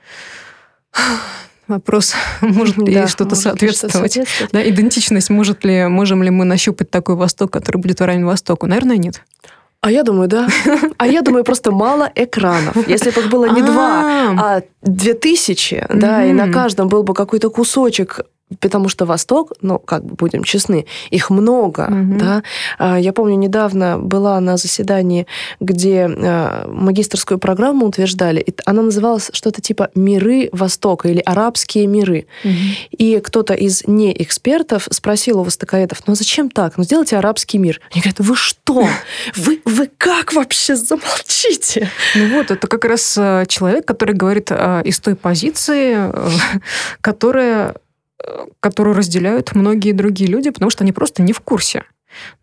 Вопрос, 1.67 2.13
может 2.41 2.77
ли 2.77 2.93
да, 2.93 3.07
что-то 3.07 3.35
соответствовать. 3.35 4.13
Что 4.13 4.47
да, 4.51 4.67
идентичность, 4.67 5.29
может 5.29 5.63
ли, 5.65 5.87
можем 5.87 6.21
ли 6.23 6.29
мы 6.29 6.45
нащупать 6.45 6.89
такой 6.91 7.15
Восток, 7.15 7.51
который 7.51 7.77
будет 7.77 8.01
равен 8.01 8.25
Востоку? 8.25 8.67
Наверное, 8.67 8.97
нет. 8.97 9.23
А 9.81 9.91
я 9.91 10.03
думаю, 10.03 10.27
да. 10.27 10.47
А 10.97 11.07
я 11.07 11.21
думаю, 11.21 11.43
просто 11.43 11.71
мало 11.71 12.11
экранов. 12.15 12.75
Если 12.87 13.11
бы 13.11 13.21
их 13.21 13.29
было 13.29 13.45
не 13.45 13.61
два, 13.61 14.01
а, 14.01 14.57
а 14.57 14.61
две 14.81 15.13
тысячи, 15.13 15.85
да, 15.93 16.25
и 16.25 16.33
на 16.33 16.51
каждом 16.51 16.87
был 16.87 17.03
бы 17.03 17.13
какой-то 17.13 17.49
кусочек 17.49 18.21
потому 18.59 18.89
что 18.89 19.05
Восток, 19.05 19.53
ну, 19.61 19.79
как 19.79 20.05
бы 20.05 20.15
будем 20.15 20.43
честны, 20.43 20.85
их 21.09 21.29
много, 21.31 21.87
угу. 21.89 22.19
да. 22.19 22.43
А, 22.77 22.99
я 22.99 23.11
помню, 23.11 23.35
недавно 23.35 23.97
была 23.97 24.39
на 24.39 24.57
заседании, 24.57 25.25
где 25.59 26.07
а, 26.07 26.67
магистрскую 26.67 27.39
программу 27.39 27.87
утверждали, 27.87 28.39
и 28.39 28.53
она 28.65 28.83
называлась 28.83 29.31
что-то 29.33 29.61
типа 29.61 29.89
«Миры 29.95 30.49
Востока» 30.51 31.07
или 31.07 31.21
«Арабские 31.25 31.87
миры». 31.87 32.27
Угу. 32.43 32.53
И 32.91 33.19
кто-то 33.19 33.55
из 33.55 33.83
неэкспертов 33.87 34.87
спросил 34.91 35.39
у 35.39 35.43
востоковедов, 35.43 36.03
ну, 36.05 36.13
а 36.13 36.15
зачем 36.15 36.51
так? 36.51 36.77
Ну, 36.77 36.83
сделайте 36.83 37.17
арабский 37.17 37.57
мир. 37.57 37.81
Они 37.91 38.01
говорят, 38.01 38.19
вы 38.19 38.35
что? 38.35 38.87
Вы, 39.35 39.61
вы 39.65 39.89
как 39.97 40.33
вообще? 40.33 40.75
Замолчите! 40.75 41.89
Ну 42.15 42.37
вот, 42.37 42.51
это 42.51 42.67
как 42.67 42.85
раз 42.85 43.15
э, 43.17 43.45
человек, 43.47 43.85
который 43.85 44.15
говорит 44.15 44.51
из 44.51 44.99
той 44.99 45.15
позиции, 45.15 45.95
э, 45.97 46.29
которая 47.01 47.75
которую 48.59 48.95
разделяют 48.95 49.55
многие 49.55 49.91
другие 49.91 50.29
люди, 50.29 50.49
потому 50.49 50.69
что 50.69 50.83
они 50.83 50.91
просто 50.91 51.21
не 51.21 51.33
в 51.33 51.39
курсе. 51.39 51.83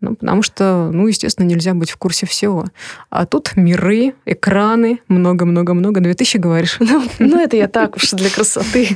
Ну, 0.01 0.15
потому 0.17 0.43
что, 0.43 0.91
ну, 0.93 1.07
естественно, 1.07 1.47
нельзя 1.47 1.75
быть 1.75 1.91
в 1.91 1.97
курсе 1.97 2.27
всего. 2.27 2.67
А 3.11 3.27
тут 3.27 3.57
миры, 3.57 4.15
экраны, 4.27 5.01
много-много-много. 5.09 6.01
2000, 6.01 6.37
говоришь? 6.37 6.77
Ну, 6.81 7.03
ну, 7.19 7.41
это 7.41 7.57
я 7.57 7.69
так 7.69 7.97
уж 7.97 8.11
для 8.11 8.29
красоты. 8.29 8.89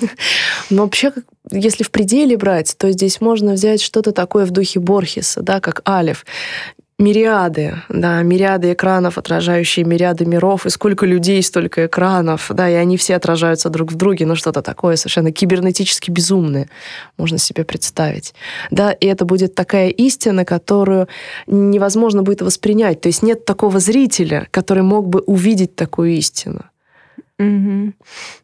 Но 0.71 0.83
вообще, 0.83 1.13
если 1.51 1.83
в 1.83 1.91
пределе 1.91 2.37
брать, 2.37 2.75
то 2.77 2.91
здесь 2.91 3.21
можно 3.21 3.53
взять 3.53 3.81
что-то 3.81 4.13
такое 4.13 4.45
в 4.45 4.51
духе 4.51 4.81
Борхеса, 4.81 5.43
да, 5.43 5.61
как 5.61 5.81
Алиф 5.89 6.27
мириады, 6.99 7.83
да, 7.91 8.23
мириады 8.23 8.73
экранов, 8.73 9.19
отражающие 9.19 9.85
мириады 9.85 10.25
миров, 10.25 10.65
и 10.65 10.71
сколько 10.71 11.05
людей, 11.05 11.43
столько 11.43 11.87
экранов, 11.87 12.51
да, 12.55 12.71
и 12.71 12.75
они 12.75 12.97
все 12.97 13.17
отражаются 13.17 13.69
друг 13.69 13.93
в 13.93 13.97
друге, 13.97 14.25
ну 14.25 14.35
что-то 14.35 14.63
такое 14.63 14.97
совершенно 14.97 15.31
кибернетически 15.31 16.11
безумное, 16.11 16.71
можно 17.19 17.37
себе 17.37 17.65
представить. 17.65 18.35
Да, 18.71 18.93
и 18.93 19.07
это 19.07 19.27
будет 19.27 19.55
такая 19.55 19.89
истина, 19.91 20.47
которую 20.47 21.09
невозможно 21.47 22.23
будет 22.23 22.41
воспринять, 22.41 23.03
то 23.03 23.09
есть 23.09 23.23
нет 23.23 23.45
такого 23.45 23.79
зрителя, 23.79 24.49
который 24.51 24.83
мог 24.83 25.09
бы 25.09 25.21
увидеть 25.21 25.77
такую 25.77 26.13
истину. 26.13 26.65
Угу. 27.39 27.93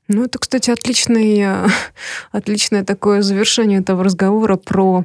Ну, 0.09 0.25
это, 0.25 0.39
кстати, 0.39 0.71
отличный, 0.71 1.47
отличное 2.33 2.85
такое 2.85 3.23
завершение 3.23 3.81
этого 3.81 4.05
разговора 4.05 4.57
про, 4.57 5.05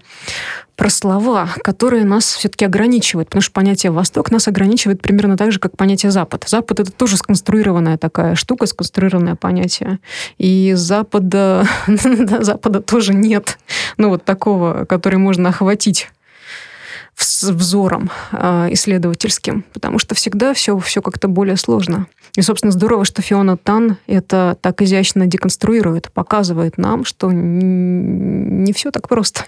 про 0.76 0.90
слова, 0.90 1.50
которые 1.64 2.04
нас 2.04 2.26
все-таки 2.34 2.66
ограничивают. 2.66 3.30
Потому 3.30 3.42
что 3.42 3.54
понятие 3.54 3.94
«Восток» 3.94 4.30
нас 4.30 4.50
ограничивает 4.50 5.02
примерно 5.02 5.38
так 5.38 5.54
же, 5.54 5.60
как 5.60 5.78
понятие 5.78 6.12
«Запад». 6.12 6.44
Запад— 6.48 6.80
это 6.82 6.92
тоже 6.92 7.16
сконструированная 7.16 7.98
такая 7.98 8.36
штука, 8.36 8.66
сконструированное 8.66 9.36
понятие. 9.36 10.00
И 10.38 10.74
Запада, 10.76 11.66
Запада 11.88 12.82
тоже 12.82 13.14
нет. 13.14 13.58
Ну, 13.96 14.10
вот 14.10 14.26
такого, 14.26 14.84
который 14.84 15.18
можно 15.18 15.50
охватить 15.50 16.10
взором 17.18 18.10
э, 18.32 18.68
исследовательским, 18.72 19.66
потому 19.74 20.00
что 20.00 20.16
всегда 20.16 20.54
все, 20.54 20.78
все 20.80 21.02
как-то 21.02 21.28
более 21.28 21.58
сложно. 21.58 22.08
И, 22.36 22.42
собственно, 22.42 22.72
здорово, 22.72 23.06
что 23.06 23.22
Фиона 23.22 23.58
Тан 23.58 23.98
это 24.08 24.58
так 24.62 24.82
изящно 24.82 25.26
деконструирует, 25.26 26.12
показывает 26.12 26.78
нам, 26.78 27.06
что 27.06 27.32
не 27.32 28.72
все 28.74 28.92
так 28.92 29.08
просто. 29.08 29.46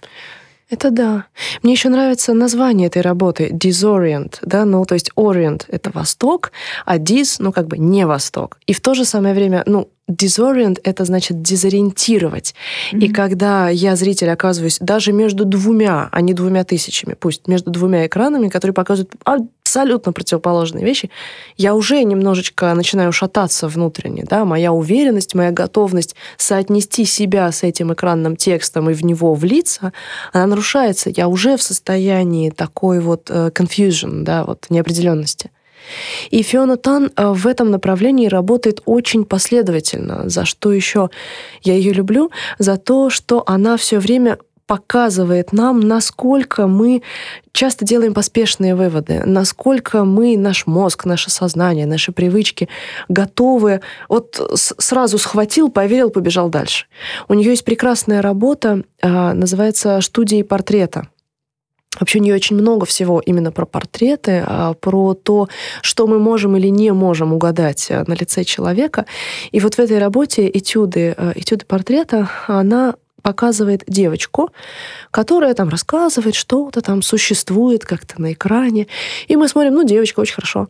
Это 0.69 0.91
да. 0.91 1.25
Мне 1.63 1.73
еще 1.73 1.89
нравится 1.89 2.33
название 2.33 2.87
этой 2.87 3.01
работы 3.01 3.49
Disorient, 3.49 4.37
да, 4.43 4.65
ну 4.65 4.85
то 4.85 4.93
есть 4.93 5.11
Orient— 5.15 5.65
это 5.67 5.89
Восток, 5.91 6.51
а 6.85 6.97
Dis, 6.97 7.37
ну 7.39 7.51
как 7.51 7.67
бы 7.67 7.79
не 7.79 8.05
Восток. 8.05 8.59
И 8.67 8.73
в 8.73 8.81
то 8.81 8.93
же 8.93 9.03
самое 9.03 9.33
время, 9.33 9.63
ну 9.65 9.89
disorient— 10.09 10.79
это 10.83 11.05
значит 11.05 11.41
дезориентировать. 11.41 12.55
Mm-hmm. 12.91 12.99
И 12.99 13.09
когда 13.13 13.69
я, 13.69 13.95
зритель, 13.95 14.29
оказываюсь 14.29 14.77
даже 14.79 15.13
между 15.13 15.45
двумя, 15.45 16.09
а 16.11 16.21
не 16.21 16.33
двумя 16.33 16.63
тысячами, 16.63 17.13
пусть 17.13 17.47
между 17.47 17.71
двумя 17.71 18.07
экранами, 18.07 18.49
которые 18.49 18.73
показывают 18.73 19.13
абсолютно 19.23 20.13
противоположные 20.13 20.83
вещи, 20.83 21.11
я 21.55 21.75
уже 21.75 22.03
немножечко 22.03 22.73
начинаю 22.73 23.11
шататься 23.11 23.67
внутренне. 23.67 24.25
Да? 24.27 24.43
Моя 24.43 24.73
уверенность, 24.73 25.35
моя 25.35 25.51
готовность 25.51 26.15
соотнести 26.37 27.05
себя 27.05 27.51
с 27.51 27.61
этим 27.61 27.93
экранным 27.93 28.35
текстом 28.35 28.89
и 28.89 28.93
в 28.93 29.05
него 29.05 29.35
влиться, 29.35 29.93
она 30.33 30.47
нарушается. 30.47 31.11
Я 31.15 31.27
уже 31.27 31.55
в 31.55 31.61
состоянии 31.61 32.49
такой 32.49 32.99
вот 32.99 33.29
uh, 33.29 33.53
confusion, 33.53 34.23
да, 34.23 34.43
вот 34.43 34.65
неопределенности. 34.69 35.51
И 36.29 36.41
Фиона 36.43 36.77
Тан 36.77 37.11
э, 37.15 37.27
в 37.31 37.47
этом 37.47 37.71
направлении 37.71 38.27
работает 38.27 38.81
очень 38.85 39.25
последовательно. 39.25 40.29
За 40.29 40.45
что 40.45 40.71
еще 40.71 41.09
я 41.63 41.73
ее 41.73 41.93
люблю? 41.93 42.31
За 42.57 42.77
то, 42.77 43.09
что 43.09 43.43
она 43.45 43.77
все 43.77 43.99
время 43.99 44.37
показывает 44.69 45.51
нам, 45.51 45.79
насколько 45.79 46.67
мы 46.67 47.01
часто 47.53 47.85
делаем 47.85 48.13
поспешные 48.13 48.75
выводы, 48.75 49.23
насколько 49.25 50.03
мы, 50.03 50.37
наш 50.37 50.67
мозг, 50.67 51.05
наше 51.05 51.31
сознание, 51.31 51.87
наши 51.87 52.11
привычки 52.11 52.69
готовы, 53.07 53.81
вот 54.09 54.39
сразу 54.53 55.17
схватил, 55.17 55.71
поверил, 55.71 56.11
побежал 56.11 56.49
дальше. 56.49 56.85
У 57.27 57.33
нее 57.33 57.49
есть 57.49 57.65
прекрасная 57.65 58.21
работа, 58.21 58.83
э, 59.01 59.33
называется 59.33 59.99
«Студии 60.01 60.43
портрета». 60.43 61.07
Вообще 61.97 62.19
у 62.19 62.21
нее 62.21 62.35
очень 62.35 62.55
много 62.55 62.85
всего 62.85 63.19
именно 63.19 63.51
про 63.51 63.65
портреты, 63.65 64.43
а, 64.45 64.73
про 64.73 65.15
то, 65.15 65.47
что 65.81 66.05
мы 66.05 66.19
можем 66.19 66.55
или 66.55 66.67
не 66.67 66.91
можем 66.93 67.33
угадать 67.33 67.87
э, 67.89 68.03
на 68.05 68.13
лице 68.13 68.43
человека. 68.43 69.05
И 69.51 69.59
вот 69.59 69.75
в 69.75 69.79
этой 69.79 69.97
работе 69.97 70.47
этюды, 70.47 71.15
э, 71.17 71.33
этюды 71.35 71.65
портрета, 71.65 72.29
она 72.47 72.95
показывает 73.23 73.83
девочку, 73.87 74.51
которая 75.11 75.53
там 75.55 75.69
рассказывает, 75.69 76.35
что-то 76.35 76.81
там 76.81 77.01
существует 77.01 77.85
как-то 77.85 78.21
на 78.21 78.33
экране. 78.33 78.87
И 79.27 79.35
мы 79.35 79.47
смотрим, 79.47 79.73
ну, 79.73 79.83
девочка, 79.83 80.19
очень 80.19 80.35
хорошо. 80.35 80.69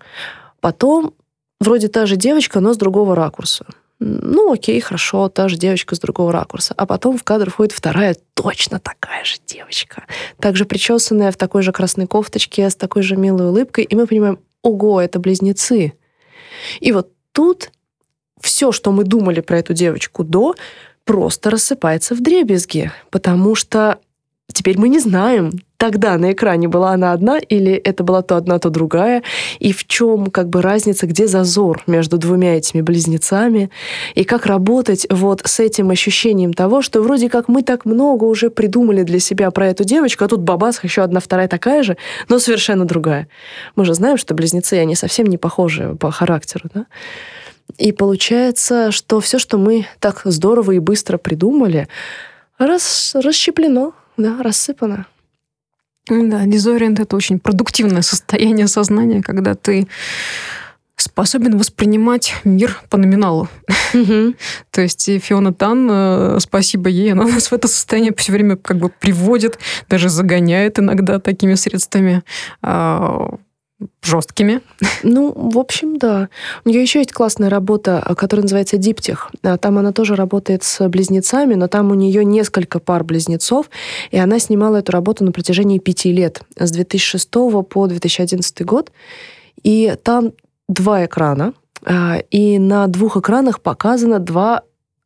Потом 0.61 1.13
вроде 1.59 1.89
та 1.89 2.05
же 2.05 2.15
девочка, 2.15 2.59
но 2.59 2.73
с 2.73 2.77
другого 2.77 3.13
ракурса 3.13 3.65
ну 3.99 4.53
окей, 4.53 4.79
хорошо, 4.79 5.27
та 5.27 5.49
же 5.49 5.57
девочка 5.57 5.95
с 5.95 5.99
другого 5.99 6.31
ракурса. 6.31 6.73
А 6.77 6.85
потом 6.85 7.17
в 7.17 7.23
кадр 7.23 7.49
входит 7.49 7.73
вторая, 7.73 8.15
точно 8.33 8.79
такая 8.79 9.25
же 9.25 9.37
девочка. 9.45 10.05
Также 10.39 10.65
причесанная 10.65 11.31
в 11.31 11.37
такой 11.37 11.63
же 11.63 11.73
красной 11.73 12.07
кофточке, 12.07 12.69
с 12.69 12.75
такой 12.75 13.03
же 13.03 13.17
милой 13.17 13.47
улыбкой. 13.47 13.83
И 13.83 13.95
мы 13.95 14.07
понимаем, 14.07 14.39
ого, 14.61 15.01
это 15.01 15.19
близнецы. 15.19 15.93
И 16.79 16.91
вот 16.93 17.11
тут 17.33 17.71
все, 18.39 18.71
что 18.71 18.91
мы 18.91 19.03
думали 19.03 19.41
про 19.41 19.59
эту 19.59 19.73
девочку 19.73 20.23
до, 20.23 20.55
просто 21.03 21.49
рассыпается 21.49 22.15
в 22.15 22.21
дребезги, 22.21 22.91
потому 23.09 23.55
что 23.55 23.99
теперь 24.53 24.77
мы 24.77 24.89
не 24.89 24.99
знаем, 24.99 25.51
тогда 25.77 26.17
на 26.17 26.33
экране 26.33 26.67
была 26.67 26.91
она 26.91 27.13
одна 27.13 27.39
или 27.39 27.73
это 27.73 28.03
была 28.03 28.21
то 28.21 28.35
одна, 28.35 28.59
то 28.59 28.69
другая, 28.69 29.23
и 29.59 29.71
в 29.71 29.87
чем 29.87 30.27
как 30.27 30.49
бы 30.49 30.61
разница, 30.61 31.07
где 31.07 31.27
зазор 31.27 31.83
между 31.87 32.17
двумя 32.17 32.57
этими 32.57 32.81
близнецами, 32.81 33.69
и 34.15 34.23
как 34.23 34.45
работать 34.45 35.07
вот 35.09 35.41
с 35.45 35.59
этим 35.59 35.89
ощущением 35.89 36.53
того, 36.53 36.81
что 36.81 37.01
вроде 37.01 37.29
как 37.29 37.47
мы 37.47 37.63
так 37.63 37.85
много 37.85 38.25
уже 38.25 38.49
придумали 38.49 39.03
для 39.03 39.19
себя 39.19 39.51
про 39.51 39.67
эту 39.67 39.83
девочку, 39.83 40.25
а 40.25 40.27
тут 40.27 40.41
бабас, 40.41 40.83
еще 40.83 41.01
одна 41.01 41.19
вторая 41.19 41.47
такая 41.47 41.83
же, 41.83 41.97
но 42.27 42.39
совершенно 42.39 42.85
другая. 42.85 43.27
Мы 43.75 43.85
же 43.85 43.93
знаем, 43.93 44.17
что 44.17 44.33
близнецы, 44.33 44.73
они 44.73 44.95
совсем 44.95 45.27
не 45.27 45.37
похожи 45.37 45.95
по 45.99 46.11
характеру, 46.11 46.69
да? 46.73 46.85
И 47.77 47.91
получается, 47.91 48.91
что 48.91 49.19
все, 49.19 49.39
что 49.39 49.57
мы 49.57 49.85
так 49.99 50.21
здорово 50.25 50.71
и 50.71 50.79
быстро 50.79 51.17
придумали, 51.17 51.87
рас, 52.57 53.15
расщеплено, 53.15 53.93
да, 54.19 54.41
рассыпано. 54.43 55.05
Да, 56.09 56.45
дизориент— 56.45 56.99
это 57.01 57.15
очень 57.15 57.39
продуктивное 57.39 58.01
состояние 58.01 58.67
сознания, 58.67 59.21
когда 59.21 59.55
ты 59.55 59.87
способен 60.95 61.57
воспринимать 61.57 62.35
мир 62.43 62.81
по 62.89 62.97
номиналу. 62.97 63.47
То 64.71 64.81
есть 64.81 65.09
Фиона 65.21 65.53
Тан, 65.53 65.87
э, 65.89 66.37
спасибо 66.39 66.89
ей, 66.89 67.13
она 67.13 67.25
нас 67.25 67.51
в 67.51 67.53
это 67.53 67.67
состояние 67.67 68.13
все 68.17 68.31
время 68.31 68.57
как 68.57 68.77
бы 68.77 68.89
приводит, 68.89 69.59
даже 69.87 70.09
загоняет 70.09 70.79
иногда 70.79 71.19
такими 71.19 71.55
средствами. 71.55 72.23
А, 73.81 73.85
жесткими. 74.01 74.61
Ну, 75.03 75.31
в 75.35 75.57
общем, 75.57 75.97
да. 75.97 76.29
У 76.65 76.69
нее 76.69 76.81
еще 76.81 76.99
есть 76.99 77.11
классная 77.11 77.49
работа, 77.49 78.03
которая 78.17 78.43
называется 78.43 78.77
Диптих. 78.77 79.31
А, 79.43 79.57
там 79.57 79.77
она 79.77 79.91
тоже 79.91 80.15
работает 80.15 80.63
с 80.63 80.87
близнецами, 80.87 81.55
но 81.55 81.67
там 81.67 81.91
у 81.91 81.93
нее 81.93 82.25
несколько 82.25 82.79
пар 82.79 83.03
близнецов, 83.03 83.69
и 84.11 84.17
она 84.17 84.39
снимала 84.39 84.77
эту 84.77 84.91
работу 84.91 85.23
на 85.23 85.31
протяжении 85.31 85.79
пяти 85.79 86.11
лет, 86.11 86.41
с 86.57 86.71
2006 86.71 87.29
по 87.69 87.87
2011 87.87 88.65
год. 88.65 88.91
И 89.63 89.95
там 90.03 90.33
два 90.67 91.05
экрана, 91.05 91.53
а, 91.85 92.17
и 92.31 92.59
на 92.59 92.87
двух 92.87 93.17
экранах 93.17 93.61
показано 93.61 94.19
два 94.19 94.63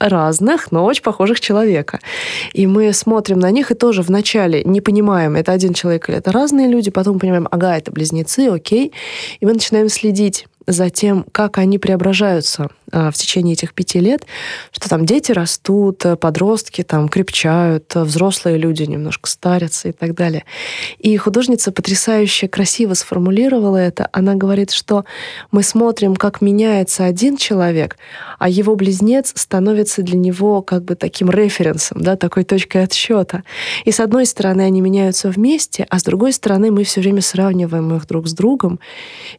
разных, 0.09 0.71
но 0.71 0.85
очень 0.85 1.03
похожих 1.03 1.39
человека. 1.39 1.99
И 2.53 2.67
мы 2.67 2.93
смотрим 2.93 3.39
на 3.39 3.51
них 3.51 3.71
и 3.71 3.75
тоже 3.75 4.01
вначале 4.01 4.63
не 4.63 4.81
понимаем, 4.81 5.35
это 5.35 5.51
один 5.51 5.73
человек 5.73 6.09
или 6.09 6.17
это 6.17 6.31
разные 6.31 6.67
люди, 6.67 6.91
потом 6.91 7.19
понимаем, 7.19 7.47
ага, 7.51 7.77
это 7.77 7.91
близнецы, 7.91 8.49
окей. 8.49 8.91
И 9.39 9.45
мы 9.45 9.53
начинаем 9.53 9.89
следить 9.89 10.45
за 10.67 10.89
тем, 10.89 11.25
как 11.31 11.57
они 11.57 11.77
преображаются 11.77 12.69
а, 12.91 13.11
в 13.11 13.15
течение 13.15 13.53
этих 13.53 13.73
пяти 13.73 13.99
лет, 13.99 14.25
что 14.71 14.89
там 14.89 15.05
дети 15.05 15.31
растут, 15.31 16.03
подростки 16.19 16.83
там 16.83 17.09
крепчают, 17.09 17.93
взрослые 17.95 18.57
люди 18.57 18.83
немножко 18.83 19.29
старятся 19.29 19.89
и 19.89 19.91
так 19.91 20.13
далее. 20.13 20.45
И 20.99 21.15
художница 21.17 21.71
потрясающе 21.71 22.47
красиво 22.47 22.93
сформулировала 22.93 23.77
это. 23.77 24.09
Она 24.11 24.35
говорит, 24.35 24.71
что 24.71 25.05
мы 25.51 25.63
смотрим, 25.63 26.15
как 26.15 26.41
меняется 26.41 27.05
один 27.05 27.37
человек, 27.37 27.97
а 28.39 28.49
его 28.49 28.75
близнец 28.75 29.33
становится 29.35 30.01
для 30.01 30.17
него 30.17 30.61
как 30.61 30.83
бы 30.83 30.95
таким 30.95 31.29
референсом, 31.29 32.01
да, 32.01 32.15
такой 32.15 32.43
точкой 32.43 32.83
отсчета. 32.83 33.43
И 33.85 33.91
с 33.91 33.99
одной 33.99 34.25
стороны 34.25 34.61
они 34.61 34.81
меняются 34.81 35.29
вместе, 35.29 35.85
а 35.89 35.99
с 35.99 36.03
другой 36.03 36.33
стороны 36.33 36.71
мы 36.71 36.83
все 36.83 37.01
время 37.01 37.21
сравниваем 37.21 37.95
их 37.95 38.07
друг 38.07 38.27
с 38.27 38.33
другом. 38.33 38.79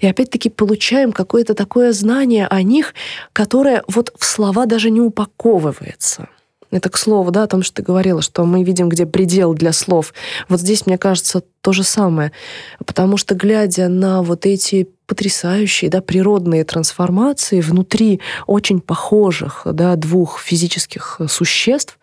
И 0.00 0.06
опять-таки 0.06 0.50
получаем 0.50 1.12
какое-то 1.14 1.54
такое 1.54 1.92
знание 1.92 2.46
о 2.46 2.62
них, 2.62 2.94
которое 3.32 3.82
вот 3.88 4.12
в 4.18 4.24
слова 4.24 4.66
даже 4.66 4.90
не 4.90 5.00
упаковывается. 5.00 6.28
Это 6.74 6.90
к 6.90 6.96
слову, 6.96 7.30
да, 7.30 7.44
о 7.44 7.46
том, 7.46 7.62
что 7.62 7.76
ты 7.76 7.82
говорила, 7.82 8.20
что 8.20 8.44
мы 8.44 8.64
видим, 8.64 8.88
где 8.88 9.06
предел 9.06 9.54
для 9.54 9.72
слов. 9.72 10.12
Вот 10.48 10.58
здесь, 10.58 10.86
мне 10.86 10.98
кажется, 10.98 11.44
то 11.60 11.72
же 11.72 11.84
самое. 11.84 12.32
Потому 12.84 13.16
что, 13.16 13.36
глядя 13.36 13.88
на 13.88 14.22
вот 14.22 14.44
эти 14.44 14.88
потрясающие, 15.06 15.88
да, 15.88 16.00
природные 16.00 16.64
трансформации 16.64 17.60
внутри 17.60 18.20
очень 18.48 18.80
похожих, 18.80 19.62
да, 19.64 19.94
двух 19.94 20.40
физических 20.40 21.20
существ, 21.28 21.96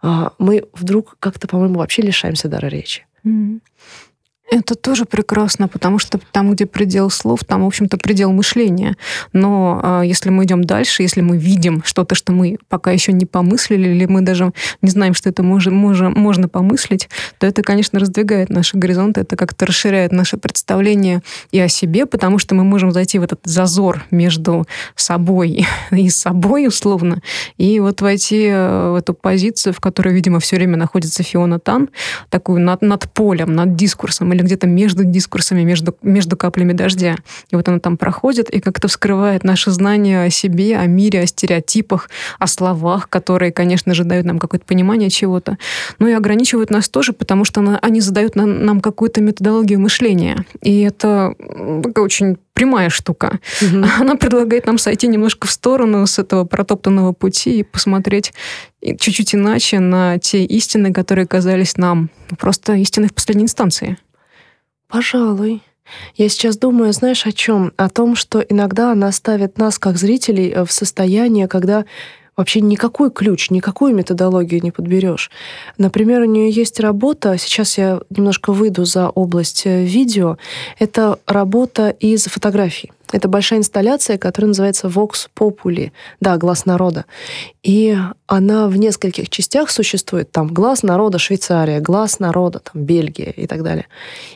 а, 0.00 0.32
мы 0.38 0.64
вдруг 0.72 1.16
как-то, 1.20 1.46
по-моему, 1.46 1.80
вообще 1.80 2.00
лишаемся 2.00 2.48
дара 2.48 2.68
речи. 2.68 3.06
Mm-hmm. 3.26 3.60
Это 4.50 4.74
тоже 4.74 5.04
прекрасно, 5.04 5.68
потому 5.68 5.98
что 5.98 6.18
там, 6.32 6.52
где 6.52 6.64
предел 6.64 7.10
слов, 7.10 7.40
там, 7.44 7.64
в 7.64 7.66
общем-то, 7.66 7.98
предел 7.98 8.32
мышления. 8.32 8.96
Но 9.34 9.80
э, 9.82 10.06
если 10.06 10.30
мы 10.30 10.44
идем 10.44 10.64
дальше, 10.64 11.02
если 11.02 11.20
мы 11.20 11.36
видим 11.36 11.82
что-то, 11.84 12.14
что 12.14 12.32
мы 12.32 12.56
пока 12.68 12.90
еще 12.90 13.12
не 13.12 13.26
помыслили, 13.26 13.90
или 13.90 14.06
мы 14.06 14.22
даже 14.22 14.52
не 14.80 14.88
знаем, 14.88 15.12
что 15.12 15.28
это 15.28 15.42
можно, 15.42 15.70
можно, 15.72 16.08
можно 16.08 16.48
помыслить, 16.48 17.10
то 17.38 17.46
это, 17.46 17.62
конечно, 17.62 18.00
раздвигает 18.00 18.48
наши 18.48 18.78
горизонты, 18.78 19.20
это 19.20 19.36
как-то 19.36 19.66
расширяет 19.66 20.12
наше 20.12 20.38
представление 20.38 21.22
и 21.50 21.60
о 21.60 21.68
себе, 21.68 22.06
потому 22.06 22.38
что 22.38 22.54
мы 22.54 22.64
можем 22.64 22.90
зайти 22.90 23.18
в 23.18 23.24
этот 23.24 23.40
зазор 23.44 24.06
между 24.10 24.66
собой 24.96 25.66
и 25.90 26.08
собой, 26.08 26.68
условно, 26.68 27.20
и 27.58 27.80
вот 27.80 28.00
войти 28.00 28.46
э, 28.46 28.90
в 28.92 28.94
эту 28.94 29.12
позицию, 29.12 29.74
в 29.74 29.80
которой, 29.80 30.14
видимо, 30.14 30.40
все 30.40 30.56
время 30.56 30.78
находится 30.78 31.22
Фиона 31.22 31.58
Тан, 31.58 31.90
такую 32.30 32.60
над, 32.60 32.80
над 32.80 33.12
полем, 33.12 33.54
над 33.54 33.76
дискурсом, 33.76 34.37
или 34.38 34.44
где-то 34.44 34.66
между 34.66 35.04
дискурсами, 35.04 35.62
между, 35.62 35.96
между 36.02 36.36
каплями 36.36 36.72
дождя. 36.72 37.16
И 37.50 37.56
вот 37.56 37.68
она 37.68 37.80
там 37.80 37.96
проходит 37.96 38.50
и 38.50 38.60
как-то 38.60 38.88
вскрывает 38.88 39.44
наше 39.44 39.70
знание 39.70 40.24
о 40.24 40.30
себе, 40.30 40.76
о 40.78 40.86
мире, 40.86 41.20
о 41.20 41.26
стереотипах, 41.26 42.08
о 42.38 42.46
словах, 42.46 43.08
которые, 43.08 43.52
конечно 43.52 43.94
же, 43.94 44.04
дают 44.04 44.26
нам 44.26 44.38
какое-то 44.38 44.64
понимание 44.64 45.10
чего-то. 45.10 45.58
Но 45.98 46.08
и 46.08 46.12
ограничивают 46.12 46.70
нас 46.70 46.88
тоже, 46.88 47.12
потому 47.12 47.44
что 47.44 47.60
она, 47.60 47.78
они 47.82 48.00
задают 48.00 48.36
нам, 48.36 48.64
нам 48.64 48.80
какую-то 48.80 49.20
методологию 49.20 49.80
мышления. 49.80 50.44
И 50.62 50.80
это 50.82 51.34
очень 51.96 52.38
прямая 52.58 52.90
штука. 52.90 53.38
Угу. 53.62 53.84
Она 54.00 54.16
предлагает 54.16 54.66
нам 54.66 54.78
сойти 54.78 55.06
немножко 55.06 55.46
в 55.46 55.50
сторону 55.52 56.06
с 56.06 56.18
этого 56.18 56.44
протоптанного 56.44 57.12
пути 57.12 57.60
и 57.60 57.62
посмотреть 57.62 58.32
чуть-чуть 58.82 59.34
иначе 59.34 59.78
на 59.78 60.18
те 60.18 60.44
истины, 60.44 60.92
которые 60.92 61.26
казались 61.26 61.76
нам 61.76 62.10
просто 62.38 62.74
истиной 62.74 63.08
в 63.08 63.14
последней 63.14 63.44
инстанции. 63.44 63.96
Пожалуй. 64.88 65.62
Я 66.16 66.28
сейчас 66.28 66.56
думаю, 66.56 66.92
знаешь, 66.92 67.26
о 67.26 67.32
чем? 67.32 67.72
О 67.76 67.88
том, 67.88 68.14
что 68.14 68.40
иногда 68.40 68.92
она 68.92 69.12
ставит 69.12 69.58
нас, 69.58 69.78
как 69.78 69.96
зрителей, 69.96 70.50
э, 70.50 70.64
в 70.64 70.72
состояние, 70.72 71.48
когда 71.48 71.84
вообще 72.36 72.60
никакой 72.60 73.10
ключ, 73.10 73.50
никакую 73.50 73.94
методологию 73.94 74.62
не 74.62 74.70
подберешь. 74.70 75.30
Например, 75.76 76.22
у 76.22 76.24
нее 76.24 76.50
есть 76.50 76.80
работа, 76.80 77.36
сейчас 77.36 77.76
я 77.78 78.00
немножко 78.10 78.52
выйду 78.52 78.84
за 78.84 79.08
область 79.08 79.62
э, 79.66 79.84
видео, 79.84 80.38
это 80.78 81.18
работа 81.26 81.90
из 81.90 82.24
фотографий. 82.24 82.92
Это 83.12 83.28
большая 83.28 83.60
инсталляция, 83.60 84.18
которая 84.18 84.48
называется 84.48 84.88
Vox 84.88 85.28
Populi, 85.34 85.92
да, 86.20 86.36
глаз 86.36 86.66
народа. 86.66 87.06
И 87.62 87.96
она 88.26 88.68
в 88.68 88.76
нескольких 88.76 89.30
частях 89.30 89.70
существует. 89.70 90.30
Там 90.30 90.48
глаз 90.48 90.82
народа 90.82 91.18
Швейцария, 91.18 91.80
глаз 91.80 92.18
народа 92.18 92.60
там 92.60 92.82
Бельгия 92.82 93.30
и 93.30 93.46
так 93.46 93.62
далее. 93.62 93.86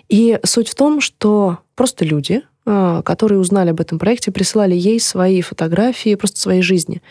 И 0.09 0.39
суть 0.45 0.69
в 0.69 0.75
том, 0.75 1.01
что 1.01 1.59
просто 1.75 2.05
люди, 2.05 2.43
а, 2.65 3.03
которые 3.03 3.39
узнали 3.39 3.71
об 3.71 3.81
этом 3.81 3.99
проекте, 3.99 4.31
присылали 4.31 4.75
ей 4.75 5.01
свои 5.01 5.43
фотографии 5.43 6.15
просто 6.15 6.41
своей 6.41 6.63
жизни 6.63 7.03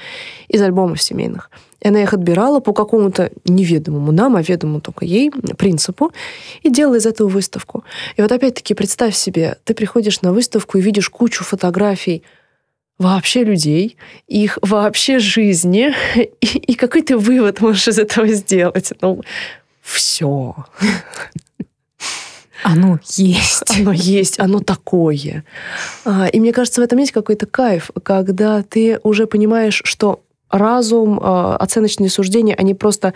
из 0.47 0.61
альбомов 0.61 1.01
семейных. 1.01 1.49
И 1.81 1.87
она 1.87 2.01
их 2.01 2.13
отбирала 2.13 2.59
по 2.59 2.73
какому-то 2.73 3.31
неведомому 3.45 4.11
нам, 4.11 4.35
а 4.35 4.41
ведомому 4.41 4.81
только 4.81 5.03
ей 5.05 5.31
принципу, 5.57 6.11
и 6.61 6.69
делала 6.69 6.95
из 6.95 7.05
этого 7.05 7.27
выставку. 7.27 7.83
И 8.15 8.21
вот 8.21 8.31
опять-таки 8.31 8.73
представь 8.73 9.15
себе, 9.15 9.57
ты 9.63 9.73
приходишь 9.73 10.21
на 10.21 10.31
выставку 10.31 10.77
и 10.77 10.81
видишь 10.81 11.09
кучу 11.09 11.43
фотографий 11.43 12.23
вообще 12.99 13.43
людей, 13.43 13.97
их 14.27 14.59
вообще 14.61 15.17
жизни, 15.19 15.93
и, 16.15 16.45
и 16.45 16.73
какой 16.75 17.01
ты 17.01 17.17
вывод 17.17 17.61
можешь 17.61 17.87
из 17.87 17.97
этого 17.97 18.27
сделать? 18.27 18.93
Ну, 19.01 19.21
все. 19.81 20.55
Оно 22.63 22.99
есть. 23.17 23.63
Оно 23.79 23.91
есть, 23.91 24.39
оно 24.39 24.59
такое. 24.59 25.43
А, 26.05 26.27
и 26.27 26.39
мне 26.39 26.53
кажется, 26.53 26.81
в 26.81 26.83
этом 26.83 26.99
есть 26.99 27.11
какой-то 27.11 27.47
кайф, 27.47 27.89
когда 28.03 28.61
ты 28.61 28.99
уже 29.01 29.25
понимаешь, 29.25 29.81
что 29.83 30.21
разум, 30.51 31.19
а, 31.21 31.55
оценочные 31.57 32.09
суждения, 32.09 32.55
они 32.55 32.73
просто 32.73 33.13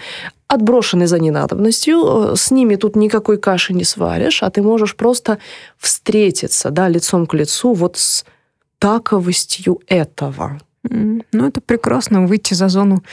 отброшены 0.48 1.08
за 1.08 1.20
ненадобностью, 1.20 2.36
с 2.36 2.52
ними 2.52 2.76
тут 2.76 2.96
никакой 2.96 3.38
каши 3.38 3.74
не 3.74 3.84
сваришь, 3.84 4.44
а 4.44 4.50
ты 4.50 4.62
можешь 4.62 4.96
просто 4.96 5.38
встретиться, 5.78 6.70
да, 6.70 6.88
лицом 6.88 7.26
к 7.26 7.34
лицу 7.34 7.74
вот 7.74 7.98
с 7.98 8.26
таковостью 8.80 9.80
этого. 9.88 10.60
Ну, 10.90 11.48
это 11.48 11.62
прекрасно 11.62 12.28
выйти 12.28 12.54
за 12.54 12.68
зону 12.68 13.04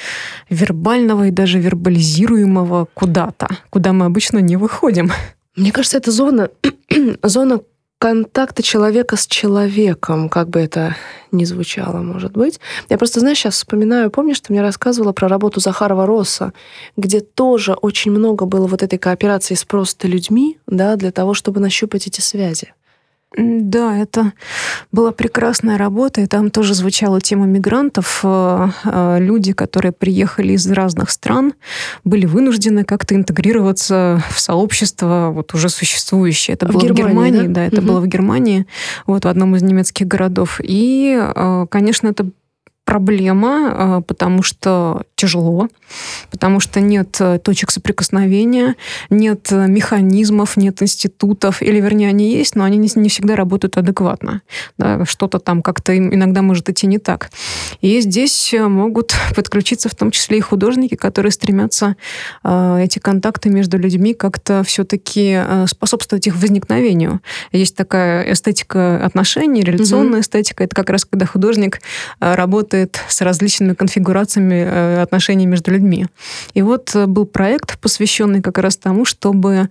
вербального 0.51 1.29
и 1.29 1.31
даже 1.31 1.59
вербализируемого 1.59 2.89
куда-то, 2.95 3.49
куда 3.71 3.93
мы 3.93 4.07
обычно 4.07 4.39
не 4.39 4.57
выходим. 4.57 5.11
Мне 5.57 5.73
кажется, 5.73 5.99
это 5.99 6.11
зона, 6.11 6.51
зона 7.23 7.61
контакта 8.03 8.65
человека 8.65 9.15
с 9.15 9.29
человеком, 9.29 10.29
как 10.29 10.49
бы 10.51 10.59
это 10.59 10.97
ни 11.31 11.45
звучало, 11.45 11.99
может 11.99 12.33
быть. 12.33 12.59
Я 12.89 12.99
просто, 12.99 13.21
знаешь, 13.21 13.39
сейчас 13.39 13.55
вспоминаю, 13.55 14.11
помнишь, 14.11 14.41
ты 14.41 14.53
мне 14.53 14.61
рассказывала 14.61 15.13
про 15.13 15.29
работу 15.29 15.61
Захарова 15.61 16.05
Росса, 16.05 16.53
где 16.97 17.21
тоже 17.21 17.75
очень 17.75 18.11
много 18.11 18.45
было 18.45 18.67
вот 18.67 18.83
этой 18.83 18.99
кооперации 18.99 19.55
с 19.55 19.65
просто 19.65 20.09
людьми, 20.09 20.59
да, 20.67 20.97
для 20.97 21.13
того, 21.13 21.33
чтобы 21.33 21.61
нащупать 21.61 22.09
эти 22.09 22.21
связи. 22.21 22.75
Да, 23.37 23.97
это 23.97 24.33
была 24.91 25.13
прекрасная 25.13 25.79
работа, 25.79 26.21
и 26.21 26.27
там 26.27 26.51
тоже 26.51 26.75
звучала 26.75 27.21
тема 27.21 27.47
мигрантов. 27.47 28.21
Э, 28.23 28.69
э, 28.85 29.19
люди, 29.21 29.53
которые 29.53 29.93
приехали 29.93 30.53
из 30.53 30.71
разных 30.71 31.11
стран, 31.11 31.55
были 32.05 32.27
вынуждены 32.27 32.85
как-то 32.85 33.15
интегрироваться 33.15 34.23
в 34.31 34.41
сообщество 34.41 35.31
вот 35.35 35.55
уже 35.55 35.69
существующее. 35.69 36.55
Это 36.55 36.67
в 36.67 36.73
было 36.73 36.83
Германии, 36.83 36.93
в 36.93 37.07
Германии, 37.07 37.47
да, 37.49 37.55
да 37.55 37.67
это 37.67 37.79
угу. 37.79 37.87
было 37.89 38.01
в 38.01 38.07
Германии, 38.07 38.67
вот 39.07 39.25
в 39.25 39.29
одном 39.29 39.57
из 39.57 39.63
немецких 39.63 40.07
городов. 40.07 40.61
И, 40.63 41.19
э, 41.19 41.67
конечно, 41.71 42.09
это 42.09 42.27
проблема, 42.85 43.73
а, 43.73 44.01
потому 44.01 44.43
что 44.43 45.03
тяжело, 45.15 45.69
потому 46.33 46.59
что 46.59 46.81
нет 46.81 47.17
э, 47.21 47.39
точек 47.39 47.71
соприкосновения, 47.71 48.75
нет 49.09 49.53
э, 49.53 49.69
механизмов, 49.69 50.57
нет 50.57 50.83
институтов, 50.83 51.63
или, 51.63 51.81
вернее, 51.81 52.09
они 52.09 52.33
есть, 52.33 52.57
но 52.57 52.65
они 52.65 52.77
не, 52.77 52.89
не 52.97 53.09
всегда 53.09 53.37
работают 53.37 53.77
адекватно. 53.77 54.43
Да, 54.79 55.05
что-то 55.05 55.39
там 55.39 55.63
как-то 55.63 55.97
иногда 55.97 56.43
может 56.43 56.69
идти 56.71 56.89
не 56.89 56.99
так. 56.99 57.31
И 57.81 58.01
здесь 58.01 58.53
э, 58.53 58.67
могут 58.67 59.15
подключиться 59.37 59.89
в 59.89 59.95
том 59.95 60.11
числе 60.11 60.39
и 60.39 60.41
художники, 60.41 60.97
которые 60.97 61.31
стремятся 61.31 61.97
эти 62.45 62.99
контакты 62.99 63.49
между 63.49 63.79
людьми 63.79 64.15
как-то 64.15 64.63
все-таки 64.65 65.41
способствовать 65.67 66.27
их 66.27 66.37
возникновению. 66.37 67.21
Есть 67.53 67.77
такая 67.77 68.33
эстетика 68.33 69.05
отношений, 69.05 69.63
реляционная 69.63 70.15
угу. 70.15 70.21
эстетика. 70.21 70.65
Это 70.65 70.75
как 70.75 70.91
раз 70.91 71.05
когда 71.05 71.27
художник 71.27 71.81
работает 72.21 72.72
работает 72.73 73.01
с 73.09 73.21
различными 73.21 73.75
конфигурациями 73.75 74.65
э, 74.67 75.03
отношений 75.03 75.47
между 75.47 75.71
людьми. 75.71 76.07
И 76.55 76.63
вот 76.63 76.95
э, 76.95 77.07
был 77.07 77.27
проект, 77.27 77.79
посвященный 77.79 78.41
как 78.41 78.59
раз 78.59 78.77
тому, 78.77 79.05
чтобы 79.05 79.69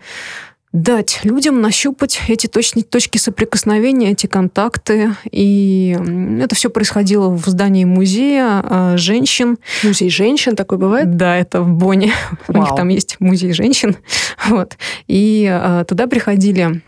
дать 0.73 1.19
людям 1.23 1.61
нащупать 1.61 2.21
эти 2.29 2.47
точки, 2.47 2.81
точки 2.81 3.17
соприкосновения, 3.17 4.11
эти 4.11 4.27
контакты. 4.27 5.15
И 5.31 5.97
это 6.41 6.55
все 6.55 6.69
происходило 6.69 7.29
в 7.29 7.45
здании 7.45 7.85
музея 7.85 8.63
э, 8.63 8.97
женщин. 8.97 9.57
Музей 9.83 10.09
женщин 10.09 10.55
такой 10.55 10.77
бывает? 10.77 11.17
Да, 11.17 11.35
это 11.35 11.61
в 11.61 11.69
Бонне. 11.69 12.13
Вау. 12.47 12.61
У 12.61 12.65
них 12.65 12.75
там 12.75 12.89
есть 12.89 13.17
музей 13.19 13.53
женщин. 13.53 13.95
Вот. 14.47 14.77
И 15.07 15.45
туда 15.87 16.07
приходили 16.07 16.81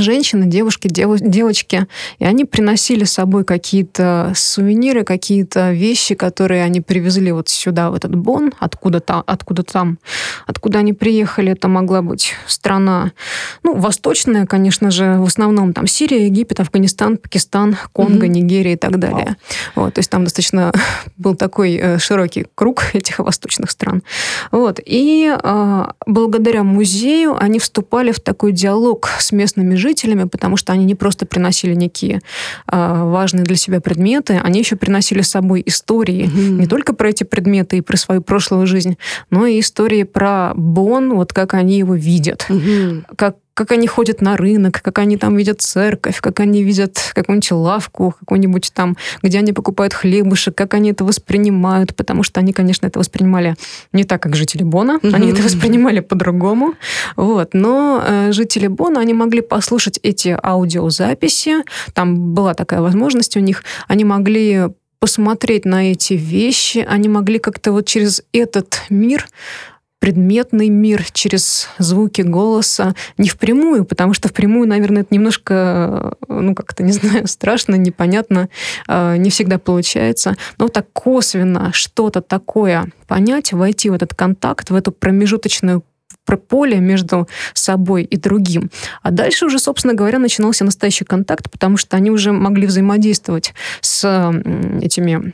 женщины, 0.00 0.46
девушки, 0.46 0.88
дев, 0.88 1.20
девочки, 1.20 1.86
и 2.18 2.24
они 2.24 2.44
приносили 2.44 3.04
с 3.04 3.12
собой 3.12 3.44
какие-то 3.44 4.32
сувениры, 4.34 5.04
какие-то 5.04 5.72
вещи, 5.72 6.14
которые 6.14 6.62
они 6.64 6.80
привезли 6.80 7.32
вот 7.32 7.48
сюда, 7.48 7.90
в 7.90 7.94
этот 7.94 8.14
Бон, 8.14 8.52
откуда, 8.58 9.00
там, 9.00 9.22
откуда 9.26 9.62
там, 9.62 9.98
откуда 10.46 10.78
они 10.78 10.92
приехали, 10.92 11.52
это 11.52 11.68
могла 11.68 12.02
быть 12.02 12.34
страна, 12.46 13.12
ну, 13.62 13.74
восточная, 13.74 14.46
конечно 14.46 14.90
же, 14.90 15.18
в 15.18 15.24
основном 15.24 15.72
там 15.72 15.86
Сирия, 15.86 16.26
Египет, 16.26 16.60
Афганистан, 16.60 17.16
Пакистан, 17.16 17.76
Конго, 17.92 18.26
mm-hmm. 18.26 18.30
Нигерия 18.30 18.72
и 18.74 18.76
так 18.76 18.98
далее. 18.98 19.36
Wow. 19.74 19.82
Вот, 19.82 19.94
то 19.94 19.98
есть 19.98 20.10
там 20.10 20.24
достаточно 20.24 20.72
был 21.16 21.34
такой 21.34 21.76
э, 21.76 21.98
широкий 21.98 22.46
круг 22.54 22.84
этих 22.94 23.18
восточных 23.18 23.70
стран. 23.70 24.02
Вот, 24.50 24.80
и 24.84 25.34
э, 25.42 25.84
благодаря 26.06 26.62
музею 26.62 27.36
они 27.38 27.58
вступали 27.58 28.12
в 28.12 28.20
такой 28.20 28.52
диалог 28.52 29.08
с 29.18 29.32
местными 29.32 29.74
жителями, 29.82 30.24
потому 30.24 30.56
что 30.56 30.72
они 30.72 30.84
не 30.84 30.94
просто 30.94 31.26
приносили 31.26 31.74
некие 31.74 32.20
э, 32.70 33.02
важные 33.04 33.44
для 33.44 33.56
себя 33.56 33.80
предметы, 33.80 34.40
они 34.42 34.60
еще 34.60 34.76
приносили 34.76 35.20
с 35.20 35.30
собой 35.30 35.62
истории 35.66 36.24
mm-hmm. 36.24 36.60
не 36.60 36.66
только 36.66 36.94
про 36.94 37.10
эти 37.10 37.24
предметы 37.24 37.78
и 37.78 37.80
про 37.82 37.96
свою 37.96 38.22
прошлую 38.22 38.66
жизнь, 38.66 38.96
но 39.30 39.46
и 39.46 39.60
истории 39.60 40.04
про 40.04 40.52
Бон, 40.54 41.14
вот 41.14 41.32
как 41.32 41.54
они 41.54 41.78
его 41.78 41.94
видят, 41.94 42.46
mm-hmm. 42.48 43.04
как 43.16 43.36
как 43.54 43.72
они 43.72 43.86
ходят 43.86 44.20
на 44.20 44.36
рынок, 44.36 44.80
как 44.82 44.98
они 44.98 45.16
там 45.16 45.36
видят 45.36 45.60
церковь, 45.60 46.20
как 46.20 46.40
они 46.40 46.62
видят 46.62 47.12
какую-нибудь 47.14 47.52
лавку, 47.52 48.14
какую-нибудь 48.20 48.72
там, 48.74 48.96
где 49.22 49.38
они 49.38 49.52
покупают 49.52 49.92
хлебушек, 49.92 50.54
как 50.54 50.74
они 50.74 50.90
это 50.92 51.04
воспринимают, 51.04 51.94
потому 51.94 52.22
что 52.22 52.40
они, 52.40 52.52
конечно, 52.52 52.86
это 52.86 52.98
воспринимали 52.98 53.56
не 53.92 54.04
так, 54.04 54.22
как 54.22 54.36
жители 54.36 54.62
Бона, 54.62 54.98
mm-hmm. 55.02 55.14
они 55.14 55.30
это 55.30 55.42
воспринимали 55.42 56.00
по-другому, 56.00 56.74
вот, 57.16 57.54
но 57.54 58.02
э, 58.06 58.32
жители 58.32 58.68
Бона, 58.68 59.00
они 59.00 59.14
могли 59.14 59.42
послушать 59.42 59.98
эти 60.02 60.36
аудиозаписи, 60.42 61.64
там 61.92 62.34
была 62.34 62.54
такая 62.54 62.80
возможность 62.80 63.36
у 63.36 63.40
них, 63.40 63.64
они 63.88 64.04
могли 64.04 64.68
посмотреть 65.02 65.64
на 65.64 65.90
эти 65.90 66.14
вещи, 66.14 66.86
они 66.88 67.08
могли 67.08 67.40
как-то 67.40 67.72
вот 67.72 67.86
через 67.86 68.22
этот 68.32 68.82
мир 68.88 69.26
предметный 70.02 70.68
мир 70.68 71.04
через 71.12 71.68
звуки 71.78 72.22
голоса, 72.22 72.96
не 73.18 73.28
впрямую, 73.28 73.84
потому 73.84 74.14
что 74.14 74.28
впрямую, 74.28 74.66
наверное, 74.66 75.02
это 75.02 75.14
немножко, 75.14 76.16
ну, 76.26 76.56
как-то, 76.56 76.82
не 76.82 76.90
знаю, 76.92 77.28
страшно, 77.28 77.76
непонятно, 77.76 78.48
а, 78.88 79.16
не 79.16 79.30
всегда 79.30 79.60
получается. 79.60 80.34
Но 80.58 80.66
так 80.66 80.88
косвенно 80.92 81.70
что-то 81.72 82.20
такое 82.20 82.90
понять, 83.06 83.52
войти 83.52 83.90
в 83.90 83.92
этот 83.92 84.12
контакт, 84.12 84.70
в 84.70 84.74
эту 84.74 84.90
промежуточную 84.90 85.84
поле 86.48 86.80
между 86.80 87.28
собой 87.54 88.02
и 88.02 88.16
другим. 88.16 88.70
А 89.02 89.10
дальше 89.12 89.46
уже, 89.46 89.60
собственно 89.60 89.94
говоря, 89.94 90.18
начинался 90.18 90.64
настоящий 90.64 91.04
контакт, 91.04 91.48
потому 91.48 91.76
что 91.76 91.96
они 91.96 92.10
уже 92.10 92.32
могли 92.32 92.66
взаимодействовать 92.66 93.54
с 93.82 94.32
этими 94.80 95.32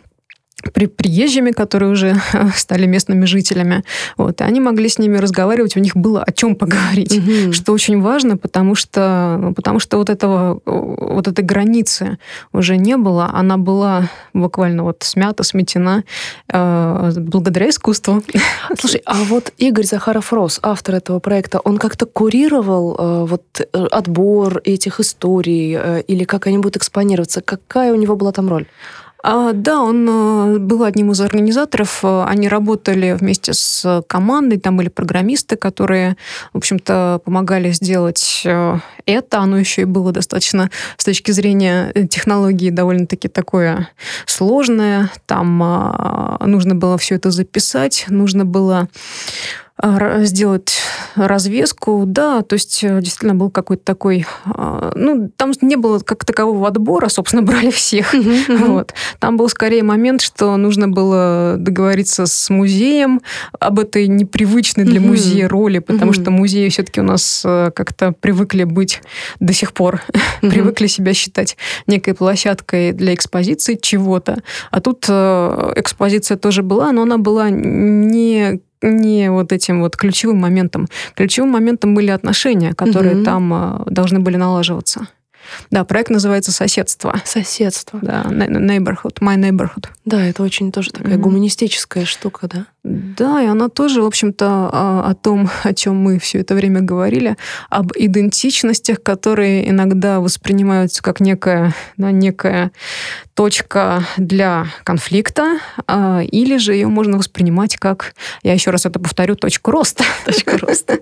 при, 0.72 0.86
приезжими, 0.86 1.52
которые 1.52 1.90
уже 1.90 2.20
стали 2.56 2.86
местными 2.86 3.24
жителями. 3.24 3.84
Вот, 4.16 4.40
и 4.40 4.44
они 4.44 4.60
могли 4.60 4.88
с 4.88 4.98
ними 4.98 5.18
разговаривать, 5.18 5.76
у 5.76 5.80
них 5.80 5.96
было 5.96 6.22
о 6.22 6.32
чем 6.32 6.56
поговорить, 6.56 7.16
угу. 7.16 7.52
что 7.52 7.72
очень 7.72 8.00
важно, 8.00 8.36
потому 8.36 8.74
что, 8.74 9.38
ну, 9.40 9.54
потому 9.54 9.80
что 9.80 9.98
вот, 9.98 10.10
этого, 10.10 10.60
вот 10.64 11.28
этой 11.28 11.44
границы 11.44 12.18
уже 12.52 12.76
не 12.76 12.96
было, 12.96 13.30
она 13.32 13.56
была 13.56 14.08
буквально 14.34 14.82
вот 14.82 15.02
смята, 15.02 15.42
сметена 15.42 16.04
э, 16.52 17.12
благодаря 17.16 17.68
искусству. 17.68 18.22
Слушай, 18.78 19.02
а 19.04 19.22
вот 19.24 19.52
Игорь 19.58 19.86
Захаров-Рос, 19.86 20.60
автор 20.62 20.96
этого 20.96 21.20
проекта, 21.20 21.60
он 21.60 21.78
как-то 21.78 22.06
курировал 22.06 22.96
э, 22.98 23.26
вот 23.26 23.42
э, 23.60 23.86
отбор 23.90 24.60
этих 24.64 25.00
историй 25.00 25.76
э, 25.78 26.02
или 26.02 26.24
как 26.24 26.46
они 26.46 26.58
будут 26.58 26.76
экспонироваться? 26.76 27.40
Какая 27.40 27.92
у 27.92 27.96
него 27.96 28.16
была 28.16 28.32
там 28.32 28.48
роль? 28.48 28.66
А, 29.22 29.52
да, 29.52 29.80
он 29.80 30.08
э, 30.08 30.58
был 30.58 30.84
одним 30.84 31.10
из 31.10 31.20
организаторов. 31.20 32.00
Э, 32.04 32.24
они 32.26 32.48
работали 32.48 33.16
вместе 33.18 33.52
с 33.52 34.02
командой, 34.06 34.58
там 34.58 34.76
были 34.76 34.88
программисты, 34.88 35.56
которые, 35.56 36.16
в 36.52 36.58
общем-то, 36.58 37.20
помогали 37.24 37.72
сделать 37.72 38.42
э, 38.44 38.78
это. 39.06 39.38
Оно 39.38 39.58
еще 39.58 39.82
и 39.82 39.86
было 39.86 40.12
достаточно 40.12 40.70
с 40.96 41.04
точки 41.04 41.32
зрения 41.32 41.92
технологии 42.08 42.70
довольно-таки 42.70 43.28
такое 43.28 43.88
сложное. 44.26 45.10
Там 45.26 45.62
а, 45.62 46.38
нужно 46.46 46.76
было 46.76 46.96
все 46.96 47.16
это 47.16 47.30
записать, 47.30 48.06
нужно 48.08 48.44
было 48.44 48.88
сделать 49.80 50.78
развеску, 51.14 52.04
да, 52.06 52.42
то 52.42 52.54
есть 52.54 52.82
э, 52.82 53.00
действительно 53.00 53.34
был 53.34 53.50
какой-то 53.50 53.84
такой, 53.84 54.26
а, 54.44 54.92
ну, 54.94 55.30
там 55.36 55.52
не 55.60 55.76
было 55.76 55.98
как 56.00 56.24
такового 56.24 56.68
отбора, 56.68 57.08
собственно, 57.08 57.42
брали 57.48 57.70
всех, 57.70 58.14
вот. 58.48 58.94
Там 59.18 59.36
был 59.36 59.48
скорее 59.48 59.82
момент, 59.82 60.20
что 60.20 60.56
нужно 60.56 60.88
было 60.88 61.56
договориться 61.58 62.26
с 62.26 62.50
музеем 62.50 63.20
об 63.58 63.78
этой 63.78 64.08
непривычной 64.08 64.84
для 64.84 65.00
музея 65.00 65.48
роли, 65.48 65.78
потому 65.78 66.12
что 66.12 66.30
музеи 66.30 66.68
все-таки 66.68 67.00
у 67.00 67.04
нас 67.04 67.42
э, 67.44 67.70
как-то 67.74 68.12
привыкли 68.12 68.64
быть 68.64 69.00
до 69.40 69.52
сих 69.52 69.72
пор, 69.72 70.02
привыкли 70.40 70.86
себя 70.86 71.14
считать 71.14 71.56
некой 71.86 72.14
площадкой 72.14 72.92
для 72.92 73.14
экспозиции 73.14 73.78
чего-то, 73.80 74.42
а 74.70 74.80
тут 74.80 75.06
э, 75.08 75.72
экспозиция 75.76 76.36
тоже 76.36 76.62
была, 76.62 76.92
но 76.92 77.02
она 77.02 77.18
была 77.18 77.50
не 77.50 78.60
не 78.82 79.30
вот 79.30 79.52
этим 79.52 79.80
вот 79.80 79.96
ключевым 79.96 80.38
моментом. 80.38 80.88
Ключевым 81.14 81.50
моментом 81.50 81.94
были 81.94 82.10
отношения, 82.10 82.74
которые 82.74 83.16
угу. 83.16 83.24
там 83.24 83.54
э, 83.54 83.90
должны 83.90 84.20
были 84.20 84.36
налаживаться. 84.36 85.08
Да, 85.70 85.84
проект 85.84 86.10
называется 86.10 86.52
«Соседство». 86.52 87.14
Соседство. 87.24 87.98
Да, 88.02 88.24
neighborhood, 88.28 89.18
my 89.20 89.36
neighborhood. 89.36 89.86
Да, 90.04 90.24
это 90.24 90.42
очень 90.42 90.72
тоже 90.72 90.90
такая 90.90 91.14
mm-hmm. 91.14 91.20
гуманистическая 91.20 92.04
штука, 92.04 92.48
да? 92.48 92.66
Да, 92.84 93.42
и 93.42 93.46
она 93.46 93.68
тоже, 93.68 94.00
в 94.02 94.06
общем-то, 94.06 94.70
о, 94.72 95.10
о 95.10 95.14
том, 95.14 95.50
о 95.62 95.74
чем 95.74 95.96
мы 95.96 96.18
все 96.18 96.38
это 96.40 96.54
время 96.54 96.80
говорили, 96.80 97.36
об 97.68 97.92
идентичностях, 97.94 99.02
которые 99.02 99.68
иногда 99.68 100.20
воспринимаются 100.20 101.02
как 101.02 101.20
некая, 101.20 101.74
да, 101.96 102.10
некая 102.10 102.72
точка 103.34 104.04
для 104.16 104.66
конфликта, 104.84 105.58
а, 105.86 106.22
или 106.22 106.56
же 106.56 106.72
ее 106.72 106.88
можно 106.88 107.18
воспринимать 107.18 107.76
как, 107.76 108.14
я 108.42 108.52
еще 108.52 108.70
раз 108.70 108.86
это 108.86 108.98
повторю, 108.98 109.36
точку 109.36 109.70
роста. 109.70 110.04
Точка 110.24 110.58
роста. 110.58 110.98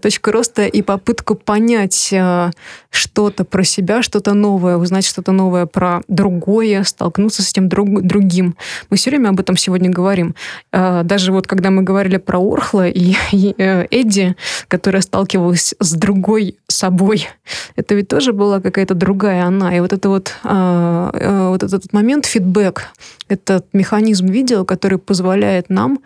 Точка 0.00 0.32
роста 0.32 0.66
и 0.66 0.82
попытку 0.82 1.34
понять 1.34 2.10
а, 2.14 2.50
что-то 2.90 3.44
про 3.44 3.61
себя, 3.64 4.02
что-то 4.02 4.34
новое, 4.34 4.76
узнать 4.76 5.06
что-то 5.06 5.32
новое 5.32 5.66
про 5.66 6.00
другое, 6.08 6.84
столкнуться 6.84 7.42
с 7.42 7.50
этим 7.50 7.68
друг, 7.68 8.02
другим. 8.02 8.56
Мы 8.90 8.96
все 8.96 9.10
время 9.10 9.30
об 9.30 9.40
этом 9.40 9.56
сегодня 9.56 9.90
говорим. 9.90 10.34
А, 10.72 11.02
даже 11.02 11.32
вот 11.32 11.46
когда 11.46 11.70
мы 11.70 11.82
говорили 11.82 12.16
про 12.16 12.38
Орхла 12.38 12.88
и, 12.88 13.14
и 13.32 13.54
э, 13.58 13.86
Эдди, 13.90 14.36
которая 14.68 15.02
сталкивалась 15.02 15.74
с 15.78 15.92
другой 15.94 16.56
собой, 16.68 17.28
это 17.76 17.94
ведь 17.94 18.08
тоже 18.08 18.32
была 18.32 18.60
какая-то 18.60 18.94
другая 18.94 19.44
она. 19.44 19.76
И 19.76 19.80
вот 19.80 19.92
это 19.92 20.08
вот 20.08 20.32
вот 20.42 21.62
этот 21.62 21.92
момент, 21.92 22.26
фидбэк, 22.26 22.88
этот 23.28 23.66
механизм 23.72 24.26
видео, 24.26 24.64
который 24.64 24.98
позволяет 24.98 25.70
нам 25.70 25.98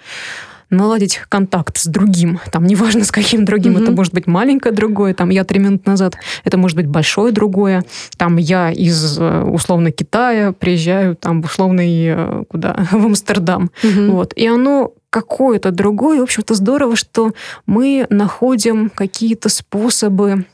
наладить 0.70 1.20
контакт 1.28 1.78
с 1.78 1.86
другим. 1.86 2.40
Там 2.50 2.64
неважно 2.66 3.04
с 3.04 3.12
каким 3.12 3.44
другим. 3.44 3.76
Mm-hmm. 3.76 3.82
Это 3.82 3.92
может 3.92 4.14
быть 4.14 4.26
маленькое 4.26 4.74
другое. 4.74 5.14
Там 5.14 5.30
я 5.30 5.44
три 5.44 5.60
минуты 5.60 5.88
назад. 5.90 6.16
Это 6.44 6.58
может 6.58 6.76
быть 6.76 6.86
большое 6.86 7.32
другое. 7.32 7.84
Там 8.16 8.36
я 8.36 8.70
из 8.70 9.18
э, 9.18 9.42
условно 9.42 9.92
Китая 9.92 10.52
приезжаю 10.52 11.16
там 11.16 11.40
условный 11.40 12.06
э, 12.08 12.44
куда 12.48 12.74
в 12.90 13.06
Амстердам. 13.06 13.70
Mm-hmm. 13.82 14.10
Вот 14.10 14.32
и 14.34 14.46
оно 14.46 14.92
какое-то 15.10 15.70
другое. 15.70 16.20
В 16.20 16.24
общем-то 16.24 16.54
здорово, 16.54 16.96
что 16.96 17.32
мы 17.64 18.06
находим 18.10 18.90
какие-то 18.90 19.48
способы 19.48 20.44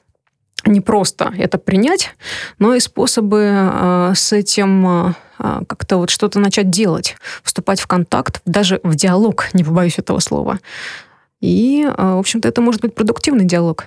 не 0.67 0.81
просто 0.81 1.33
это 1.37 1.59
принять, 1.59 2.15
но 2.59 2.75
и 2.75 2.81
способы 2.81 3.51
э, 3.53 4.13
с 4.15 4.33
этим 4.33 5.15
э, 5.39 5.63
как-то 5.67 5.97
вот 5.97 6.11
что-то 6.11 6.39
начать 6.39 6.71
делать, 6.71 7.17
вступать 7.43 7.81
в 7.81 7.87
контакт, 7.87 8.41
даже 8.45 8.81
в 8.83 8.95
диалог, 8.95 9.49
не 9.53 9.65
побоюсь 9.65 9.99
этого 9.99 10.21
слова. 10.21 10.61
И, 11.41 11.85
э, 11.85 12.15
в 12.15 12.19
общем-то, 12.19 12.49
это 12.49 12.61
может 12.61 12.81
быть 12.81 12.95
продуктивный 12.95 13.45
диалог. 13.45 13.87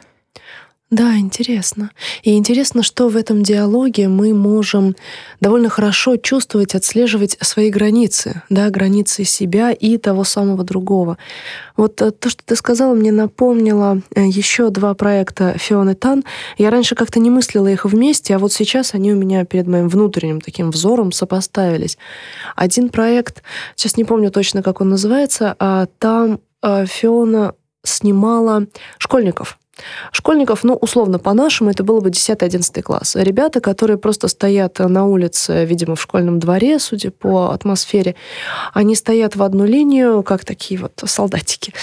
Да, 0.96 1.18
интересно. 1.18 1.92
И 2.24 2.38
интересно, 2.38 2.82
что 2.82 3.10
в 3.10 3.18
этом 3.18 3.44
диалоге 3.44 4.08
мы 4.08 4.34
можем 4.34 4.96
довольно 5.42 5.68
хорошо 5.68 6.16
чувствовать, 6.16 6.74
отслеживать 6.74 7.36
свои 7.42 7.70
границы, 7.70 8.44
да, 8.50 8.70
границы 8.70 9.26
себя 9.26 9.74
и 9.74 9.98
того 9.98 10.24
самого 10.24 10.64
другого. 10.64 11.18
Вот 11.76 12.02
э, 12.02 12.12
то, 12.12 12.30
что 12.30 12.46
ты 12.46 12.56
сказала, 12.56 12.94
мне 12.94 13.12
напомнило 13.12 14.04
э, 14.16 14.26
еще 14.26 14.70
два 14.70 14.94
проекта 14.94 15.58
Фионы 15.58 15.96
Тан. 15.96 16.24
Я 16.58 16.70
раньше 16.70 16.96
как-то 16.96 17.20
не 17.20 17.30
мыслила 17.30 17.68
их 17.68 17.84
вместе, 17.84 18.34
а 18.34 18.40
вот 18.40 18.54
сейчас 18.54 18.94
они 18.94 19.12
у 19.12 19.18
меня 19.18 19.44
перед 19.44 19.68
моим 19.68 19.90
внутренним 19.90 20.40
таким 20.40 20.72
взором 20.72 21.12
сопоставились. 21.12 21.98
Один 22.56 22.88
проект, 22.88 23.44
сейчас 23.76 23.98
не 23.98 24.06
помню 24.06 24.32
точно, 24.32 24.64
как 24.64 24.80
он 24.80 24.92
называется, 24.92 25.58
а 25.60 25.88
там 26.00 26.40
э, 26.64 26.86
Фиона 26.86 27.54
снимала 27.84 28.68
школьников 28.98 29.60
школьников, 30.12 30.64
ну, 30.64 30.76
условно, 30.76 31.20
по-нашему, 31.20 31.70
это 31.70 31.84
было 31.84 32.00
бы 32.00 32.10
10-11 32.10 32.82
класс. 32.82 33.16
Ребята, 33.16 33.60
которые 33.60 33.98
просто 33.98 34.28
стоят 34.28 34.80
на 34.80 35.06
улице, 35.06 35.66
видимо, 35.66 35.96
в 35.96 36.02
школьном 36.02 36.40
дворе, 36.40 36.80
судя 36.80 37.12
по 37.12 37.52
атмосфере, 37.52 38.16
они 38.74 38.96
стоят 38.96 39.36
в 39.36 39.44
одну 39.44 39.66
линию, 39.66 40.24
как 40.24 40.46
такие 40.46 40.80
вот 40.80 40.94
солдатики. 41.06 41.74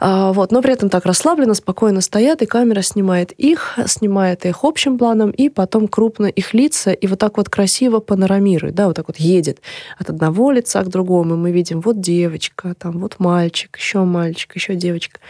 А, 0.00 0.32
вот, 0.32 0.52
но 0.52 0.62
при 0.62 0.72
этом 0.72 0.88
так 0.88 1.06
расслабленно, 1.06 1.54
спокойно 1.54 2.00
стоят, 2.00 2.42
и 2.42 2.46
камера 2.46 2.82
снимает 2.82 3.32
их, 3.32 3.78
снимает 3.86 4.46
их 4.46 4.64
общим 4.64 4.98
планом, 4.98 5.30
и 5.30 5.48
потом 5.48 5.88
крупно 5.88 6.26
их 6.26 6.54
лица, 6.54 6.92
и 6.92 7.06
вот 7.06 7.18
так 7.18 7.36
вот 7.36 7.48
красиво 7.48 8.00
панорамирует, 8.00 8.74
да, 8.74 8.86
вот 8.86 8.96
так 8.96 9.08
вот 9.08 9.16
едет 9.16 9.60
от 9.98 10.10
одного 10.10 10.50
лица 10.50 10.82
к 10.82 10.88
другому, 10.88 11.34
и 11.34 11.38
мы 11.38 11.52
видим 11.52 11.80
вот 11.80 12.00
девочка, 12.00 12.74
там 12.78 12.98
вот 12.98 13.16
мальчик, 13.18 13.76
еще 13.76 14.00
мальчик, 14.00 14.54
еще 14.54 14.74
девочка. 14.74 15.20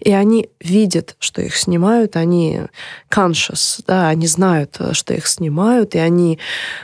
И 0.00 0.12
они 0.12 0.48
видят, 0.60 1.16
что 1.18 1.42
их 1.42 1.56
снимают, 1.64 2.16
они 2.16 2.60
conscious, 3.10 3.82
да, 3.86 4.08
они 4.08 4.26
знают, 4.26 4.78
что 4.92 5.14
их 5.14 5.26
снимают, 5.26 5.94
и 5.94 5.98
они, 5.98 6.38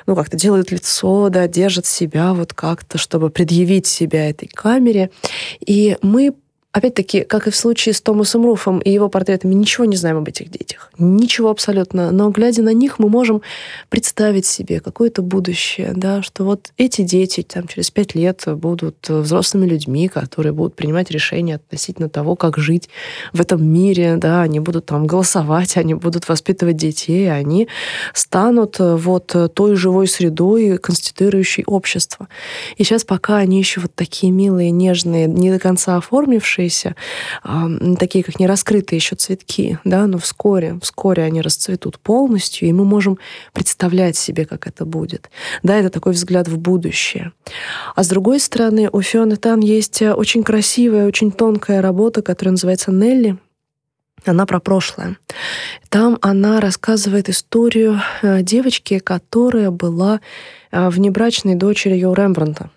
ну, 0.07 0.17
как-то 0.17 0.37
делают 0.37 0.71
лицо, 0.71 1.29
да, 1.29 1.47
держат 1.47 1.87
себя 1.87 2.33
вот 2.33 2.53
как-то, 2.55 2.99
чтобы 2.99 3.31
предъявить 3.31 3.87
себя 3.87 4.29
этой 4.29 4.49
камере. 4.49 5.11
И 5.61 5.97
мы 6.03 6.35
Опять-таки, 6.73 7.23
как 7.25 7.49
и 7.49 7.51
в 7.51 7.57
случае 7.57 7.95
с 7.95 8.01
Томасом 8.01 8.45
Руфом 8.45 8.79
и 8.79 8.91
его 8.91 9.09
портретами, 9.09 9.55
ничего 9.55 9.87
не 9.87 9.97
знаем 9.97 10.19
об 10.19 10.29
этих 10.29 10.53
детях. 10.53 10.93
Ничего 10.99 11.51
абсолютно. 11.51 12.13
Но 12.13 12.31
глядя 12.31 12.63
на 12.63 12.73
них, 12.73 13.01
мы 13.01 13.09
можем 13.09 13.43
представить 13.89 14.47
себе 14.47 14.79
какое-то 14.79 15.21
будущее, 15.21 15.93
да, 15.97 16.23
что 16.23 16.45
вот 16.45 16.73
эти 16.77 17.03
дети 17.03 17.43
там, 17.43 17.67
через 17.67 17.91
пять 17.91 18.15
лет 18.15 18.45
будут 18.47 19.09
взрослыми 19.09 19.67
людьми, 19.67 20.07
которые 20.07 20.53
будут 20.53 20.77
принимать 20.77 21.11
решения 21.11 21.57
относительно 21.57 22.09
того, 22.09 22.37
как 22.37 22.57
жить 22.59 22.89
в 23.33 23.41
этом 23.41 23.67
мире, 23.67 24.15
да, 24.17 24.43
они 24.43 24.61
будут 24.61 24.87
там 24.87 25.09
голосовать, 25.09 25.77
они 25.77 25.95
будут 25.95 26.29
воспитывать 26.29 26.77
детей, 26.77 27.33
они 27.33 27.67
станут 28.15 28.77
вот 28.79 29.35
той 29.55 29.75
живой 29.75 30.07
средой, 30.07 30.79
конституирующей 30.79 31.65
общество. 31.67 32.29
И 32.77 32.85
сейчас, 32.85 33.03
пока 33.03 33.39
они 33.39 33.59
еще 33.59 33.81
вот 33.81 33.93
такие 33.97 34.33
милые, 34.33 34.71
нежные, 34.71 35.27
не 35.27 35.51
до 35.51 35.59
конца 35.59 35.97
оформившие, 35.97 36.60
оставшиеся, 36.61 36.95
такие 37.99 38.25
как 38.25 38.39
не 38.39 38.47
раскрытые 38.47 38.99
еще 38.99 39.17
цветки, 39.17 39.79
да, 39.85 40.07
но 40.07 40.19
вскоре, 40.19 40.79
вскоре 40.83 41.25
они 41.25 41.41
расцветут 41.41 41.99
полностью, 41.99 42.69
и 42.69 42.73
мы 42.73 42.85
можем 42.85 43.19
представлять 43.53 44.17
себе, 44.17 44.45
как 44.45 44.67
это 44.67 44.85
будет. 44.85 45.31
Да, 45.63 45.77
это 45.77 45.91
такой 45.91 46.13
взгляд 46.13 46.49
в 46.49 46.59
будущее. 46.59 47.33
А 47.95 48.03
с 48.03 48.09
другой 48.09 48.41
стороны, 48.41 48.89
у 48.93 49.01
Фионы 49.01 49.37
Тан 49.37 49.61
есть 49.61 50.03
э, 50.03 50.13
очень 50.13 50.43
красивая, 50.43 51.07
очень 51.07 51.33
тонкая 51.33 51.83
работа, 51.83 52.23
которая 52.23 52.53
называется 52.53 52.93
«Нелли», 52.93 53.37
она 54.27 54.45
про 54.45 54.61
прошлое. 54.61 55.17
Там 55.89 56.19
она 56.21 56.61
рассказывает 56.61 57.31
историю 57.31 58.01
э, 58.21 58.43
девочки, 58.43 58.99
которая 58.99 59.71
была 59.71 60.21
э, 60.71 60.91
внебрачной 60.91 61.55
дочерью 61.55 62.13
Рембранта. 62.13 62.71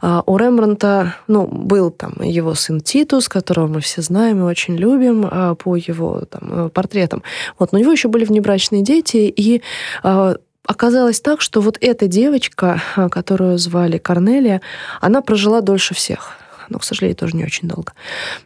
А, 0.00 0.22
у 0.26 0.36
Рембранта, 0.36 1.16
ну, 1.26 1.46
был 1.46 1.90
там 1.90 2.14
его 2.22 2.54
сын 2.54 2.80
Титус, 2.80 3.28
которого 3.28 3.66
мы 3.66 3.80
все 3.80 4.02
знаем 4.02 4.40
и 4.40 4.44
очень 4.44 4.76
любим 4.76 5.26
а, 5.30 5.54
по 5.54 5.76
его 5.76 6.24
там, 6.30 6.70
портретам. 6.70 7.22
Вот, 7.58 7.72
но 7.72 7.78
у 7.78 7.80
него 7.80 7.92
еще 7.92 8.08
были 8.08 8.24
внебрачные 8.24 8.82
дети, 8.82 9.16
и 9.16 9.62
а, 10.02 10.36
оказалось 10.66 11.20
так, 11.20 11.40
что 11.40 11.60
вот 11.60 11.78
эта 11.80 12.06
девочка, 12.06 12.82
которую 13.10 13.58
звали 13.58 13.98
Корнелия, 13.98 14.60
она 15.00 15.20
прожила 15.20 15.60
дольше 15.60 15.94
всех 15.94 16.38
но, 16.70 16.78
к 16.78 16.84
сожалению, 16.84 17.16
тоже 17.18 17.36
не 17.36 17.44
очень 17.44 17.68
долго. 17.68 17.92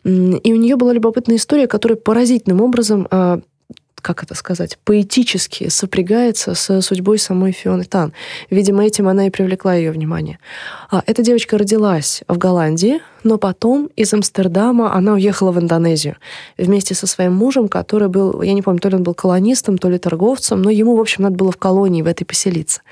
И 0.03 0.53
у 0.53 0.57
нее 0.57 0.75
была 0.75 0.93
любопытная 0.93 1.37
история, 1.37 1.69
которая 1.69 1.97
поразительным 1.97 2.61
образом 2.61 3.07
как 4.01 4.23
это 4.23 4.35
сказать, 4.35 4.79
поэтически 4.85 5.69
сопрягается 5.69 6.55
с 6.55 6.81
судьбой 6.81 7.19
самой 7.19 7.53
Фионы 7.53 7.85
Тан. 7.85 8.13
Видимо, 8.51 8.85
этим 8.85 9.09
она 9.09 9.27
и 9.27 9.31
привлекла 9.31 9.75
ее 9.75 9.91
внимание. 9.91 10.39
А, 10.91 11.03
эта 11.07 11.23
девочка 11.23 11.59
родилась 11.59 12.23
в 12.29 12.39
Голландии, 12.39 13.01
но 13.25 13.39
потом 13.39 13.91
из 13.97 14.13
Амстердама 14.15 14.95
она 14.95 15.15
уехала 15.15 15.53
в 15.53 15.59
Индонезию 15.59 16.17
вместе 16.57 16.95
со 16.95 17.07
своим 17.07 17.35
мужем, 17.35 17.69
который 17.69 18.09
был, 18.09 18.43
я 18.43 18.53
не 18.53 18.63
помню, 18.63 18.81
то 18.81 18.89
ли 18.89 18.97
он 18.97 19.03
был 19.03 19.15
колонистом, 19.15 19.79
то 19.79 19.89
ли 19.89 19.99
торговцем, 19.99 20.63
но 20.63 20.71
ему, 20.71 20.97
в 20.97 21.01
общем, 21.01 21.25
надо 21.25 21.37
было 21.37 21.53
в 21.53 21.57
колонии 21.57 22.03
в 22.03 22.07
этой 22.07 22.25
поселиться. 22.25 22.83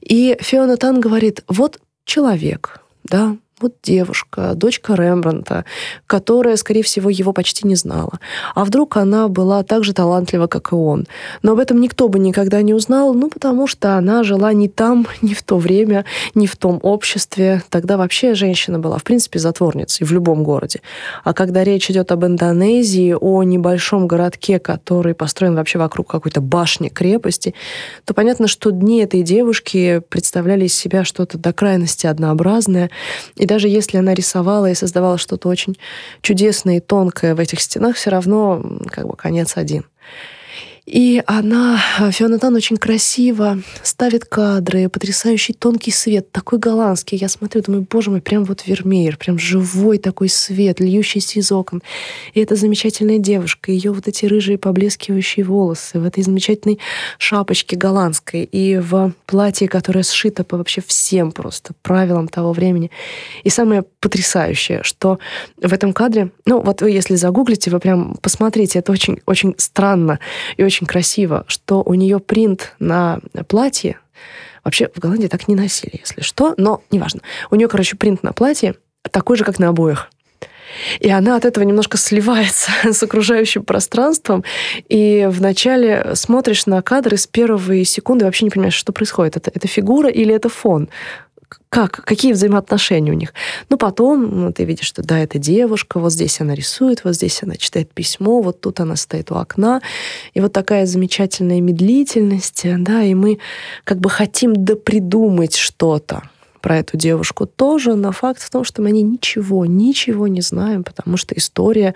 И 0.00 0.36
Фиона 0.40 0.76
Тан 0.76 1.00
говорит, 1.00 1.42
вот 1.48 1.78
человек, 2.04 2.80
да, 3.04 3.36
вот 3.60 3.74
девушка, 3.82 4.54
дочка 4.54 4.94
Рембранта, 4.94 5.64
которая, 6.06 6.56
скорее 6.56 6.82
всего, 6.82 7.10
его 7.10 7.32
почти 7.32 7.66
не 7.66 7.74
знала. 7.74 8.18
А 8.54 8.64
вдруг 8.64 8.96
она 8.96 9.28
была 9.28 9.62
так 9.62 9.84
же 9.84 9.92
талантлива, 9.92 10.46
как 10.46 10.72
и 10.72 10.74
он? 10.74 11.06
Но 11.42 11.52
об 11.52 11.58
этом 11.58 11.80
никто 11.80 12.08
бы 12.08 12.18
никогда 12.18 12.62
не 12.62 12.74
узнал, 12.74 13.14
ну, 13.14 13.30
потому 13.30 13.66
что 13.66 13.96
она 13.96 14.22
жила 14.22 14.52
не 14.52 14.68
там, 14.68 15.06
не 15.22 15.34
в 15.34 15.42
то 15.42 15.58
время, 15.58 16.04
не 16.34 16.46
в 16.46 16.56
том 16.56 16.78
обществе. 16.82 17.62
Тогда 17.70 17.96
вообще 17.96 18.34
женщина 18.34 18.78
была, 18.78 18.98
в 18.98 19.04
принципе, 19.04 19.38
затворницей 19.38 20.06
в 20.06 20.12
любом 20.12 20.44
городе. 20.44 20.80
А 21.24 21.34
когда 21.34 21.64
речь 21.64 21.90
идет 21.90 22.12
об 22.12 22.24
Индонезии, 22.24 23.14
о 23.18 23.42
небольшом 23.42 24.06
городке, 24.06 24.58
который 24.58 25.14
построен 25.14 25.54
вообще 25.54 25.78
вокруг 25.78 26.08
какой-то 26.08 26.40
башни, 26.40 26.88
крепости, 26.88 27.54
то 28.04 28.14
понятно, 28.14 28.48
что 28.48 28.70
дни 28.70 29.00
этой 29.00 29.22
девушки 29.22 30.02
представляли 30.08 30.66
из 30.66 30.74
себя 30.74 31.04
что-то 31.04 31.38
до 31.38 31.52
крайности 31.52 32.06
однообразное. 32.06 32.90
И 33.36 33.46
даже 33.48 33.68
если 33.68 33.96
она 33.96 34.14
рисовала 34.14 34.70
и 34.70 34.74
создавала 34.74 35.18
что-то 35.18 35.48
очень 35.48 35.76
чудесное 36.22 36.76
и 36.76 36.80
тонкое 36.80 37.34
в 37.34 37.40
этих 37.40 37.60
стенах, 37.60 37.96
все 37.96 38.10
равно 38.10 38.62
как 38.90 39.08
бы 39.08 39.16
конец 39.16 39.56
один. 39.56 39.84
И 40.88 41.22
она, 41.26 41.78
Фиона 42.12 42.38
Тан, 42.38 42.54
очень 42.56 42.78
красиво 42.78 43.58
ставит 43.82 44.24
кадры, 44.24 44.88
потрясающий 44.88 45.52
тонкий 45.52 45.90
свет, 45.90 46.32
такой 46.32 46.58
голландский. 46.58 47.18
Я 47.18 47.28
смотрю, 47.28 47.60
думаю, 47.60 47.86
боже 47.90 48.10
мой, 48.10 48.22
прям 48.22 48.44
вот 48.44 48.66
Вермеер, 48.66 49.18
прям 49.18 49.38
живой 49.38 49.98
такой 49.98 50.30
свет, 50.30 50.80
льющийся 50.80 51.40
из 51.40 51.52
окон. 51.52 51.82
И 52.32 52.40
эта 52.40 52.56
замечательная 52.56 53.18
девушка, 53.18 53.70
ее 53.70 53.92
вот 53.92 54.08
эти 54.08 54.24
рыжие 54.24 54.56
поблескивающие 54.56 55.44
волосы, 55.44 56.00
в 56.00 56.06
этой 56.06 56.22
замечательной 56.22 56.78
шапочке 57.18 57.76
голландской 57.76 58.44
и 58.44 58.78
в 58.78 59.12
платье, 59.26 59.68
которое 59.68 60.02
сшито 60.02 60.42
по 60.42 60.56
вообще 60.56 60.80
всем 60.80 61.32
просто 61.32 61.74
правилам 61.82 62.28
того 62.28 62.54
времени. 62.54 62.90
И 63.44 63.50
самое 63.50 63.84
потрясающее, 64.00 64.82
что 64.84 65.18
в 65.62 65.70
этом 65.70 65.92
кадре, 65.92 66.30
ну 66.46 66.62
вот 66.62 66.80
вы 66.80 66.92
если 66.92 67.16
загуглите, 67.16 67.70
вы 67.70 67.78
прям 67.78 68.14
посмотрите, 68.22 68.78
это 68.78 68.90
очень, 68.90 69.20
очень 69.26 69.54
странно 69.58 70.18
и 70.56 70.62
очень 70.64 70.77
очень 70.78 70.86
красиво, 70.86 71.44
что 71.48 71.82
у 71.82 71.94
нее 71.94 72.20
принт 72.20 72.74
на 72.78 73.18
платье, 73.48 73.98
вообще 74.62 74.88
в 74.94 75.00
Голландии 75.00 75.26
так 75.26 75.48
не 75.48 75.56
носили, 75.56 75.98
если 75.98 76.20
что, 76.20 76.54
но 76.56 76.82
неважно. 76.92 77.20
У 77.50 77.56
нее, 77.56 77.66
короче, 77.66 77.96
принт 77.96 78.22
на 78.22 78.32
платье 78.32 78.76
такой 79.10 79.36
же, 79.36 79.44
как 79.44 79.58
на 79.58 79.68
обоих. 79.68 80.08
И 81.00 81.10
она 81.10 81.34
от 81.36 81.44
этого 81.44 81.64
немножко 81.64 81.96
сливается 81.96 82.70
с 82.92 83.02
окружающим 83.02 83.64
пространством. 83.64 84.44
И 84.88 85.26
вначале 85.28 86.12
смотришь 86.14 86.66
на 86.66 86.80
кадры 86.82 87.16
с 87.16 87.26
первой 87.26 87.84
секунды, 87.84 88.24
вообще 88.24 88.44
не 88.44 88.50
понимаешь, 88.50 88.74
что 88.74 88.92
происходит. 88.92 89.36
Это, 89.36 89.50
это 89.52 89.66
фигура 89.66 90.08
или 90.08 90.32
это 90.32 90.48
фон? 90.48 90.90
Как, 91.68 92.04
какие 92.04 92.32
взаимоотношения 92.32 93.12
у 93.12 93.14
них. 93.14 93.34
Ну, 93.68 93.76
потом 93.76 94.44
ну, 94.44 94.52
ты 94.52 94.64
видишь, 94.64 94.86
что 94.86 95.02
да, 95.02 95.18
это 95.18 95.38
девушка, 95.38 96.00
вот 96.00 96.12
здесь 96.12 96.40
она 96.40 96.54
рисует, 96.54 97.04
вот 97.04 97.14
здесь 97.14 97.42
она 97.42 97.56
читает 97.56 97.92
письмо, 97.92 98.40
вот 98.40 98.60
тут 98.60 98.80
она 98.80 98.96
стоит 98.96 99.30
у 99.30 99.36
окна. 99.36 99.80
И 100.34 100.40
вот 100.40 100.52
такая 100.52 100.86
замечательная 100.86 101.60
медлительность, 101.60 102.62
да, 102.64 103.02
и 103.02 103.14
мы 103.14 103.38
как 103.84 103.98
бы 103.98 104.10
хотим 104.10 104.64
допридумать 104.64 105.56
что-то 105.56 106.22
про 106.60 106.78
эту 106.78 106.96
девушку 106.96 107.46
тоже, 107.46 107.94
но 107.94 108.12
факт 108.12 108.42
в 108.42 108.50
том, 108.50 108.64
что 108.64 108.82
мы 108.82 108.88
о 108.88 108.92
ней 108.92 109.02
ничего, 109.02 109.64
ничего 109.64 110.26
не 110.26 110.40
знаем, 110.40 110.84
потому 110.84 111.16
что 111.16 111.34
история 111.34 111.94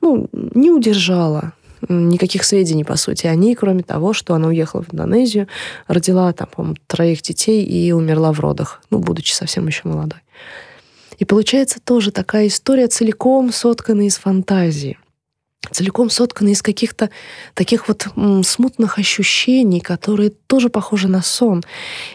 ну, 0.00 0.28
не 0.32 0.70
удержала 0.70 1.52
никаких 1.88 2.44
сведений, 2.44 2.84
по 2.84 2.96
сути, 2.96 3.26
о 3.26 3.34
ней, 3.34 3.54
кроме 3.54 3.82
того, 3.82 4.12
что 4.12 4.34
она 4.34 4.48
уехала 4.48 4.82
в 4.82 4.92
Индонезию, 4.92 5.48
родила 5.86 6.32
там, 6.32 6.48
по 6.48 6.74
троих 6.86 7.22
детей 7.22 7.64
и 7.64 7.92
умерла 7.92 8.32
в 8.32 8.40
родах, 8.40 8.82
ну, 8.90 8.98
будучи 8.98 9.32
совсем 9.32 9.66
еще 9.66 9.82
молодой. 9.84 10.20
И 11.18 11.24
получается 11.24 11.80
тоже 11.80 12.10
такая 12.10 12.48
история, 12.48 12.88
целиком 12.88 13.52
сотканная 13.52 14.06
из 14.06 14.16
фантазии 14.16 14.98
целиком 15.70 16.10
соткана 16.10 16.48
из 16.48 16.62
каких-то 16.62 17.10
таких 17.54 17.88
вот 17.88 18.08
смутных 18.44 18.98
ощущений, 18.98 19.80
которые 19.80 20.30
тоже 20.30 20.68
похожи 20.68 21.08
на 21.08 21.22
сон, 21.22 21.62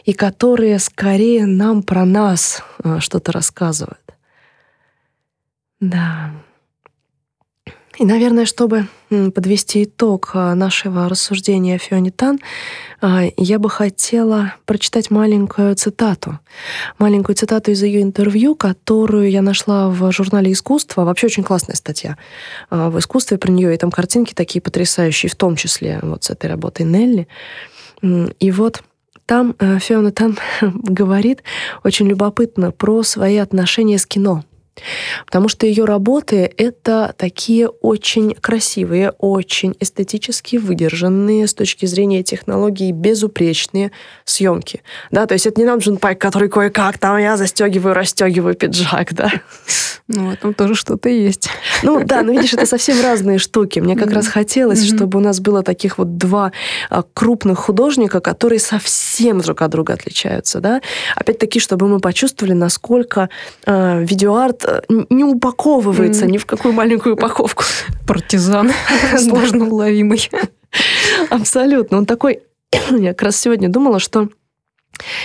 и 0.04 0.14
которые 0.14 0.80
скорее 0.80 1.46
нам 1.46 1.84
про 1.84 2.06
нас 2.06 2.62
а, 2.84 3.00
что-то 3.00 3.32
рассказывают. 3.32 4.02
Да. 5.80 6.32
И, 7.98 8.06
наверное, 8.06 8.46
чтобы 8.46 8.88
подвести 9.10 9.86
итог 9.86 10.32
а, 10.34 10.54
нашего 10.54 11.10
рассуждения 11.10 11.76
о 11.76 11.80
Фионе 11.80 12.12
Тан, 12.12 12.40
а, 13.02 13.24
я 13.38 13.58
бы 13.58 13.72
хотела 13.72 14.54
прочитать 14.66 15.10
маленькую 15.10 15.76
цитату. 15.76 16.40
Маленькую 17.00 17.36
цитату 17.36 17.72
из 17.72 17.82
ее 17.82 18.04
интервью, 18.04 18.54
которую 18.56 19.32
я 19.32 19.42
нашла 19.42 19.90
в 19.90 20.12
журнале 20.12 20.52
«Искусство». 20.52 21.06
Вообще 21.06 21.28
очень 21.28 21.44
классная 21.44 21.76
статья 21.76 22.18
а, 22.70 22.92
в 22.92 23.00
«Искусстве» 23.00 23.40
про 23.40 23.52
нее. 23.52 23.74
И 23.74 23.78
там 23.78 23.90
картинки 23.90 24.36
такие 24.36 24.62
потрясающие, 24.62 25.30
в 25.30 25.36
том 25.36 25.56
числе 25.56 26.00
вот 26.04 26.24
с 26.24 26.30
этой 26.30 26.52
работой 26.52 26.86
Нелли. 26.86 27.28
И 28.04 28.52
вот 28.52 28.84
там 29.26 29.56
э, 29.58 29.80
Фиона 29.80 30.12
Тан 30.12 30.38
говорит 30.62 31.42
очень 31.84 32.08
любопытно 32.08 32.72
про 32.72 33.02
свои 33.02 33.38
отношения 33.38 33.98
с 33.98 34.06
кино— 34.06 34.44
Потому 35.26 35.50
что 35.50 35.66
ее 35.66 35.86
работы— 35.86 36.52
это 36.58 37.14
такие 37.18 37.68
очень 37.68 38.34
красивые, 38.34 39.12
очень 39.18 39.76
эстетически 39.80 40.58
выдержанные 40.58 41.48
с 41.48 41.54
точки 41.54 41.86
зрения 41.86 42.24
технологий 42.24 42.92
безупречные 42.92 43.92
съемки. 44.26 44.82
Да, 45.12 45.26
то 45.26 45.34
есть 45.34 45.48
это 45.48 45.60
не 45.60 45.66
нам 45.66 45.80
Джун 45.80 45.98
Пайк, 45.98 46.20
который 46.20 46.50
кое-как 46.50 46.98
там 46.98 47.18
я 47.18 47.38
застегиваю, 47.38 47.94
расстегиваю 47.94 48.56
пиджак, 48.56 49.14
да. 49.14 49.32
Ну, 50.08 50.30
в 50.30 50.34
этом 50.34 50.54
тоже 50.54 50.76
что-то 50.76 51.10
есть. 51.10 51.50
Ну 51.84 52.04
да, 52.04 52.22
но 52.22 52.32
видишь, 52.32 52.54
это 52.54 52.66
совсем 52.66 53.02
разные 53.02 53.40
штуки. 53.40 53.80
Мне 53.80 53.96
как 53.96 54.12
раз 54.12 54.28
хотелось, 54.28 54.88
чтобы 54.88 55.18
у 55.18 55.22
нас 55.22 55.40
было 55.40 55.64
таких 55.64 55.98
вот 55.98 56.18
два 56.18 56.52
а, 56.90 57.04
крупных 57.14 57.60
художника, 57.60 58.20
которые 58.22 58.60
совсем 58.60 59.42
друг 59.42 59.62
от 59.62 59.72
друга 59.72 59.94
отличаются, 59.94 60.60
да. 60.60 60.82
Опять-таки, 61.16 61.60
чтобы 61.60 61.88
мы 61.88 62.00
почувствовали, 62.00 62.54
насколько 62.54 63.30
э, 63.66 64.04
видеоарт 64.04 64.66
не 64.90 65.24
упаковывается 65.24 66.26
mm. 66.26 66.32
ни 66.32 66.38
в 66.38 66.46
какую 66.46 66.74
маленькую 66.74 67.16
упаковку. 67.16 67.64
Партизан 68.06 68.72
сложно 69.18 69.66
уловимый. 69.66 70.30
Абсолютно. 71.30 71.98
Он 71.98 72.06
такой... 72.06 72.42
Я 72.92 73.14
как 73.14 73.24
раз 73.24 73.38
сегодня 73.38 73.70
думала, 73.70 74.00
что 74.00 74.30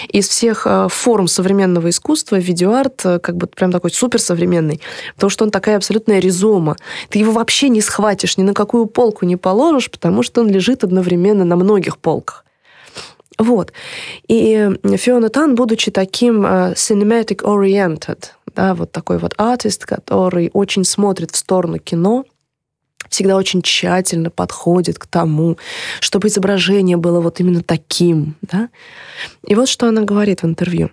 из 0.08 0.28
всех 0.28 0.66
э, 0.66 0.88
форм 0.90 1.28
современного 1.28 1.88
искусства 1.88 2.36
видеоарт 2.36 3.04
э, 3.04 3.18
как 3.18 3.36
бы 3.36 3.46
прям 3.46 3.72
такой 3.72 3.90
суперсовременный, 3.90 4.80
потому 5.14 5.30
что 5.30 5.44
он 5.44 5.50
такая 5.50 5.76
абсолютная 5.76 6.18
ризома. 6.18 6.76
Ты 7.08 7.18
его 7.18 7.32
вообще 7.32 7.68
не 7.68 7.80
схватишь, 7.80 8.36
ни 8.36 8.42
на 8.42 8.54
какую 8.54 8.86
полку 8.86 9.24
не 9.24 9.36
положишь, 9.36 9.90
потому 9.90 10.22
что 10.22 10.42
он 10.42 10.48
лежит 10.48 10.84
одновременно 10.84 11.44
на 11.44 11.56
многих 11.56 11.98
полках. 11.98 12.44
Вот. 13.42 13.72
И 14.28 14.70
Фиона 14.96 15.28
Тан, 15.28 15.54
будучи 15.54 15.90
таким 15.90 16.46
uh, 16.46 16.74
cinematic-oriented, 16.74 18.26
да, 18.54 18.74
вот 18.74 18.92
такой 18.92 19.18
вот 19.18 19.34
артист, 19.36 19.84
который 19.84 20.50
очень 20.52 20.84
смотрит 20.84 21.32
в 21.32 21.36
сторону 21.36 21.78
кино, 21.78 22.24
всегда 23.08 23.36
очень 23.36 23.62
тщательно 23.62 24.30
подходит 24.30 24.98
к 24.98 25.06
тому, 25.06 25.58
чтобы 26.00 26.28
изображение 26.28 26.96
было 26.96 27.20
вот 27.20 27.40
именно 27.40 27.62
таким, 27.62 28.36
да. 28.42 28.68
И 29.46 29.54
вот 29.54 29.68
что 29.68 29.88
она 29.88 30.02
говорит 30.02 30.42
в 30.42 30.46
интервью. 30.46 30.90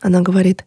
Она 0.00 0.20
говорит, 0.20 0.64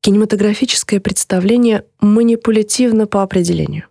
кинематографическое 0.00 1.00
представление 1.00 1.84
манипулятивно 2.00 3.06
по 3.06 3.22
определению. 3.22 3.84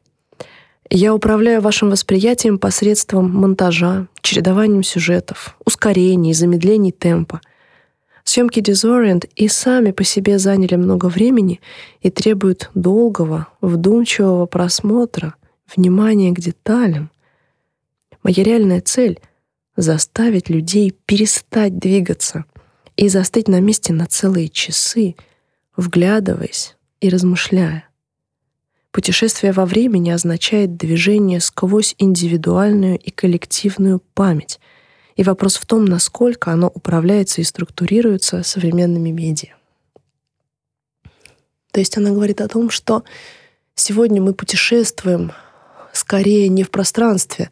Я 0.90 1.16
управляю 1.16 1.62
вашим 1.62 1.90
восприятием 1.90 2.60
посредством 2.60 3.32
монтажа, 3.32 4.08
чередованием 4.22 4.84
сюжетов, 4.84 5.58
ускорений, 5.66 6.34
замедлений 6.34 6.92
темпа. 6.92 7.42
Съемки 8.24 8.60
Disorient 8.60 9.28
и 9.36 9.48
сами 9.48 9.92
по 9.92 10.04
себе 10.04 10.38
заняли 10.38 10.76
много 10.76 11.08
времени 11.08 11.60
и 12.02 12.10
требуют 12.10 12.70
долгого, 12.76 13.48
вдумчивого 13.62 14.46
просмотра, 14.46 15.36
внимания 15.76 16.32
к 16.32 16.40
деталям. 16.40 17.10
Моя 18.24 18.44
реальная 18.44 18.82
цель— 18.82 19.20
заставить 19.76 20.50
людей 20.50 20.96
перестать 21.06 21.78
двигаться 21.78 22.46
и 22.96 23.10
застыть 23.10 23.48
на 23.48 23.60
месте 23.60 23.92
на 23.92 24.06
целые 24.06 24.50
часы, 24.50 25.16
вглядываясь 25.76 26.76
и 27.02 27.10
размышляя. 27.10 27.85
Путешествие 28.96 29.52
во 29.52 29.66
времени 29.66 30.10
означает 30.10 30.78
движение 30.78 31.42
сквозь 31.42 31.96
индивидуальную 31.98 32.98
и 32.98 33.12
коллективную 33.12 34.02
память. 34.14 34.58
И 35.18 35.24
вопрос 35.24 35.58
в 35.58 35.66
том, 35.66 35.84
насколько 35.84 36.54
оно 36.54 36.72
управляется 36.74 37.42
и 37.42 37.44
структурируется 37.44 38.42
современными 38.44 39.10
медиа. 39.10 39.50
То 41.74 41.82
есть 41.82 41.98
она 41.98 42.12
говорит 42.12 42.40
о 42.40 42.48
том, 42.48 42.70
что 42.70 43.04
сегодня 43.76 44.22
мы 44.22 44.34
путешествуем 44.34 45.34
скорее 45.92 46.48
не 46.48 46.64
в 46.64 46.72
пространстве, 46.72 47.50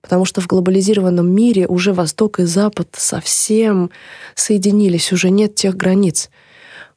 потому 0.00 0.24
что 0.24 0.40
в 0.40 0.46
глобализированном 0.46 1.28
мире 1.28 1.66
уже 1.66 1.92
Восток 1.92 2.38
и 2.38 2.44
Запад 2.44 2.90
совсем 2.92 3.90
соединились, 4.36 5.12
уже 5.12 5.30
нет 5.30 5.56
тех 5.56 5.76
границ— 5.76 6.30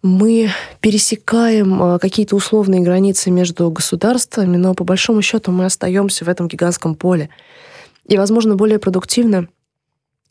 мы 0.07 0.49
пересекаем 0.79 1.81
а, 1.81 1.99
какие-то 1.99 2.35
условные 2.35 2.81
границы 2.81 3.29
между 3.29 3.69
государствами, 3.69 4.57
но 4.57 4.73
по 4.73 4.83
большому 4.83 5.21
счету 5.21 5.51
мы 5.51 5.65
остаемся 5.65 6.25
в 6.25 6.29
этом 6.29 6.47
гигантском 6.47 6.95
поле. 6.95 7.29
И, 8.05 8.17
возможно, 8.17 8.55
более 8.55 8.79
продуктивно 8.79 9.47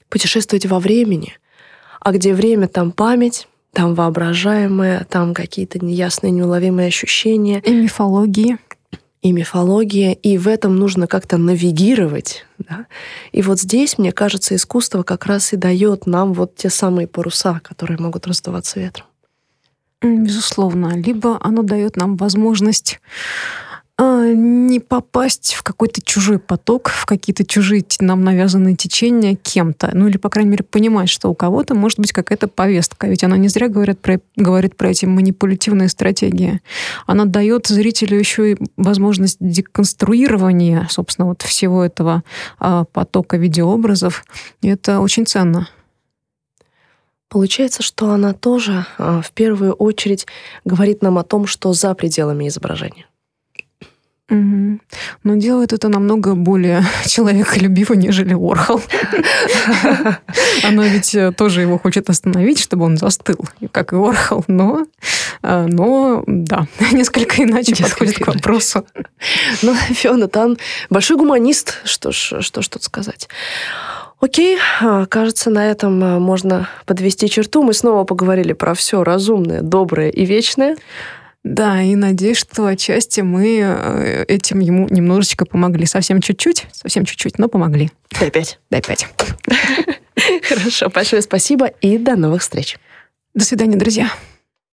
путешествовать 0.09 0.67
во 0.67 0.81
времени, 0.81 1.35
а 2.01 2.13
где 2.13 2.35
время, 2.35 2.69
там 2.69 2.91
память, 2.91 3.49
там 3.73 3.95
воображаемое, 3.95 5.07
там 5.11 5.35
какие-то 5.35 5.85
неясные, 5.85 6.31
неуловимые 6.31 6.89
ощущения. 6.89 7.61
И 7.61 7.75
мифологии. 7.75 8.59
И 9.23 9.33
мифология, 9.33 10.13
и 10.13 10.39
в 10.39 10.47
этом 10.47 10.77
нужно 10.77 11.07
как-то 11.07 11.37
навигировать. 11.37 12.47
Да? 12.59 12.87
И 13.33 13.43
вот 13.43 13.61
здесь, 13.61 13.99
мне 13.99 14.13
кажется, 14.13 14.55
искусство 14.55 15.03
как 15.03 15.27
раз 15.27 15.53
и 15.53 15.57
дает 15.57 16.07
нам 16.07 16.33
вот 16.33 16.55
те 16.55 16.71
самые 16.71 17.09
паруса, 17.09 17.61
которые 17.63 17.99
могут 17.99 18.27
раздуваться 18.27 18.79
ветром. 18.79 19.07
Безусловно. 20.07 20.97
Либо 20.97 21.39
оно 21.43 21.63
дает 21.63 21.97
нам 21.97 22.17
возможность 22.17 23.01
а, 23.99 24.31
не 24.31 24.79
попасть 24.79 25.55
в 25.55 25.63
какой-то 25.63 26.03
чужой 26.03 26.39
поток, 26.39 26.91
в 26.91 27.07
какие-то 27.07 27.47
чужие 27.47 27.83
нам 28.01 28.25
навязанные 28.25 28.77
течения 28.77 29.37
кем-то. 29.37 29.91
Ну 29.95 30.07
или, 30.09 30.19
по 30.19 30.29
крайней 30.29 30.51
мере, 30.51 30.65
понимать, 30.65 31.09
что 31.09 31.31
у 31.31 31.35
кого-то 31.35 31.75
может 31.75 31.99
быть 31.99 32.13
какая-то 32.13 32.47
повестка. 32.47 33.07
Ведь 33.07 33.25
она 33.25 33.39
не 33.39 33.49
зря 33.49 33.69
говорит 33.69 33.99
про, 34.01 34.21
говорит 34.37 34.77
про 34.77 34.91
эти 34.91 35.07
манипулятивные 35.07 35.89
стратегии. 35.89 36.61
Она 37.07 37.25
дает 37.25 37.69
зрителю 37.69 38.19
еще 38.19 38.53
и 38.53 38.57
возможность 38.77 39.39
деконструирования, 39.41 40.87
собственно, 40.91 41.29
вот 41.29 41.41
всего 41.41 41.83
этого 41.83 42.23
а, 42.59 42.85
потока 42.85 43.39
видеообразов. 43.39 44.27
И 44.61 44.69
это 44.69 45.01
очень 45.01 45.25
ценно. 45.25 45.69
Получается, 47.37 47.83
что 47.83 48.13
она 48.13 48.33
тоже 48.33 48.87
а, 48.97 49.21
в 49.21 49.31
первую 49.33 49.75
очередь 49.75 50.27
говорит 50.65 51.03
нам 51.03 51.19
о 51.19 51.23
том, 51.23 51.47
что 51.47 51.75
за 51.75 51.95
пределами 51.95 52.49
изображения. 52.49 53.05
Угу. 54.31 54.81
Но 55.25 55.37
делает 55.37 55.75
это 55.75 55.91
намного 55.91 56.35
более 56.35 56.83
человеколюбиво, 57.07 57.93
нежели 57.93 58.33
Уорхол. 58.33 58.81
Она 60.65 60.89
ведь 60.89 61.15
э, 61.15 61.31
тоже 61.31 61.61
его 61.61 61.79
хочет 61.79 62.09
остановить, 62.09 62.59
чтобы 62.59 62.87
он 62.87 62.97
застыл, 62.97 63.45
как 63.71 63.93
и 63.93 63.97
Уорхол, 63.97 64.43
но, 64.47 64.87
э, 65.43 65.67
но 65.69 66.25
да, 66.27 66.67
несколько 66.93 67.43
иначе 67.43 67.73
несколько 67.73 67.91
подходит 67.91 68.17
иначе. 68.17 68.25
к 68.25 68.35
вопросу. 68.35 68.87
Ну, 69.61 69.75
Фиона 69.75 70.29
Тан 70.29 70.57
большой 70.89 71.19
гуманист, 71.19 71.83
что 71.85 72.13
ж, 72.13 72.41
что 72.41 72.63
ж 72.63 72.69
тут 72.69 72.83
сказать. 72.83 73.29
Окей, 74.21 74.59
а, 74.81 75.07
кажется, 75.07 75.51
на 75.51 75.71
этом 75.71 76.03
а, 76.03 76.19
можно 76.19 76.69
подвести 76.87 77.29
черту. 77.29 77.63
Мы 77.63 77.75
снова 77.75 78.05
поговорили 78.05 78.55
про 78.55 78.75
все 78.75 79.05
разумное, 79.05 79.61
доброе 79.61 80.11
и 80.11 80.25
вечное. 80.25 80.77
Да, 81.45 81.81
и 81.81 81.95
надеюсь, 81.95 82.39
что 82.39 82.67
отчасти 82.67 83.21
мы 83.21 83.61
э, 83.61 84.25
этим 84.27 84.59
ему 84.59 84.89
немножечко 84.91 85.45
помогли. 85.47 85.87
Совсем 85.87 86.21
чуть-чуть, 86.21 86.67
совсем 86.73 87.05
чуть-чуть, 87.05 87.39
но 87.39 87.47
помогли. 87.49 87.93
Дай 88.19 88.33
пять. 88.33 88.59
Дай 88.69 88.83
пять. 88.83 89.07
Хорошо, 90.49 90.89
большое 90.89 91.23
спасибо 91.23 91.67
и 91.67 91.99
до 91.99 92.17
новых 92.17 92.43
встреч. 92.43 92.79
До 93.33 93.45
свидания, 93.45 93.77
друзья. 93.77 94.11